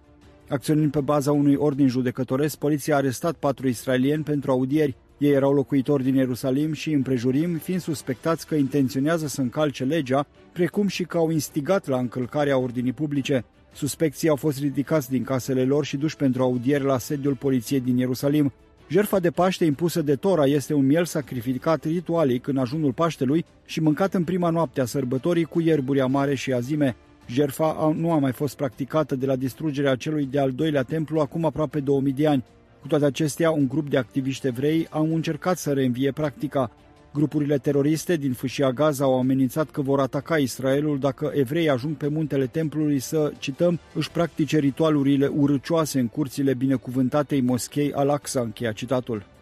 [0.49, 4.97] Acționând pe baza unui ordin judecătoresc, poliția a arestat patru israelieni pentru audieri.
[5.19, 10.87] Ei erau locuitori din Ierusalim și împrejurim, fiind suspectați că intenționează să încalce legea, precum
[10.87, 13.45] și că au instigat la încălcarea ordinii publice.
[13.73, 17.97] Suspecții au fost ridicați din casele lor și duși pentru audieri la sediul poliției din
[17.97, 18.53] Ierusalim.
[18.89, 23.81] Jerfa de Paște impusă de Tora este un miel sacrificat ritualic în ajunul Paștelui și
[23.81, 26.97] mâncat în prima noapte a sărbătorii cu ierburi amare și azime.
[27.29, 31.81] Jerfa nu a mai fost practicată de la distrugerea celui de-al doilea templu acum aproape
[31.81, 32.45] 2000 de ani.
[32.81, 36.71] Cu toate acestea, un grup de activiști evrei au încercat să reînvie practica.
[37.13, 42.09] Grupurile teroriste din fâșia Gaza au amenințat că vor ataca Israelul dacă evrei ajung pe
[42.09, 49.38] muntele templului să, cităm, își practice ritualurile urâcioase în curțile binecuvântatei moschei Al-Aqsa, încheia citatul.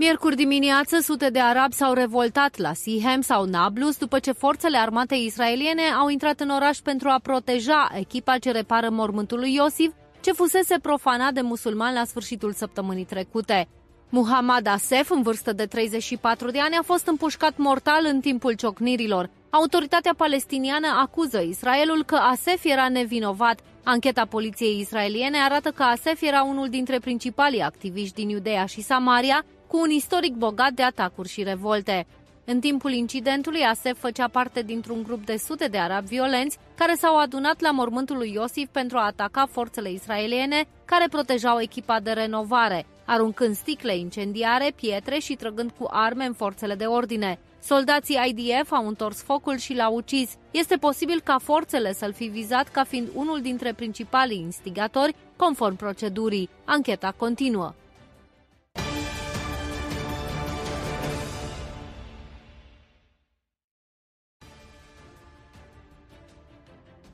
[0.00, 5.14] Miercuri dimineață, sute de arabi s-au revoltat la Sihem sau Nablus după ce forțele armate
[5.14, 10.32] israeliene au intrat în oraș pentru a proteja echipa ce repară mormântul lui Iosif, ce
[10.32, 13.68] fusese profanat de musulmani la sfârșitul săptămânii trecute.
[14.08, 19.30] Muhammad Asef, în vârstă de 34 de ani, a fost împușcat mortal în timpul ciocnirilor.
[19.50, 23.60] Autoritatea palestiniană acuză Israelul că Asef era nevinovat.
[23.84, 29.44] Ancheta poliției israeliene arată că Asef era unul dintre principalii activiști din Iudea și Samaria,
[29.68, 32.06] cu un istoric bogat de atacuri și revolte.
[32.44, 37.18] În timpul incidentului, Asef făcea parte dintr-un grup de sute de arabi violenți care s-au
[37.18, 42.86] adunat la mormântul lui Iosif pentru a ataca forțele israeliene care protejau echipa de renovare,
[43.04, 47.38] aruncând sticle incendiare, pietre și trăgând cu arme în forțele de ordine.
[47.62, 50.36] Soldații IDF au întors focul și l-au ucis.
[50.50, 56.48] Este posibil ca forțele să-l fi vizat ca fiind unul dintre principalii instigatori, conform procedurii.
[56.64, 57.72] Ancheta continuă.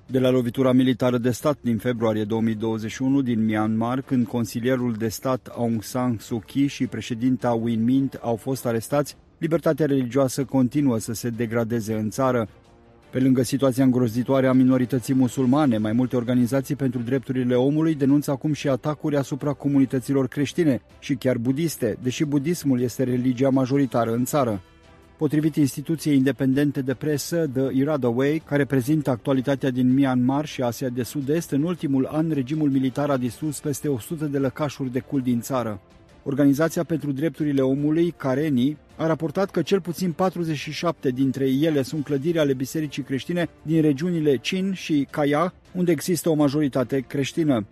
[0.06, 5.46] De la lovitura militară de stat din februarie 2021 din Myanmar, când consilierul de stat
[5.56, 11.12] Aung San Suu Kyi și președinta Win Mint au fost arestați, libertatea religioasă continuă să
[11.12, 12.48] se degradeze în țară.
[13.10, 18.52] Pe lângă situația îngrozitoare a minorității musulmane, mai multe organizații pentru drepturile omului denunță acum
[18.52, 24.62] și atacuri asupra comunităților creștine și chiar budiste, deși budismul este religia majoritară în țară.
[25.16, 30.88] Potrivit instituției independente de presă The Irada Way, care prezintă actualitatea din Myanmar și Asia
[30.88, 35.22] de Sud-Est, în ultimul an regimul militar a distrus peste 100 de lăcașuri de cult
[35.22, 35.80] din țară.
[36.22, 42.38] Organizația pentru Drepturile Omului, Careni, a raportat că cel puțin 47 dintre ele sunt clădiri
[42.38, 47.66] ale bisericii creștine din regiunile Chin și Kaya, unde există o majoritate creștină.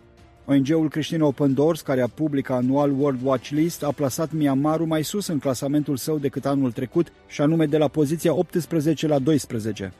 [0.44, 5.02] ONG-ul creștin Open Doors, care a publicat anual World Watch List, a plasat Myanmarul mai
[5.02, 9.92] sus în clasamentul său decât anul trecut, și anume de la poziția 18 la 12.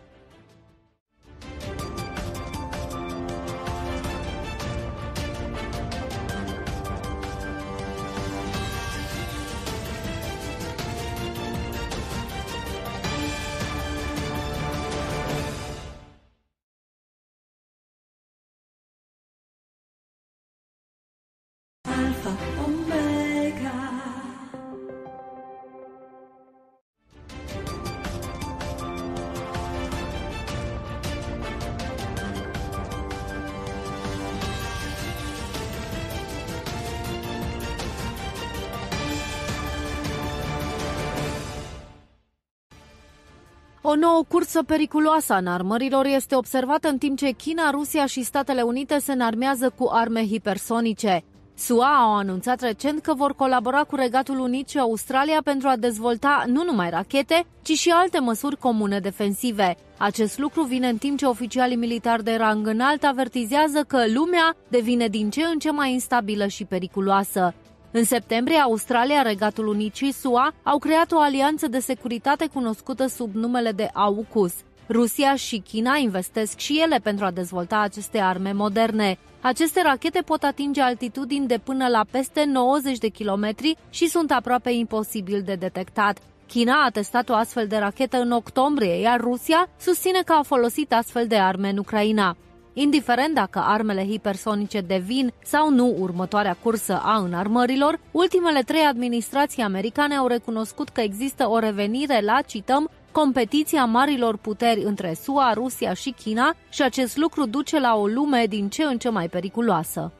[44.55, 48.99] Nouă cursă periculoasă a înarmărilor este observată în timp ce China, Rusia și Statele Unite
[48.99, 51.25] se înarmează cu arme hipersonice.
[51.55, 56.45] SUA au anunțat recent că vor colabora cu Regatul Unit și Australia pentru a dezvolta
[56.47, 59.77] nu numai rachete, ci și alte măsuri comune defensive.
[59.99, 65.09] Acest lucru vine în timp ce oficialii militari de rang înalt avertizează că lumea devine
[65.09, 67.55] din ce în ce mai instabilă și periculoasă.
[67.95, 73.35] În septembrie, Australia, Regatul Unit și SUA au creat o alianță de securitate cunoscută sub
[73.35, 74.53] numele de AUKUS.
[74.89, 79.19] Rusia și China investesc și ele pentru a dezvolta aceste arme moderne.
[79.41, 84.71] Aceste rachete pot atinge altitudini de până la peste 90 de kilometri și sunt aproape
[84.71, 86.19] imposibil de detectat.
[86.47, 90.93] China a testat o astfel de rachetă în octombrie, iar Rusia susține că a folosit
[90.93, 92.37] astfel de arme în Ucraina.
[92.75, 100.15] Indiferent dacă armele hipersonice devin sau nu următoarea cursă a înarmărilor, ultimele trei administrații americane
[100.15, 106.11] au recunoscut că există o revenire la, cităm, competiția marilor puteri între SUA, Rusia și
[106.11, 110.13] China și acest lucru duce la o lume din ce în ce mai periculoasă.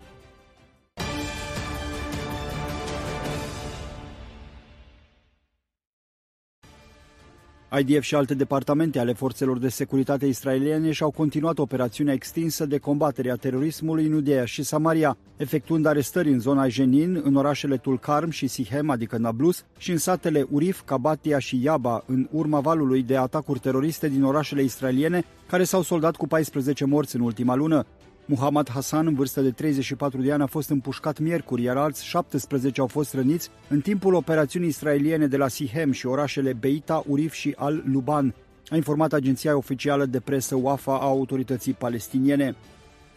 [7.79, 13.31] IDF și alte departamente ale forțelor de securitate israeliene și-au continuat operațiunea extinsă de combatere
[13.31, 18.47] a terorismului în Udea și Samaria, efectuând arestări în zona Jenin, în orașele Tulkarm și
[18.47, 23.59] Sihem, adică Nablus, și în satele Urif, Kabatia și Yaba, în urma valului de atacuri
[23.59, 27.87] teroriste din orașele israeliene, care s-au soldat cu 14 morți în ultima lună.
[28.25, 32.81] Muhammad Hassan, în vârstă de 34 de ani, a fost împușcat miercuri, iar alți 17
[32.81, 37.55] au fost răniți în timpul operațiunii israeliene de la Sihem și orașele Beita, Urif și
[37.57, 38.35] Al-Luban,
[38.69, 42.55] a informat agenția oficială de presă WAFA a autorității palestiniene.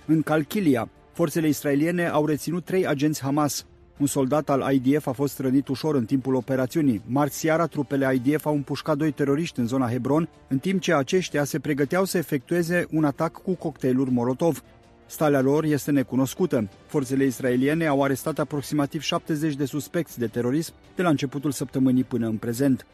[0.06, 3.66] În Calchilia, forțele israeliene au reținut trei agenți Hamas.
[3.98, 7.02] Un soldat al IDF a fost rănit ușor în timpul operațiunii.
[7.08, 11.44] Marți seara, trupele IDF au împușcat doi teroriști în zona Hebron, în timp ce aceștia
[11.44, 14.64] se pregăteau să efectueze un atac cu cocktailuri Molotov.
[15.06, 16.70] Starea lor este necunoscută.
[16.86, 22.28] Forțele israeliene au arestat aproximativ 70 de suspecți de terorism de la începutul săptămânii până
[22.28, 22.86] în prezent.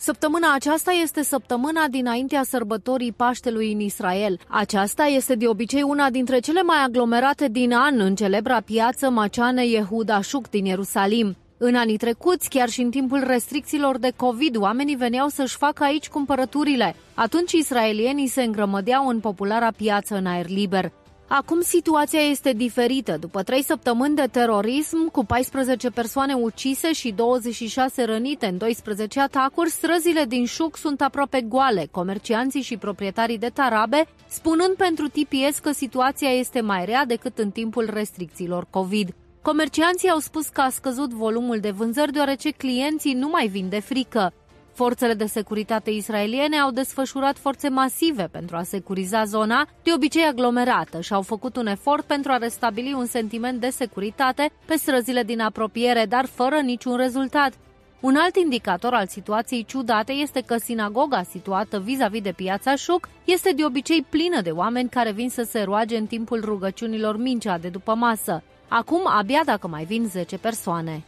[0.00, 4.38] Săptămâna aceasta este săptămâna dinaintea sărbătorii Paștelui în Israel.
[4.48, 9.66] Aceasta este de obicei una dintre cele mai aglomerate din an în celebra piață Maceane
[9.66, 11.36] Yehuda Shuk din Ierusalim.
[11.60, 16.08] În anii trecuți, chiar și în timpul restricțiilor de COVID, oamenii veneau să-și facă aici
[16.08, 16.94] cumpărăturile.
[17.14, 20.92] Atunci israelienii se îngrămădeau în populara piață în aer liber.
[21.28, 23.16] Acum situația este diferită.
[23.20, 29.70] După trei săptămâni de terorism, cu 14 persoane ucise și 26 rănite în 12 atacuri,
[29.70, 31.88] străzile din Șuc sunt aproape goale.
[31.90, 37.50] Comercianții și proprietarii de tarabe spunând pentru TPS că situația este mai rea decât în
[37.50, 39.14] timpul restricțiilor COVID.
[39.42, 43.80] Comercianții au spus că a scăzut volumul de vânzări deoarece clienții nu mai vin de
[43.80, 44.32] frică.
[44.72, 51.00] Forțele de securitate israeliene au desfășurat forțe masive pentru a securiza zona, de obicei aglomerată,
[51.00, 55.40] și au făcut un efort pentru a restabili un sentiment de securitate pe străzile din
[55.40, 57.52] apropiere, dar fără niciun rezultat.
[58.00, 63.52] Un alt indicator al situației ciudate este că sinagoga situată vis-a-vis de piața Șuc este
[63.52, 67.68] de obicei plină de oameni care vin să se roage în timpul rugăciunilor mincea de
[67.68, 68.42] după masă.
[68.68, 71.04] Acum, abia dacă mai vin 10 persoane.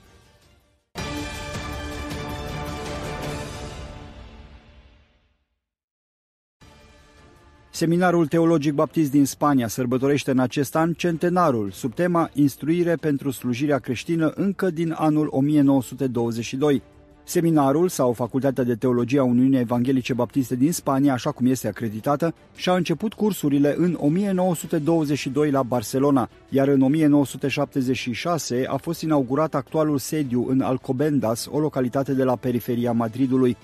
[7.71, 13.79] Seminarul Teologic Baptist din Spania sărbătorește în acest an centenarul sub tema Instruire pentru slujirea
[13.79, 16.83] creștină încă din anul 1922.
[17.31, 22.35] Seminarul sau Facultatea de Teologie a Uniunii Evanghelice Baptiste din Spania, așa cum este acreditată,
[22.55, 30.47] și-a început cursurile în 1922 la Barcelona, iar în 1976 a fost inaugurat actualul sediu
[30.49, 33.57] în Alcobendas, o localitate de la periferia Madridului.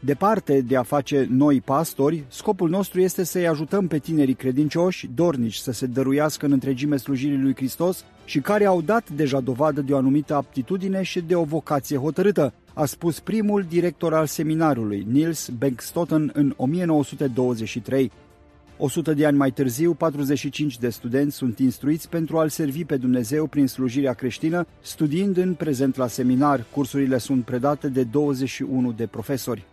[0.00, 5.56] Departe de a face noi pastori, scopul nostru este să-i ajutăm pe tinerii credincioși, dornici
[5.56, 9.92] să se dăruiască în întregime slujirii lui Hristos și care au dat deja dovadă de
[9.92, 15.48] o anumită aptitudine și de o vocație hotărâtă, a spus primul director al seminarului, Niels
[15.48, 18.10] Bengstotten, în 1923.
[18.76, 23.46] 100 de ani mai târziu, 45 de studenți sunt instruiți pentru a-L servi pe Dumnezeu
[23.46, 26.64] prin slujirea creștină, studiind în prezent la seminar.
[26.70, 29.64] Cursurile sunt predate de 21 de profesori.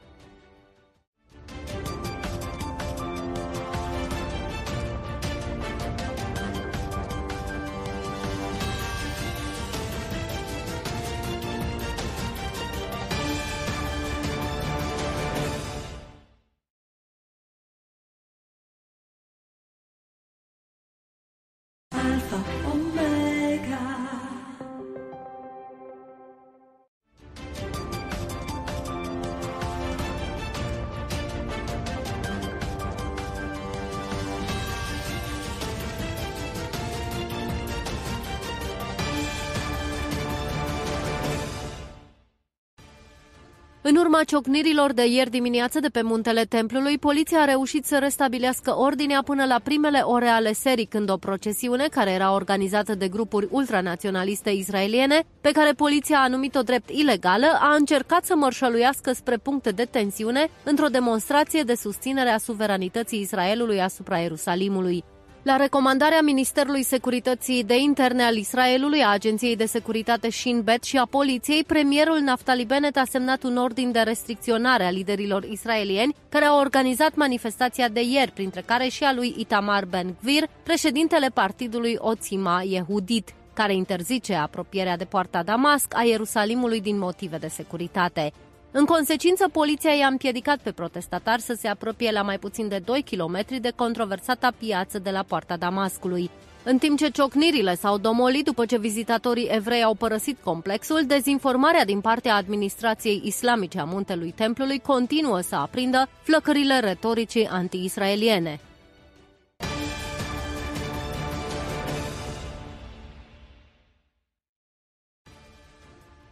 [44.22, 49.22] Urma ciocnirilor de ieri dimineață de pe muntele templului, poliția a reușit să restabilească ordinea
[49.24, 54.50] până la primele ore ale serii, când o procesiune, care era organizată de grupuri ultranaționaliste
[54.50, 59.84] israeliene, pe care poliția a numit-o drept ilegală, a încercat să mărșăluiască spre puncte de
[59.84, 65.04] tensiune într-o demonstrație de susținere a suveranității Israelului asupra Ierusalimului.
[65.44, 70.98] La recomandarea Ministerului Securității de Interne al Israelului, a Agenției de Securitate Shin Bet și
[70.98, 76.46] a poliției, premierul Naftali Bennett a semnat un ordin de restricționare a liderilor israelieni care
[76.46, 82.62] au organizat manifestația de ieri, printre care și a lui Itamar Ben-Gvir, președintele partidului Oțima
[82.66, 88.32] Yehudit care interzice apropierea de poarta Damasc a Ierusalimului din motive de securitate.
[88.74, 93.04] În consecință, poliția i-a împiedicat pe protestatari să se apropie la mai puțin de 2
[93.12, 96.30] km de controversata piață de la poarta Damascului.
[96.64, 102.02] În timp ce ciocnirile s-au domolit după ce vizitatorii evrei au părăsit complexul, dezinformarea din
[102.02, 108.60] partea administrației islamice a muntelui templului continuă să aprindă flăcările retoricii anti-israeliene.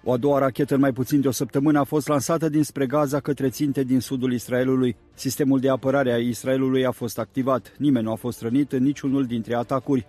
[0.03, 3.19] O a doua rachetă în mai puțin de o săptămână a fost lansată dinspre Gaza
[3.19, 4.95] către ținte din sudul Israelului.
[5.13, 7.73] Sistemul de apărare a Israelului a fost activat.
[7.77, 10.07] Nimeni nu a fost rănit în niciunul dintre atacuri.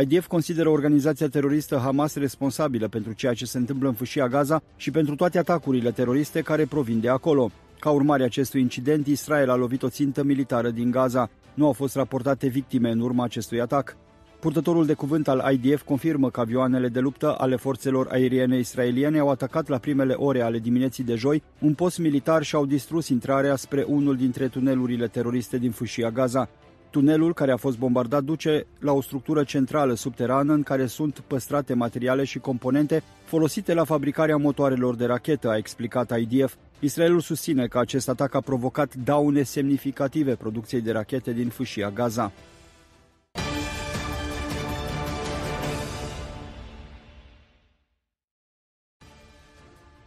[0.00, 4.90] IDF consideră organizația teroristă Hamas responsabilă pentru ceea ce se întâmplă în fâșia Gaza și
[4.90, 7.50] pentru toate atacurile teroriste care provin de acolo.
[7.78, 11.30] Ca urmare a acestui incident, Israel a lovit o țintă militară din Gaza.
[11.54, 13.96] Nu au fost raportate victime în urma acestui atac.
[14.42, 19.30] Purtătorul de cuvânt al IDF confirmă că avioanele de luptă ale forțelor aeriene israeliene au
[19.30, 23.56] atacat la primele ore ale dimineții de joi un post militar și au distrus intrarea
[23.56, 26.48] spre unul dintre tunelurile teroriste din fâșia Gaza.
[26.90, 31.74] Tunelul care a fost bombardat duce la o structură centrală subterană în care sunt păstrate
[31.74, 36.54] materiale și componente folosite la fabricarea motoarelor de rachetă, a explicat IDF.
[36.80, 42.32] Israelul susține că acest atac a provocat daune semnificative producției de rachete din fâșia Gaza.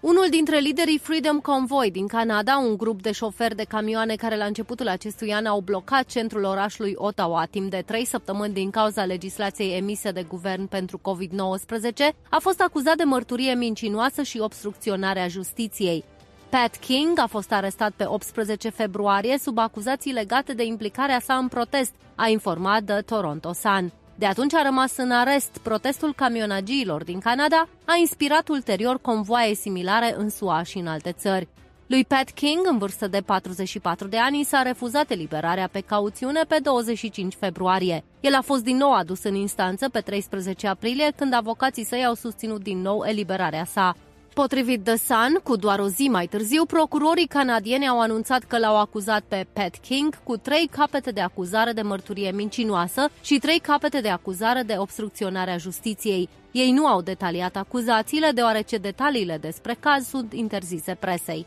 [0.06, 4.46] Unul dintre liderii Freedom Convoy din Canada, un grup de șoferi de camioane care la
[4.46, 9.78] începutul acestui an au blocat centrul orașului Ottawa timp de trei săptămâni din cauza legislației
[9.78, 16.04] emise de guvern pentru COVID-19, a fost acuzat de mărturie mincinoasă și obstrucționarea justiției.
[16.50, 21.48] Pat King a fost arestat pe 18 februarie sub acuzații legate de implicarea sa în
[21.48, 23.92] protest, a informat The Toronto Sun.
[24.18, 25.58] De atunci a rămas în arest.
[25.58, 31.48] Protestul camionagiilor din Canada a inspirat ulterior convoaie similare în SUA și în alte țări.
[31.88, 36.58] Lui Pat King, în vârstă de 44 de ani, s-a refuzat eliberarea pe cauțiune pe
[36.64, 38.04] 25 februarie.
[38.20, 42.14] El a fost din nou adus în instanță pe 13 aprilie, când avocații săi au
[42.14, 43.96] susținut din nou eliberarea sa.
[44.36, 48.80] Potrivit The Sun, cu doar o zi mai târziu, procurorii canadieni au anunțat că l-au
[48.80, 54.02] acuzat pe Pat King cu trei capete de acuzare de mărturie mincinoasă și trei capete
[54.02, 56.30] de acuzare de obstrucționare a justiției.
[56.52, 61.46] Ei nu au detaliat acuzațiile, deoarece detaliile despre caz sunt interzise presei.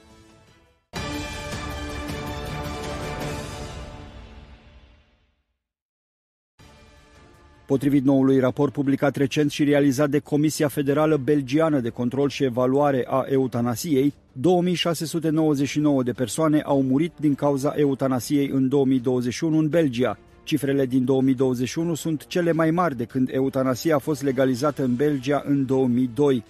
[7.68, 13.04] Potrivit noului raport publicat recent și realizat de Comisia Federală Belgiană de Control și Evaluare
[13.08, 20.18] a Eutanasiei, 2699 de persoane au murit din cauza eutanasiei în 2021 în Belgia.
[20.44, 25.42] Cifrele din 2021 sunt cele mai mari de când eutanasia a fost legalizată în Belgia
[25.46, 26.44] în 2002.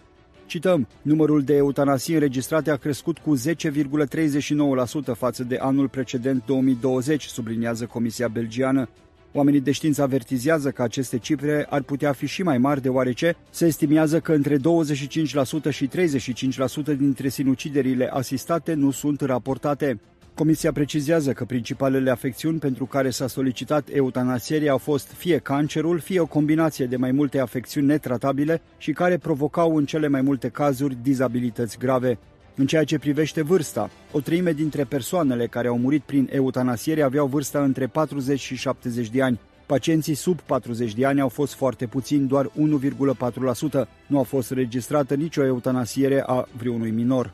[0.46, 3.40] Cităm, numărul de eutanasii înregistrate a crescut cu 10,39%
[5.16, 8.88] față de anul precedent 2020, subliniază Comisia Belgiană.
[9.32, 13.66] Oamenii de știință avertizează că aceste cifre ar putea fi și mai mari, deoarece se
[13.66, 14.60] estimează că între 25%
[15.70, 20.00] și 35% dintre sinuciderile asistate nu sunt raportate.
[20.34, 26.20] Comisia precizează că principalele afecțiuni pentru care s-a solicitat eutanasierea au fost fie cancerul, fie
[26.20, 30.96] o combinație de mai multe afecțiuni netratabile și care provocau în cele mai multe cazuri
[31.02, 32.18] dizabilități grave.
[32.59, 37.26] În ceea ce privește vârsta, o treime dintre persoanele care au murit prin eutanasiere aveau
[37.26, 39.40] vârsta între 40 și 70 de ani.
[39.66, 43.89] Pacienții sub 40 de ani au fost foarte puțini, doar 1,4%.
[44.06, 47.32] Nu a fost registrată nicio eutanasiere a vreunui minor.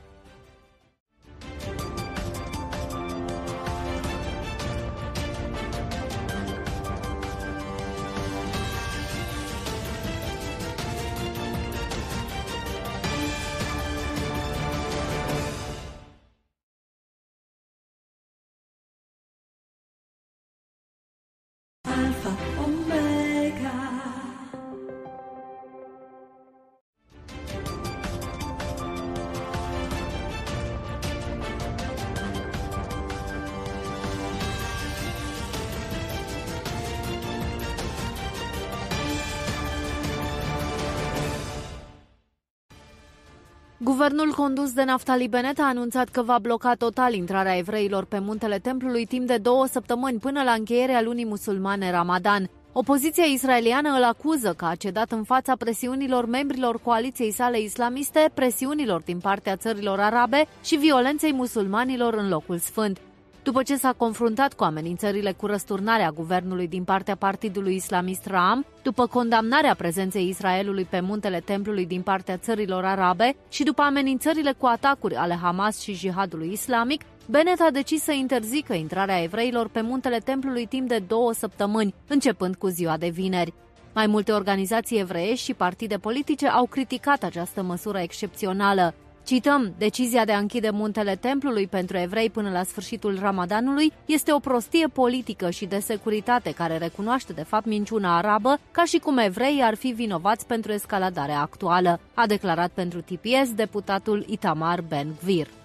[44.24, 48.58] Guvernul condus de Naftali Bennett a anunțat că va bloca total intrarea evreilor pe muntele
[48.58, 52.50] templului timp de două săptămâni până la încheierea lunii musulmane Ramadan.
[52.72, 59.02] Opoziția israeliană îl acuză că a cedat în fața presiunilor membrilor coaliției sale islamiste, presiunilor
[59.02, 62.98] din partea țărilor arabe și violenței musulmanilor în locul sfânt.
[63.44, 69.06] După ce s-a confruntat cu amenințările cu răsturnarea guvernului din partea partidului islamist Ram, după
[69.06, 75.14] condamnarea prezenței Israelului pe muntele templului din partea țărilor arabe și după amenințările cu atacuri
[75.14, 80.66] ale Hamas și jihadului islamic, Bennett a decis să interzică intrarea evreilor pe muntele templului
[80.66, 83.52] timp de două săptămâni, începând cu ziua de vineri.
[83.94, 88.94] Mai multe organizații evreiești și partide politice au criticat această măsură excepțională.
[89.24, 94.38] Cităm, decizia de a închide muntele templului pentru evrei până la sfârșitul Ramadanului este o
[94.38, 99.62] prostie politică și de securitate care recunoaște de fapt minciuna arabă ca și cum evreii
[99.62, 105.63] ar fi vinovați pentru escaladarea actuală, a declarat pentru TPS deputatul Itamar Ben-Gvir.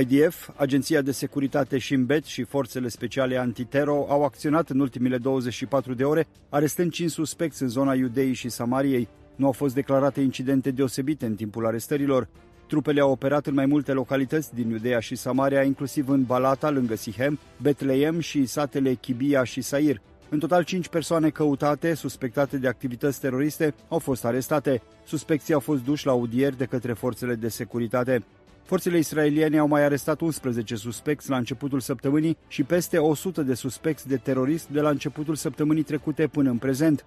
[0.00, 6.04] IDF, Agenția de Securitate Shin și forțele speciale antitero au acționat în ultimile 24 de
[6.04, 9.08] ore, arestând 5 suspecți în zona Iudeii și Samariei.
[9.36, 12.28] Nu au fost declarate incidente deosebite în timpul arestărilor.
[12.68, 16.96] Trupele au operat în mai multe localități din Iudeea și Samaria, inclusiv în Balata, lângă
[16.96, 20.00] Sihem, Betleem și satele Chibia și Sair.
[20.28, 24.82] În total, 5 persoane căutate, suspectate de activități teroriste, au fost arestate.
[25.04, 28.24] Suspecții au fost duși la audieri de către forțele de securitate.
[28.66, 34.08] Forțele israeliene au mai arestat 11 suspecți la începutul săptămânii și peste 100 de suspecți
[34.08, 37.04] de terorist de la începutul săptămânii trecute până în prezent.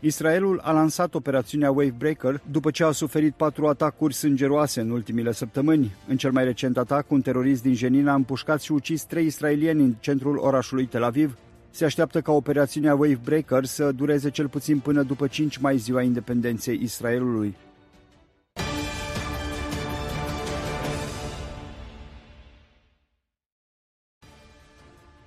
[0.00, 5.90] Israelul a lansat operațiunea Wavebreaker după ce a suferit patru atacuri sângeroase în ultimile săptămâni.
[6.08, 9.82] În cel mai recent atac, un terorist din Jenin a împușcat și ucis trei israelieni
[9.82, 11.36] în centrul orașului Tel Aviv.
[11.70, 16.80] Se așteaptă ca operațiunea Wavebreaker să dureze cel puțin până după 5 mai ziua independenței
[16.82, 17.54] Israelului.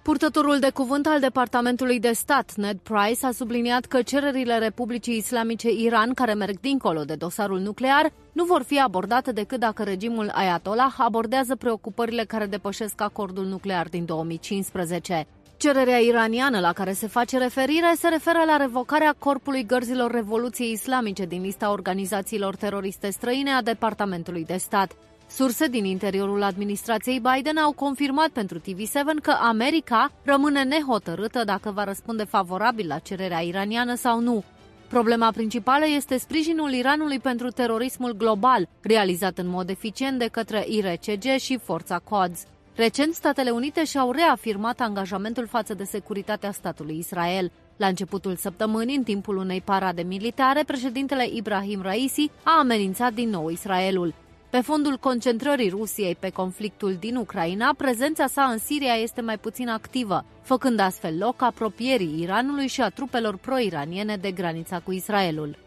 [0.10, 5.72] Purtătorul de cuvânt al Departamentului de Stat, Ned Price, a subliniat că cererile Republicii Islamice
[5.72, 10.94] Iran, care merg dincolo de dosarul nuclear, nu vor fi abordate decât dacă regimul Ayatollah
[10.98, 15.28] abordează preocupările care depășesc acordul nuclear din 2015.
[15.58, 21.26] Cererea iraniană la care se face referire se referă la revocarea Corpului Gărzilor Revoluției Islamice
[21.26, 24.92] din lista organizațiilor teroriste străine a Departamentului de Stat.
[25.36, 31.84] Surse din interiorul administrației Biden au confirmat pentru TV7 că America rămâne nehotărâtă dacă va
[31.84, 34.44] răspunde favorabil la cererea iraniană sau nu.
[34.88, 41.24] Problema principală este sprijinul Iranului pentru terorismul global, realizat în mod eficient de către IRCG
[41.40, 42.44] și forța CODS.
[42.76, 47.52] Recent, Statele Unite și-au reafirmat angajamentul față de securitatea statului Israel.
[47.78, 53.50] La începutul săptămânii, în timpul unei parade militare, președintele Ibrahim Raisi a amenințat din nou
[53.50, 54.14] Israelul.
[54.56, 59.70] Pe fondul concentrării Rusiei pe conflictul din Ucraina, prezența sa în Siria este mai puțin
[59.70, 65.65] activă, făcând astfel loc apropierii Iranului și a trupelor pro-iraniene de granița cu Israelul.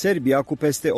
[0.00, 0.90] Serbia, cu peste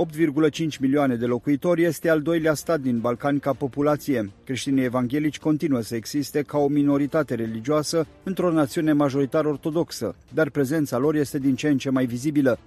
[0.50, 4.30] 8,5 milioane de locuitori, este al doilea stat din Balcani ca populație.
[4.44, 10.98] Creștinii evanghelici continuă să existe ca o minoritate religioasă într-o națiune majoritar ortodoxă, dar prezența
[10.98, 12.58] lor este din ce în ce mai vizibilă.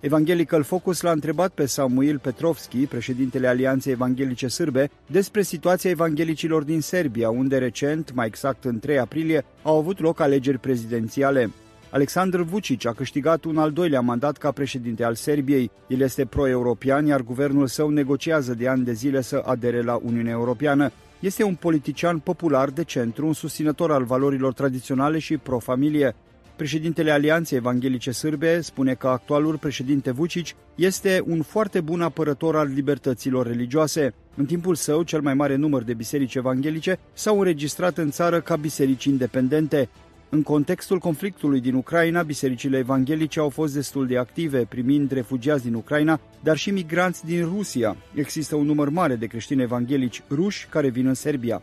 [0.00, 6.80] Evangelical Focus l-a întrebat pe Samuil Petrovski, președintele Alianței Evanghelice Sârbe, despre situația evanghelicilor din
[6.80, 11.50] Serbia, unde recent, mai exact în 3 aprilie, au avut loc alegeri prezidențiale.
[11.94, 15.70] Alexandru Vucic a câștigat un al doilea mandat ca președinte al Serbiei.
[15.86, 20.32] El este pro-european, iar guvernul său negociază de ani de zile să adere la Uniunea
[20.32, 20.90] Europeană.
[21.20, 26.14] Este un politician popular de centru, un susținător al valorilor tradiționale și pro-familie.
[26.56, 32.70] Președintele Alianței Evanghelice Sârbe spune că actualul președinte Vucic este un foarte bun apărător al
[32.74, 34.14] libertăților religioase.
[34.36, 38.56] În timpul său, cel mai mare număr de biserici evanghelice s-au înregistrat în țară ca
[38.56, 39.88] biserici independente.
[40.28, 45.74] În contextul conflictului din Ucraina, bisericile evanghelice au fost destul de active, primind refugiați din
[45.74, 47.96] Ucraina, dar și migranți din Rusia.
[48.14, 51.62] Există un număr mare de creștini evanghelici ruși care vin în Serbia.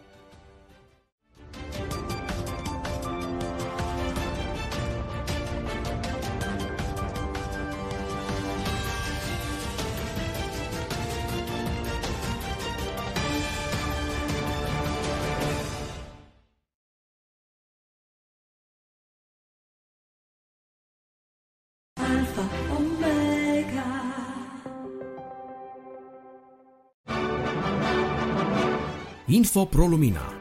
[29.32, 30.34] Info Pro Lumina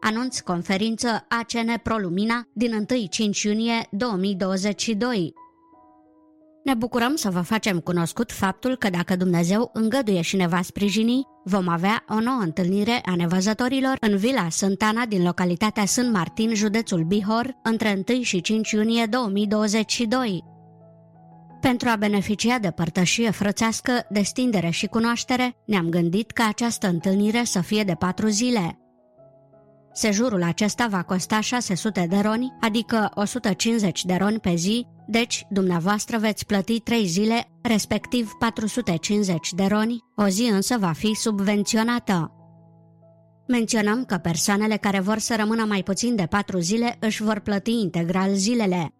[0.00, 2.86] Anunț conferință ACN ProLumina din
[3.36, 5.43] 1-5 iunie 2022.
[6.64, 11.26] Ne bucurăm să vă facem cunoscut faptul că dacă Dumnezeu îngăduie și ne va sprijini,
[11.44, 17.02] vom avea o nouă întâlnire a nevăzătorilor în Vila Sântana din localitatea Sân Martin, județul
[17.02, 20.44] Bihor, între 1 și 5 iunie 2022.
[21.60, 27.60] Pentru a beneficia de părtășie frățească, destindere și cunoaștere, ne-am gândit ca această întâlnire să
[27.60, 28.78] fie de patru zile.
[29.92, 36.18] Sejurul acesta va costa 600 de roni, adică 150 de roni pe zi, deci dumneavoastră
[36.18, 42.32] veți plăti 3 zile, respectiv 450 de roni, o zi însă va fi subvenționată.
[43.48, 47.80] Menționăm că persoanele care vor să rămână mai puțin de 4 zile își vor plăti
[47.80, 48.94] integral zilele.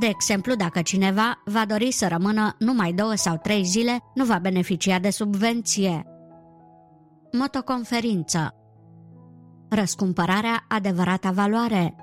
[0.00, 4.38] De exemplu, dacă cineva va dori să rămână numai 2 sau 3 zile, nu va
[4.38, 6.06] beneficia de subvenție.
[7.32, 8.54] Motoconferință
[9.68, 11.94] răscumpărarea adevărata valoare.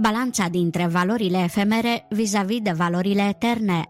[0.00, 3.84] Balanța dintre valorile efemere vis-a-vis de valorile eterne.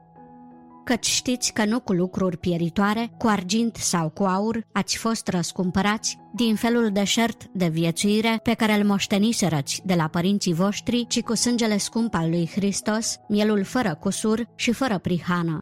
[0.84, 6.18] Căci știți că nu cu lucruri pieritoare, cu argint sau cu aur, ați fost răscumpărați
[6.34, 11.34] din felul deșert de viețuire pe care îl moșteniserăți de la părinții voștri, ci cu
[11.34, 15.58] sângele scump al lui Hristos, mielul fără cusur și fără prihană.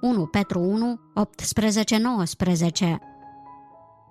[0.00, 1.00] 1 Petru 1,
[2.84, 2.96] 18-19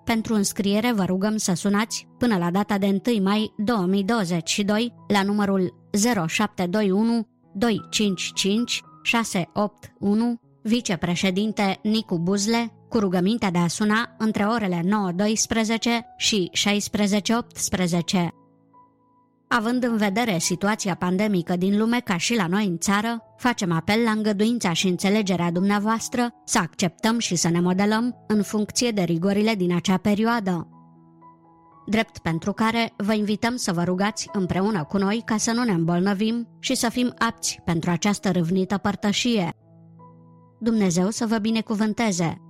[0.07, 5.73] pentru înscriere vă rugăm să sunați până la data de 1 mai 2022 la numărul
[6.27, 14.85] 0721 255 681 vicepreședinte Nicu Buzle cu rugămintea de a suna între orele 9.12
[16.17, 18.46] și 16.18.
[19.47, 24.03] Având în vedere situația pandemică din lume ca și la noi în țară, facem apel
[24.03, 29.55] la îngăduința și înțelegerea dumneavoastră să acceptăm și să ne modelăm în funcție de rigorile
[29.55, 30.67] din acea perioadă.
[31.85, 35.71] Drept pentru care vă invităm să vă rugați împreună cu noi ca să nu ne
[35.71, 39.49] îmbolnăvim și să fim apți pentru această râvnită părtășie.
[40.59, 42.46] Dumnezeu să vă binecuvânteze!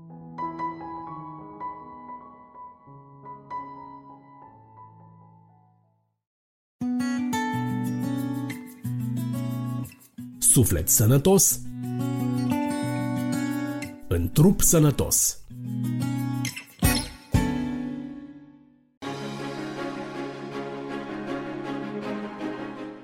[10.57, 11.59] Suflet sănătos
[14.07, 15.39] în trup sănătos.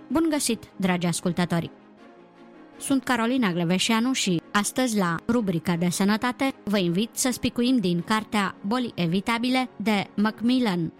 [0.08, 1.72] Bun găsit, dragi ascultători!
[2.80, 8.56] Sunt Carolina Gleveșeanu și astăzi la rubrica de sănătate vă invit să spicuim din cartea
[8.66, 10.94] Boli evitabile de Macmillan.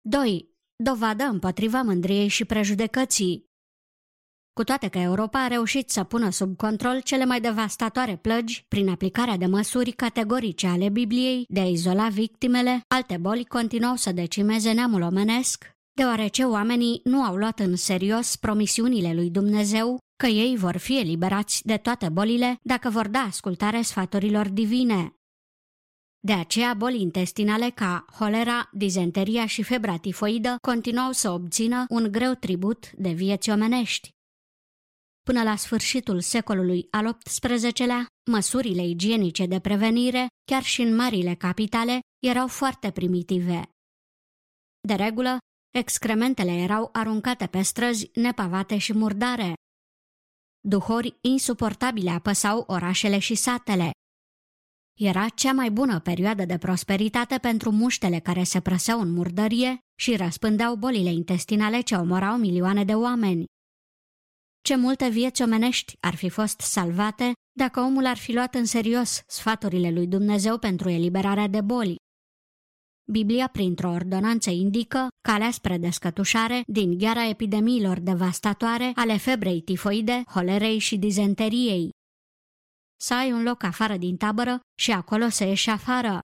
[0.00, 3.52] Doi dovadă împotriva mândriei și prejudecății.
[4.52, 8.88] Cu toate că Europa a reușit să pună sub control cele mai devastatoare plăgi prin
[8.88, 14.72] aplicarea de măsuri categorice ale Bibliei de a izola victimele, alte boli continuau să decimeze
[14.72, 20.76] neamul omenesc, deoarece oamenii nu au luat în serios promisiunile lui Dumnezeu că ei vor
[20.76, 25.14] fi eliberați de toate bolile dacă vor da ascultare sfaturilor divine.
[26.26, 32.34] De aceea, boli intestinale ca holera, dizenteria și febra tifoidă continuau să obțină un greu
[32.34, 34.08] tribut de vieți omenești.
[35.22, 42.00] Până la sfârșitul secolului al XVIII-lea, măsurile igienice de prevenire, chiar și în marile capitale,
[42.26, 43.62] erau foarte primitive.
[44.80, 45.38] De regulă,
[45.74, 49.54] excrementele erau aruncate pe străzi nepavate și murdare.
[50.60, 53.90] Duhori insuportabile apăsau orașele și satele,
[54.94, 60.16] era cea mai bună perioadă de prosperitate pentru muștele care se prăseau în murdărie și
[60.16, 63.44] răspândeau bolile intestinale ce omorau milioane de oameni.
[64.62, 69.22] Ce multe vieți omenești ar fi fost salvate dacă omul ar fi luat în serios
[69.26, 71.96] sfaturile lui Dumnezeu pentru eliberarea de boli.
[73.10, 80.78] Biblia, printr-o ordonanță, indică calea spre descătușare din gheara epidemiilor devastatoare ale febrei tifoide, holerei
[80.78, 81.90] și dizenteriei,
[82.96, 86.18] să ai un loc afară din tabără și acolo să ieși afară.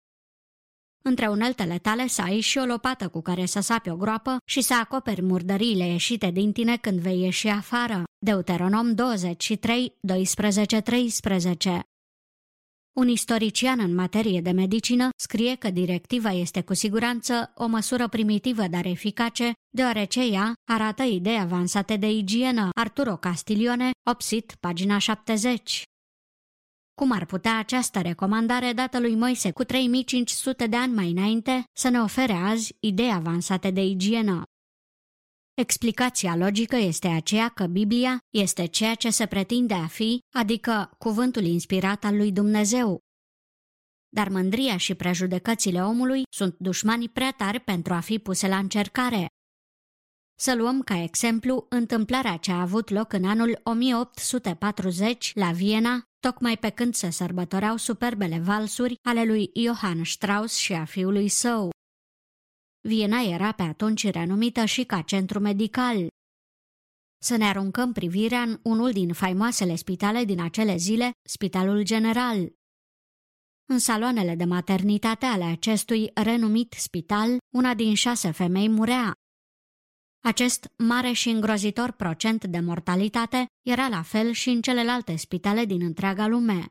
[1.02, 4.60] Între uneltele tale să ai și o lopată cu care să sapi o groapă și
[4.60, 8.02] să acoperi murdăriile ieșite din tine când vei ieși afară.
[8.18, 11.82] Deuteronom 23, 12, 13
[13.00, 18.66] un istorician în materie de medicină scrie că directiva este cu siguranță o măsură primitivă,
[18.66, 22.68] dar eficace, deoarece ea arată idei avansate de igienă.
[22.74, 25.82] Arturo Castiglione, Opsit, pagina 70.
[27.00, 31.88] Cum ar putea această recomandare dată lui Moise cu 3500 de ani mai înainte să
[31.88, 34.42] ne ofere azi idei avansate de igienă.
[35.54, 41.42] Explicația logică este aceea că Biblia este ceea ce se pretinde a fi, adică cuvântul
[41.42, 42.98] inspirat al lui Dumnezeu.
[44.08, 49.26] Dar mândria și prejudecățile omului sunt dușmanii prea tari pentru a fi puse la încercare.
[50.42, 56.56] Să luăm ca exemplu întâmplarea ce a avut loc în anul 1840 la Viena, tocmai
[56.56, 61.70] pe când se sărbătoreau superbele valsuri ale lui Johann Strauss și a fiului său.
[62.88, 66.08] Viena era pe atunci renumită și ca centru medical.
[67.22, 72.52] Să ne aruncăm privirea în unul din faimoasele spitale din acele zile, Spitalul General.
[73.68, 79.14] În saloanele de maternitate ale acestui renumit spital, una din șase femei murea.
[80.22, 85.82] Acest mare și îngrozitor procent de mortalitate era la fel și în celelalte spitale din
[85.82, 86.66] întreaga lume.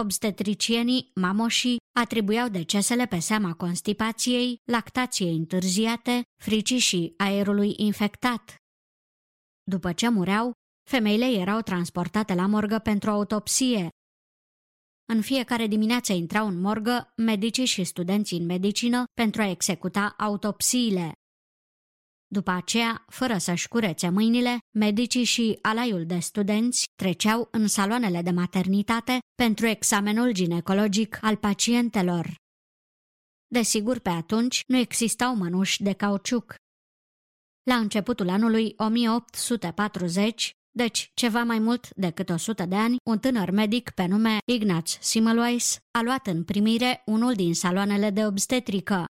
[0.00, 8.56] Obstetricienii, mamoșii, atribuiau decesele pe seama constipației, lactației întârziate, fricii și aerului infectat.
[9.62, 10.52] După ce mureau,
[10.90, 13.88] femeile erau transportate la morgă pentru autopsie.
[15.12, 21.12] În fiecare dimineață intrau în morgă medicii și studenții în medicină pentru a executa autopsiile.
[22.26, 28.30] După aceea, fără să-și curețe mâinile, medicii și alaiul de studenți treceau în saloanele de
[28.30, 32.34] maternitate pentru examenul ginecologic al pacientelor.
[33.46, 36.54] Desigur, pe atunci nu existau mănuși de cauciuc.
[37.62, 43.90] La începutul anului 1840, deci ceva mai mult decât 100 de ani, un tânăr medic
[43.90, 49.04] pe nume Ignaz Semmelweis a luat în primire unul din saloanele de obstetrică.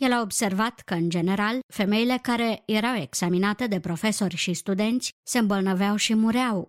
[0.00, 5.38] El a observat că, în general, femeile care erau examinate de profesori și studenți se
[5.38, 6.68] îmbolnăveau și mureau.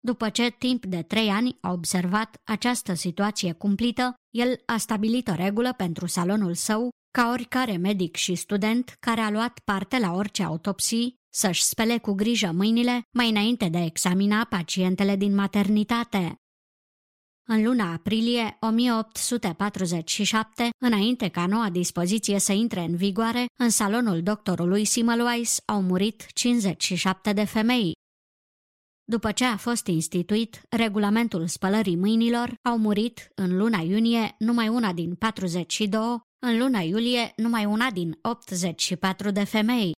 [0.00, 5.34] După ce timp de trei ani a observat această situație cumplită, el a stabilit o
[5.34, 10.42] regulă pentru salonul său ca oricare medic și student care a luat parte la orice
[10.42, 16.34] autopsii să-și spele cu grijă mâinile mai înainte de a examina pacientele din maternitate.
[17.48, 24.84] În luna aprilie 1847, înainte ca noua dispoziție să intre în vigoare, în salonul doctorului
[24.84, 27.92] Semmelweis au murit 57 de femei.
[29.04, 34.92] După ce a fost instituit regulamentul spălării mâinilor, au murit în luna iunie numai una
[34.92, 36.00] din 42,
[36.46, 39.92] în luna iulie numai una din 84 de femei.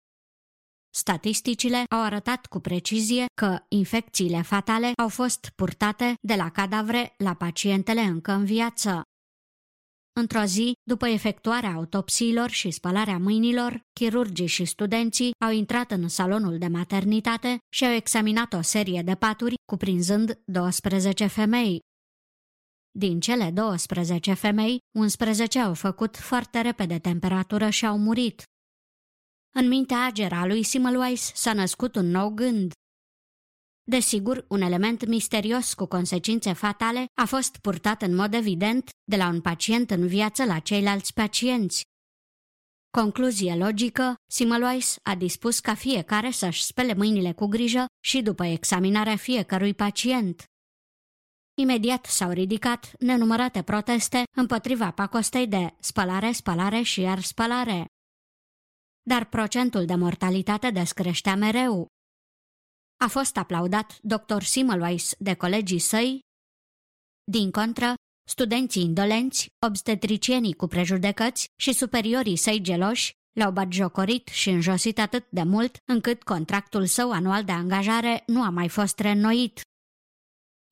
[0.97, 7.35] Statisticile au arătat cu precizie că infecțiile fatale au fost purtate de la cadavre la
[7.35, 9.03] pacientele încă în viață.
[10.21, 16.59] Într-o zi, după efectuarea autopsiilor și spălarea mâinilor, chirurgii și studenții au intrat în salonul
[16.59, 21.81] de maternitate și au examinat o serie de paturi, cuprinzând 12 femei.
[22.91, 28.43] Din cele 12 femei, 11 au făcut foarte repede temperatură și au murit.
[29.59, 32.73] În mintea ageră a lui Semmelweis s-a născut un nou gând.
[33.83, 39.29] Desigur, un element misterios cu consecințe fatale a fost purtat în mod evident de la
[39.29, 41.83] un pacient în viață la ceilalți pacienți.
[42.91, 49.17] Concluzie logică, Semmelweis a dispus ca fiecare să-și spele mâinile cu grijă și după examinarea
[49.17, 50.45] fiecărui pacient.
[51.59, 57.87] Imediat s-au ridicat nenumărate proteste împotriva pacostei de spălare, spălare și iar spălare
[59.09, 61.87] dar procentul de mortalitate descreștea mereu.
[63.05, 64.43] A fost aplaudat dr.
[64.43, 66.21] Semmelweis de colegii săi.
[67.25, 67.95] Din contră,
[68.29, 75.43] studenții indolenți, obstetricienii cu prejudecăți și superiorii săi geloși l-au batjocorit și înjosit atât de
[75.43, 79.61] mult încât contractul său anual de angajare nu a mai fost reînnoit.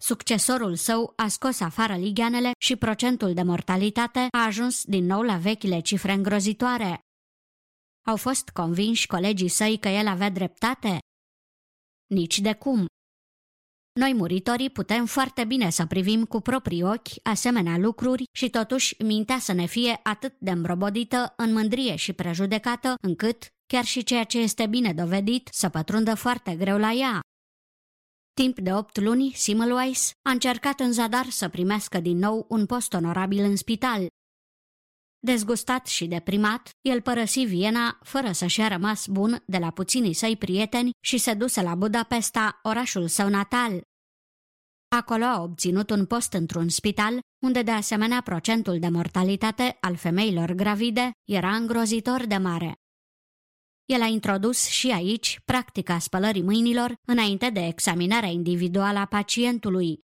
[0.03, 5.37] Succesorul său a scos afară ligheanele și procentul de mortalitate a ajuns din nou la
[5.37, 7.04] vechile cifre îngrozitoare.
[8.07, 10.99] Au fost convinși colegii săi că el avea dreptate?
[12.07, 12.87] Nici de cum.
[14.01, 19.39] Noi muritorii putem foarte bine să privim cu proprii ochi asemenea lucruri și totuși mintea
[19.39, 24.39] să ne fie atât de îmbrobodită în mândrie și prejudecată încât, chiar și ceea ce
[24.39, 27.21] este bine dovedit, să pătrundă foarte greu la ea.
[28.41, 32.93] Timp de opt luni, Semmelweis a încercat în zadar să primească din nou un post
[32.93, 34.07] onorabil în spital,
[35.25, 40.37] Dezgustat și deprimat, el părăsi Viena fără să-și a rămas bun de la puținii săi
[40.37, 43.81] prieteni și se duse la Budapesta, orașul său natal.
[44.89, 50.53] Acolo a obținut un post într-un spital, unde de asemenea procentul de mortalitate al femeilor
[50.53, 52.75] gravide era îngrozitor de mare.
[53.85, 60.05] El a introdus și aici practica spălării mâinilor înainte de examinarea individuală a pacientului,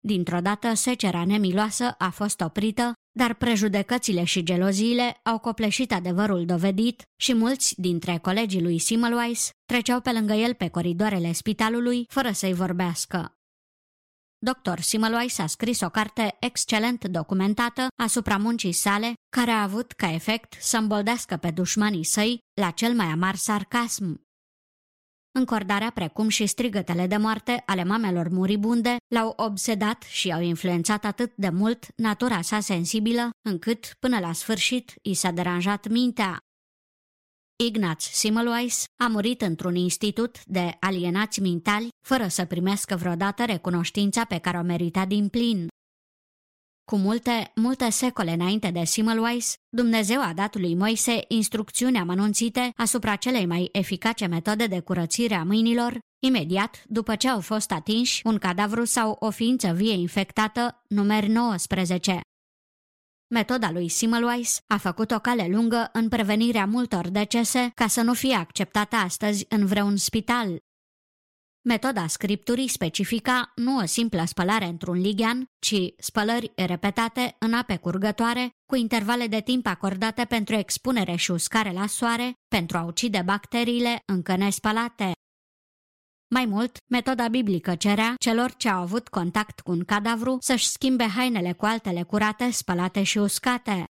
[0.00, 7.02] Dintr-o dată, secera nemiloasă a fost oprită, dar prejudecățile și geloziile au copleșit adevărul dovedit
[7.16, 12.52] și mulți dintre colegii lui Simmelweis treceau pe lângă el pe coridoarele spitalului fără să-i
[12.52, 13.38] vorbească.
[14.38, 14.80] Dr.
[14.80, 20.56] Simmelweis a scris o carte excelent documentată asupra muncii sale, care a avut ca efect
[20.60, 24.27] să îmboldească pe dușmanii săi la cel mai amar sarcasm.
[25.38, 31.32] Încordarea precum și strigătele de moarte ale mamelor muribunde l-au obsedat și au influențat atât
[31.36, 36.38] de mult natura sa sensibilă, încât, până la sfârșit, i s-a deranjat mintea.
[37.64, 44.38] Ignaz Semmelweis a murit într-un institut de alienați mentali, fără să primească vreodată recunoștința pe
[44.38, 45.68] care o merita din plin.
[46.90, 53.16] Cu multe, multe secole înainte de Semmelweis, Dumnezeu a dat lui Moise instrucțiuni amănunțite asupra
[53.16, 58.38] celei mai eficace metode de curățire a mâinilor, imediat după ce au fost atinși un
[58.38, 62.20] cadavru sau o ființă vie infectată, numeri 19.
[63.34, 68.14] Metoda lui Semmelweis a făcut o cale lungă în prevenirea multor decese ca să nu
[68.14, 70.58] fie acceptată astăzi în vreun spital.
[71.68, 78.50] Metoda scripturii specifica nu o simplă spălare într-un lighean, ci spălări repetate în ape curgătoare,
[78.66, 84.02] cu intervale de timp acordate pentru expunere și uscare la soare, pentru a ucide bacteriile
[84.06, 85.12] încă nespălate.
[86.34, 91.04] Mai mult, metoda biblică cerea celor ce au avut contact cu un cadavru să-și schimbe
[91.04, 93.84] hainele cu altele curate, spălate și uscate.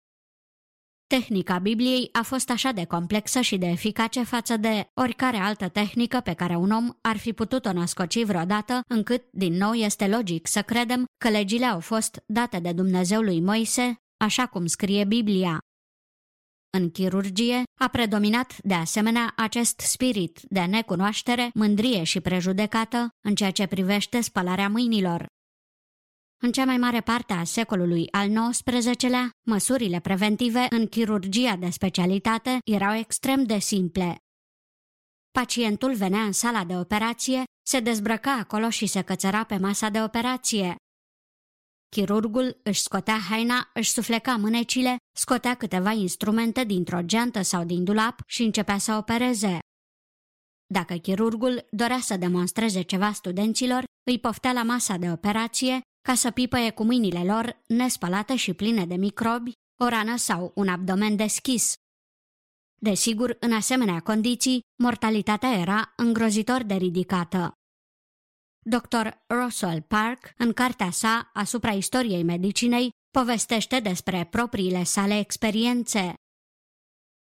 [1.07, 6.19] Tehnica Bibliei a fost așa de complexă și de eficace față de oricare altă tehnică
[6.19, 10.61] pe care un om ar fi putut-o născoci vreodată, încât, din nou, este logic să
[10.61, 15.59] credem că legile au fost date de Dumnezeu lui Moise, așa cum scrie Biblia.
[16.77, 23.51] În chirurgie a predominat de asemenea acest spirit de necunoaștere, mândrie și prejudecată în ceea
[23.51, 25.25] ce privește spălarea mâinilor.
[26.43, 32.57] În cea mai mare parte a secolului al XIX-lea, măsurile preventive în chirurgia de specialitate
[32.65, 34.17] erau extrem de simple.
[35.31, 40.01] Pacientul venea în sala de operație, se dezbrăca acolo și se cățăra pe masa de
[40.01, 40.75] operație.
[41.89, 48.19] Chirurgul își scotea haina, își sufleca mânecile, scotea câteva instrumente dintr-o geantă sau din dulap
[48.25, 49.59] și începea să opereze.
[50.73, 56.31] Dacă chirurgul dorea să demonstreze ceva studenților, îi poftea la masa de operație ca să
[56.31, 59.51] pipăie cu mâinile lor nespălate și pline de microbi,
[59.83, 61.73] o rană sau un abdomen deschis.
[62.81, 67.51] Desigur, în asemenea condiții, mortalitatea era îngrozitor de ridicată.
[68.59, 69.07] Dr.
[69.27, 76.13] Russell Park, în cartea sa asupra istoriei medicinei, povestește despre propriile sale experiențe.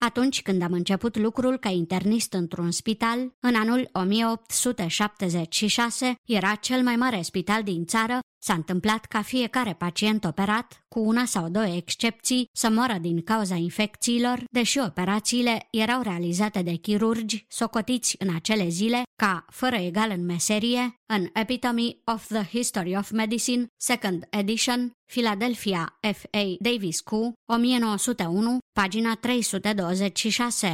[0.06, 6.96] Atunci când am început lucrul ca internist într-un spital, în anul 1876 era cel mai
[6.96, 12.48] mare spital din țară S-a întâmplat ca fiecare pacient operat, cu una sau două excepții,
[12.52, 19.04] să moară din cauza infecțiilor, deși operațiile erau realizate de chirurgi socotiți în acele zile
[19.16, 26.00] ca fără egal în meserie, în Epitome of the History of Medicine, Second Edition, Philadelphia
[26.14, 26.56] F.A.
[26.60, 27.12] Davis Q,
[27.46, 30.74] 1901, pagina 326.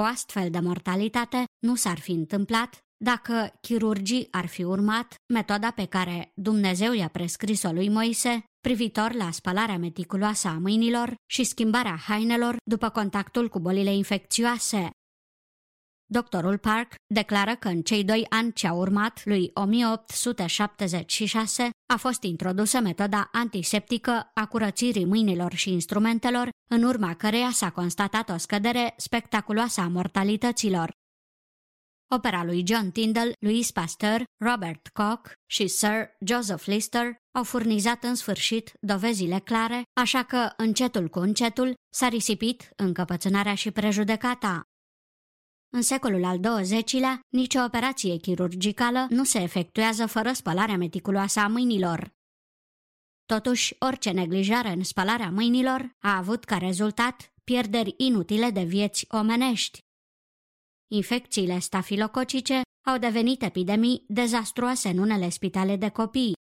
[0.00, 5.84] O astfel de mortalitate nu s-ar fi întâmplat dacă chirurgii ar fi urmat metoda pe
[5.84, 12.56] care Dumnezeu i-a prescris-o lui Moise privitor la spălarea meticuloasă a mâinilor și schimbarea hainelor
[12.64, 14.90] după contactul cu bolile infecțioase.
[16.10, 22.22] Doctorul Park declară că în cei doi ani ce au urmat lui 1876 a fost
[22.22, 28.94] introdusă metoda antiseptică a curățirii mâinilor și instrumentelor, în urma căreia s-a constatat o scădere
[28.96, 30.90] spectaculoasă a mortalităților.
[32.10, 38.14] Opera lui John Tyndall, Louis Pasteur, Robert Koch și Sir Joseph Lister au furnizat în
[38.14, 44.62] sfârșit dovezile clare, așa că încetul cu încetul s-a risipit încăpățânarea și prejudecata.
[45.70, 52.16] În secolul al XX-lea, nicio operație chirurgicală nu se efectuează fără spălarea meticuloasă a mâinilor.
[53.26, 59.86] Totuși, orice neglijare în spălarea mâinilor a avut ca rezultat pierderi inutile de vieți omenești.
[60.90, 66.32] Infecțiile stafilococice au devenit epidemii dezastruoase în unele spitale de copii.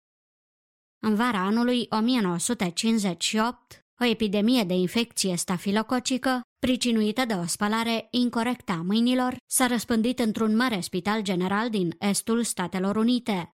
[1.04, 8.82] În vara anului 1958, o epidemie de infecție stafilococică, pricinuită de o spălare incorrectă a
[8.82, 13.57] mâinilor, s-a răspândit într-un mare spital general din estul Statelor Unite.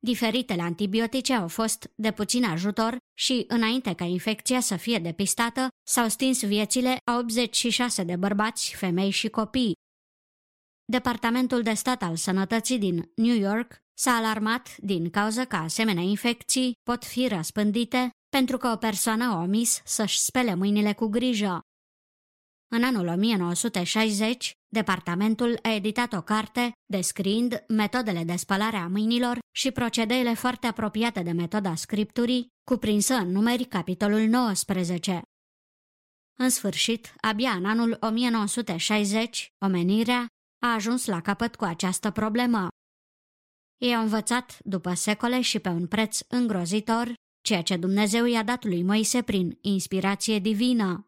[0.00, 6.08] Diferitele antibiotice au fost de puțin ajutor și, înainte ca infecția să fie depistată, s-au
[6.08, 9.72] stins viețile a 86 de bărbați, femei și copii.
[10.84, 16.72] Departamentul de Stat al Sănătății din New York s-a alarmat din cauza că asemenea infecții
[16.82, 21.60] pot fi răspândite pentru că o persoană a omis să-și spele mâinile cu grijă.
[22.70, 29.70] În anul 1960, departamentul a editat o carte descriind metodele de spălare a mâinilor și
[29.70, 35.22] procedeile foarte apropiate de metoda scripturii, cuprinsă în numeri capitolul 19.
[36.38, 40.26] În sfârșit, abia în anul 1960, omenirea
[40.62, 42.68] a ajuns la capăt cu această problemă.
[43.78, 47.14] Ei au învățat, după secole și pe un preț îngrozitor,
[47.44, 51.07] ceea ce Dumnezeu i-a dat lui Moise prin inspirație divină.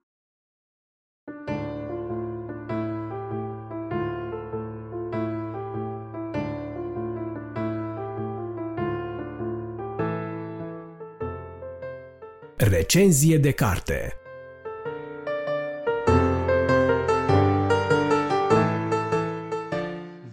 [12.62, 14.12] Recenzie de carte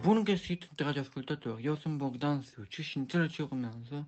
[0.02, 1.64] Bun găsit, dragi ascultători!
[1.64, 4.08] Eu sunt Bogdan Suciu și în cele ce urmează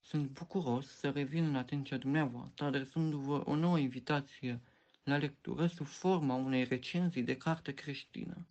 [0.00, 4.60] sunt bucuros să revin în atenția dumneavoastră, adresându-vă o nouă invitație
[5.04, 8.46] la lectură sub forma unei recenzii de carte creștină.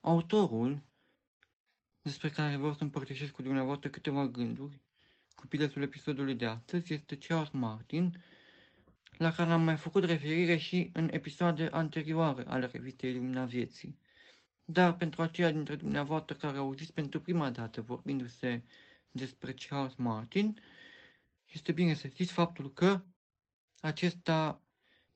[0.00, 0.82] Autorul,
[2.02, 4.80] despre care vreau să împărtășesc cu dumneavoastră câteva gânduri,
[5.40, 8.22] cu piletul episodului de astăzi, este Charles Martin,
[9.16, 13.98] la care am mai făcut referire și în episoade anterioare ale revistei Lumina Vieții.
[14.64, 18.62] Dar pentru aceia dintre dumneavoastră care au auzit pentru prima dată vorbindu-se
[19.10, 20.60] despre Charles Martin,
[21.52, 23.02] este bine să știți faptul că
[23.80, 24.62] acesta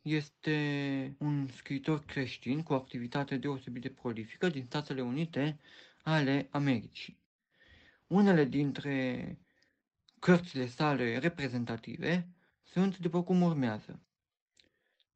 [0.03, 5.59] este un scriitor creștin cu o activitate deosebit de prolifică din Statele Unite
[6.03, 7.19] ale Americii.
[8.07, 9.39] Unele dintre
[10.25, 12.29] cărțile sale reprezentative
[12.63, 14.01] sunt după cum urmează.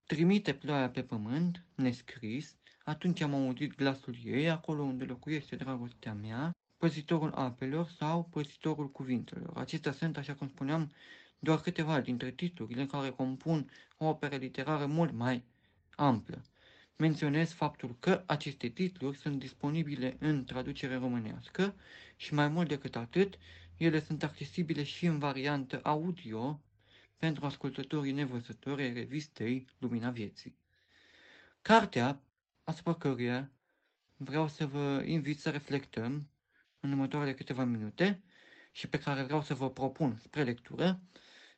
[0.06, 6.50] Trimite ploaia pe pământ, nescris, atunci am auzit glasul ei, acolo unde locuiește dragostea mea,
[6.76, 9.56] păzitorul apelor sau păzitorul cuvintelor.
[9.56, 10.92] Acestea sunt, așa cum spuneam,
[11.38, 15.44] doar câteva dintre titlurile care compun o operă literară mult mai
[15.90, 16.42] amplă.
[16.96, 21.74] Menționez faptul că aceste titluri sunt disponibile în traducere românească
[22.16, 23.38] și mai mult decât atât,
[23.78, 26.62] ele sunt accesibile și în variantă audio
[27.16, 30.58] pentru ascultătorii nevăzători ai revistei Lumina Vieții.
[31.62, 32.22] Cartea
[32.64, 33.52] asupra căruia
[34.16, 36.30] vreau să vă invit să reflectăm
[36.80, 38.22] în următoarele câteva minute
[38.72, 41.00] și pe care vreau să vă propun spre lectură,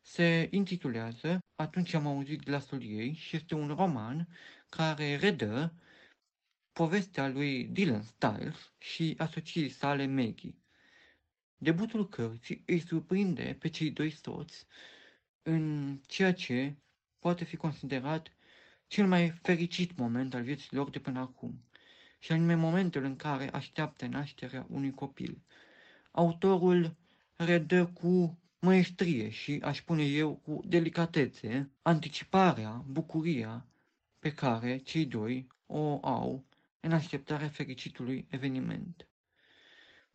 [0.00, 4.28] se intitulează Atunci am auzit glasul ei și este un roman
[4.68, 5.74] care redă
[6.72, 10.59] povestea lui Dylan Stiles și asociii sale Maggie.
[11.62, 14.66] Debutul cărții îi surprinde pe cei doi soți
[15.42, 16.74] în ceea ce
[17.18, 18.32] poate fi considerat
[18.86, 21.64] cel mai fericit moment al vieții lor de până acum,
[22.18, 25.42] și anume momentul în care așteaptă nașterea unui copil.
[26.10, 26.96] Autorul
[27.36, 33.66] redă cu măestrie și, aș spune eu, cu delicatețe, anticiparea, bucuria
[34.18, 36.44] pe care cei doi o au
[36.80, 39.09] în așteptarea fericitului eveniment.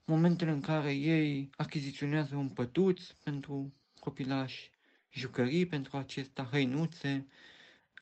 [0.07, 4.69] Momentele în care ei achiziționează un pătuț pentru copilaș,
[5.09, 7.27] jucării pentru acesta, hăinuțe,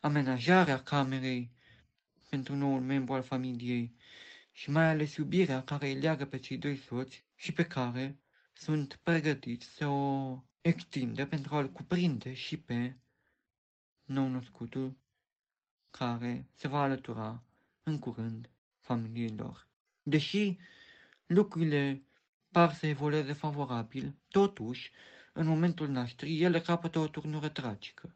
[0.01, 1.51] amenajarea camerei
[2.29, 3.95] pentru noul membru al familiei
[4.51, 8.19] și mai ales iubirea care îi leagă pe cei doi soți și pe care
[8.53, 12.95] sunt pregătiți să o extindă pentru a-l cuprinde și pe
[14.03, 14.97] nou-născutul
[15.91, 17.43] care se va alătura
[17.83, 18.49] în curând
[18.79, 19.67] familiei lor.
[20.03, 20.57] Deși
[21.33, 22.03] lucrurile
[22.51, 24.91] par să evolueze favorabil, totuși,
[25.33, 28.15] în momentul nașterii, ele capătă o turnură tragică.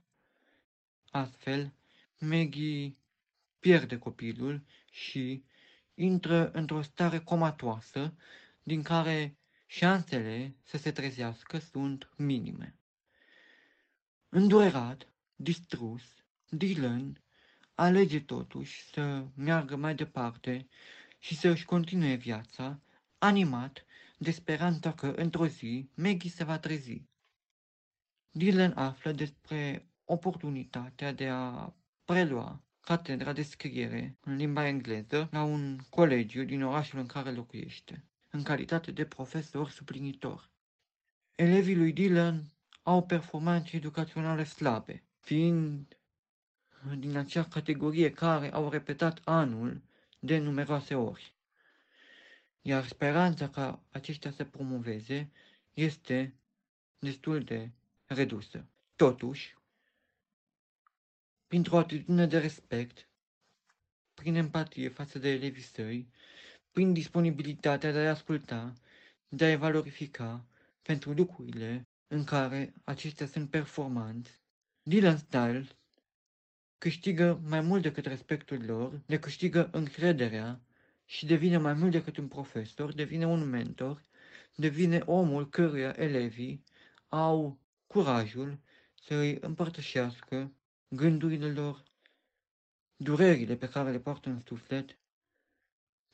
[1.12, 1.74] Astfel,
[2.20, 2.96] Maggie
[3.60, 5.44] pierde copilul și
[5.94, 8.14] intră într-o stare comatoasă
[8.64, 12.76] din care șansele să se trezească sunt minime.
[14.30, 16.04] Îndurerat, distrus,
[16.50, 17.22] Dylan
[17.74, 20.68] alege totuși să meargă mai departe
[21.20, 22.80] și să își continue viața,
[23.18, 23.86] animat
[24.18, 27.06] de speranța că într-o zi Maggie se va trezi.
[28.32, 31.74] Dylan află despre oportunitatea de a
[32.06, 38.06] prelua catedra de scriere în limba engleză la un colegiu din orașul în care locuiește,
[38.30, 40.52] în calitate de profesor suplinitor.
[41.36, 42.44] Elevii lui Dylan
[42.84, 45.98] au performanțe educaționale slabe, fiind
[46.98, 49.82] din acea categorie care au repetat anul
[50.20, 51.37] de numeroase ori.
[52.62, 55.32] Iar speranța ca aceștia să promoveze
[55.74, 56.34] este
[57.00, 57.72] destul de
[58.06, 58.66] redusă.
[58.96, 59.56] Totuși,
[61.48, 63.10] printr-o atitudine de respect,
[64.14, 66.10] prin empatie față de elevii săi,
[66.72, 68.74] prin disponibilitatea de a asculta,
[69.28, 70.46] de a valorifica
[70.82, 74.42] pentru lucrurile în care acestea sunt performanți,
[74.84, 75.76] Dylan Styles
[76.78, 80.62] câștigă mai mult decât respectul lor, le câștigă încrederea
[81.10, 84.02] și devine mai mult decât un profesor, devine un mentor,
[84.56, 86.64] devine omul căruia elevii
[87.08, 88.60] au curajul
[88.94, 90.54] să îi împărtășească
[90.88, 91.84] gândurile lor,
[92.96, 94.98] durerile pe care le poartă în suflet,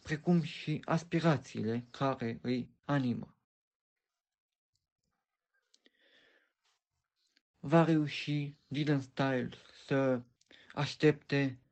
[0.03, 3.35] precum și aspirațiile care îi animă.
[7.59, 10.21] Va reuși Dylan Styles să
[10.73, 11.62] aștepte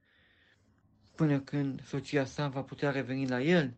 [1.22, 3.73] până când soția sa va putea reveni la el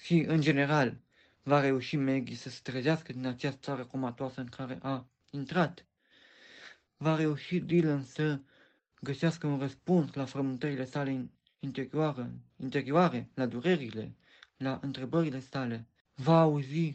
[0.00, 1.00] și, în general,
[1.42, 5.86] va reuși Maggie să se trezească din această țară comatoasă în care a intrat.
[6.96, 8.40] Va reuși Dylan să
[9.00, 14.14] găsească un răspuns la frământările sale interioare, interioare, la durerile,
[14.56, 15.86] la întrebările sale.
[16.14, 16.94] Va auzi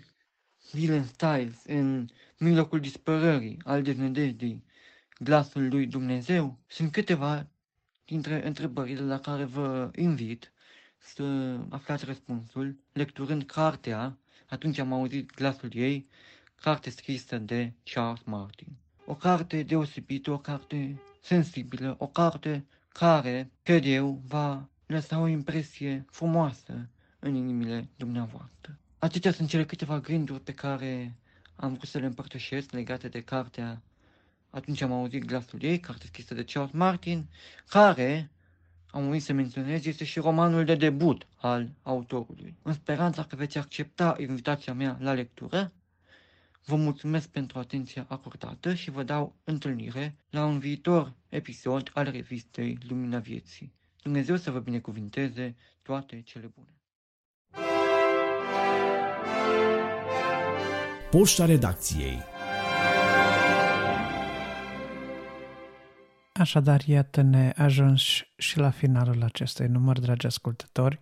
[0.72, 4.64] Dylan Styles în mijlocul dispărării al deznădejdii
[5.20, 6.60] glasul lui Dumnezeu?
[6.68, 7.48] Sunt câteva
[8.10, 10.52] dintre întrebările la care vă invit
[10.98, 14.18] să aflați răspunsul, lecturând cartea,
[14.50, 16.08] atunci am auzit glasul ei,
[16.56, 18.68] carte scrisă de Charles Martin.
[19.06, 26.06] O carte deosebită, o carte sensibilă, o carte care, cred eu, va lăsa o impresie
[26.12, 28.78] frumoasă în inimile dumneavoastră.
[29.00, 31.16] Acestea sunt cele câteva gânduri pe care
[31.56, 33.82] am vrut să le împărtășesc legate de cartea
[34.50, 37.26] Atunci am auzit glasul ei, carte scrisă de Charles Martin,
[37.68, 38.32] care,
[38.92, 42.58] am uitat să menționez, este și romanul de debut al autorului.
[42.62, 45.72] În speranța că veți accepta invitația mea la lectură,
[46.66, 52.78] vă mulțumesc pentru atenția acordată și vă dau întâlnire la un viitor episod al revistei
[52.88, 53.74] Lumina Vieții.
[54.02, 56.74] Dumnezeu să vă binecuvinteze toate cele bune.
[61.12, 62.39] Poșta redacției
[66.40, 68.04] Așadar, iată-ne ajuns
[68.38, 71.00] și la finalul acestui număr, dragi ascultători.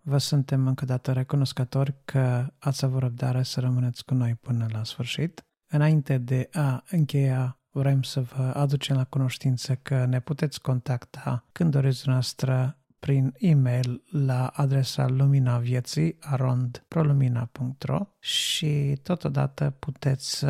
[0.00, 4.84] Vă suntem încă dată recunoscători că ați avut răbdare să rămâneți cu noi până la
[4.84, 5.44] sfârșit.
[5.68, 11.70] Înainte de a încheia, vrem să vă aducem la cunoștință că ne puteți contacta când
[11.70, 20.44] doriți noastră prin e-mail la adresa luminavieții arondprolumina.ro și totodată puteți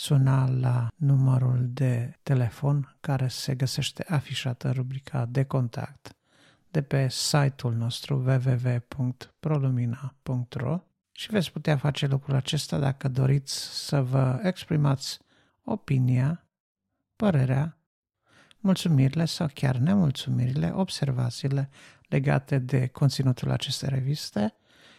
[0.00, 6.16] suna la numărul de telefon care se găsește afișat în rubrica de contact
[6.70, 10.80] de pe site-ul nostru www.prolumina.ro
[11.12, 15.18] și veți putea face lucrul acesta dacă doriți să vă exprimați
[15.64, 16.44] opinia,
[17.16, 17.78] părerea,
[18.58, 21.70] mulțumirile sau chiar nemulțumirile, observațiile
[22.08, 24.54] legate de conținutul acestei reviste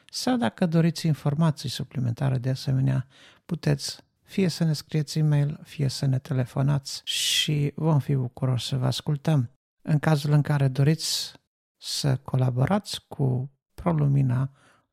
[0.09, 3.07] sau dacă doriți informații suplimentare de asemenea,
[3.45, 8.77] puteți fie să ne scrieți e-mail, fie să ne telefonați și vom fi bucuroși să
[8.77, 9.49] vă ascultăm.
[9.81, 11.33] În cazul în care doriți
[11.77, 14.51] să colaborați cu ProLumina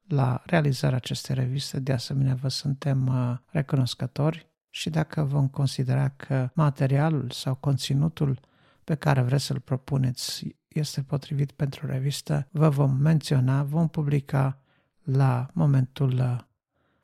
[0.09, 6.51] la realizarea acestei reviste, de asemenea vă suntem uh, recunoscători și dacă vom considera că
[6.55, 8.41] materialul sau conținutul
[8.85, 14.63] pe care vreți să-l propuneți este potrivit pentru revistă, vă vom menționa, vom publica
[15.03, 16.39] la momentul uh,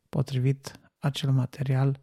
[0.08, 2.02] potrivit acel material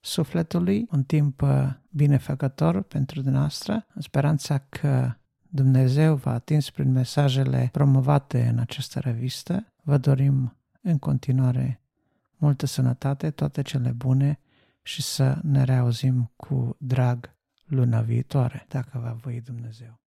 [0.00, 5.14] sufletului, un timp uh, binefăcător pentru dumneavoastră, în speranța că
[5.48, 11.80] Dumnezeu v-a atins prin mesajele promovate în această revistă, vă dorim în continuare
[12.36, 14.40] multă sănătate, toate cele bune
[14.82, 19.99] și să ne reauzim cu drag luna viitoare, dacă va voi Dumnezeu.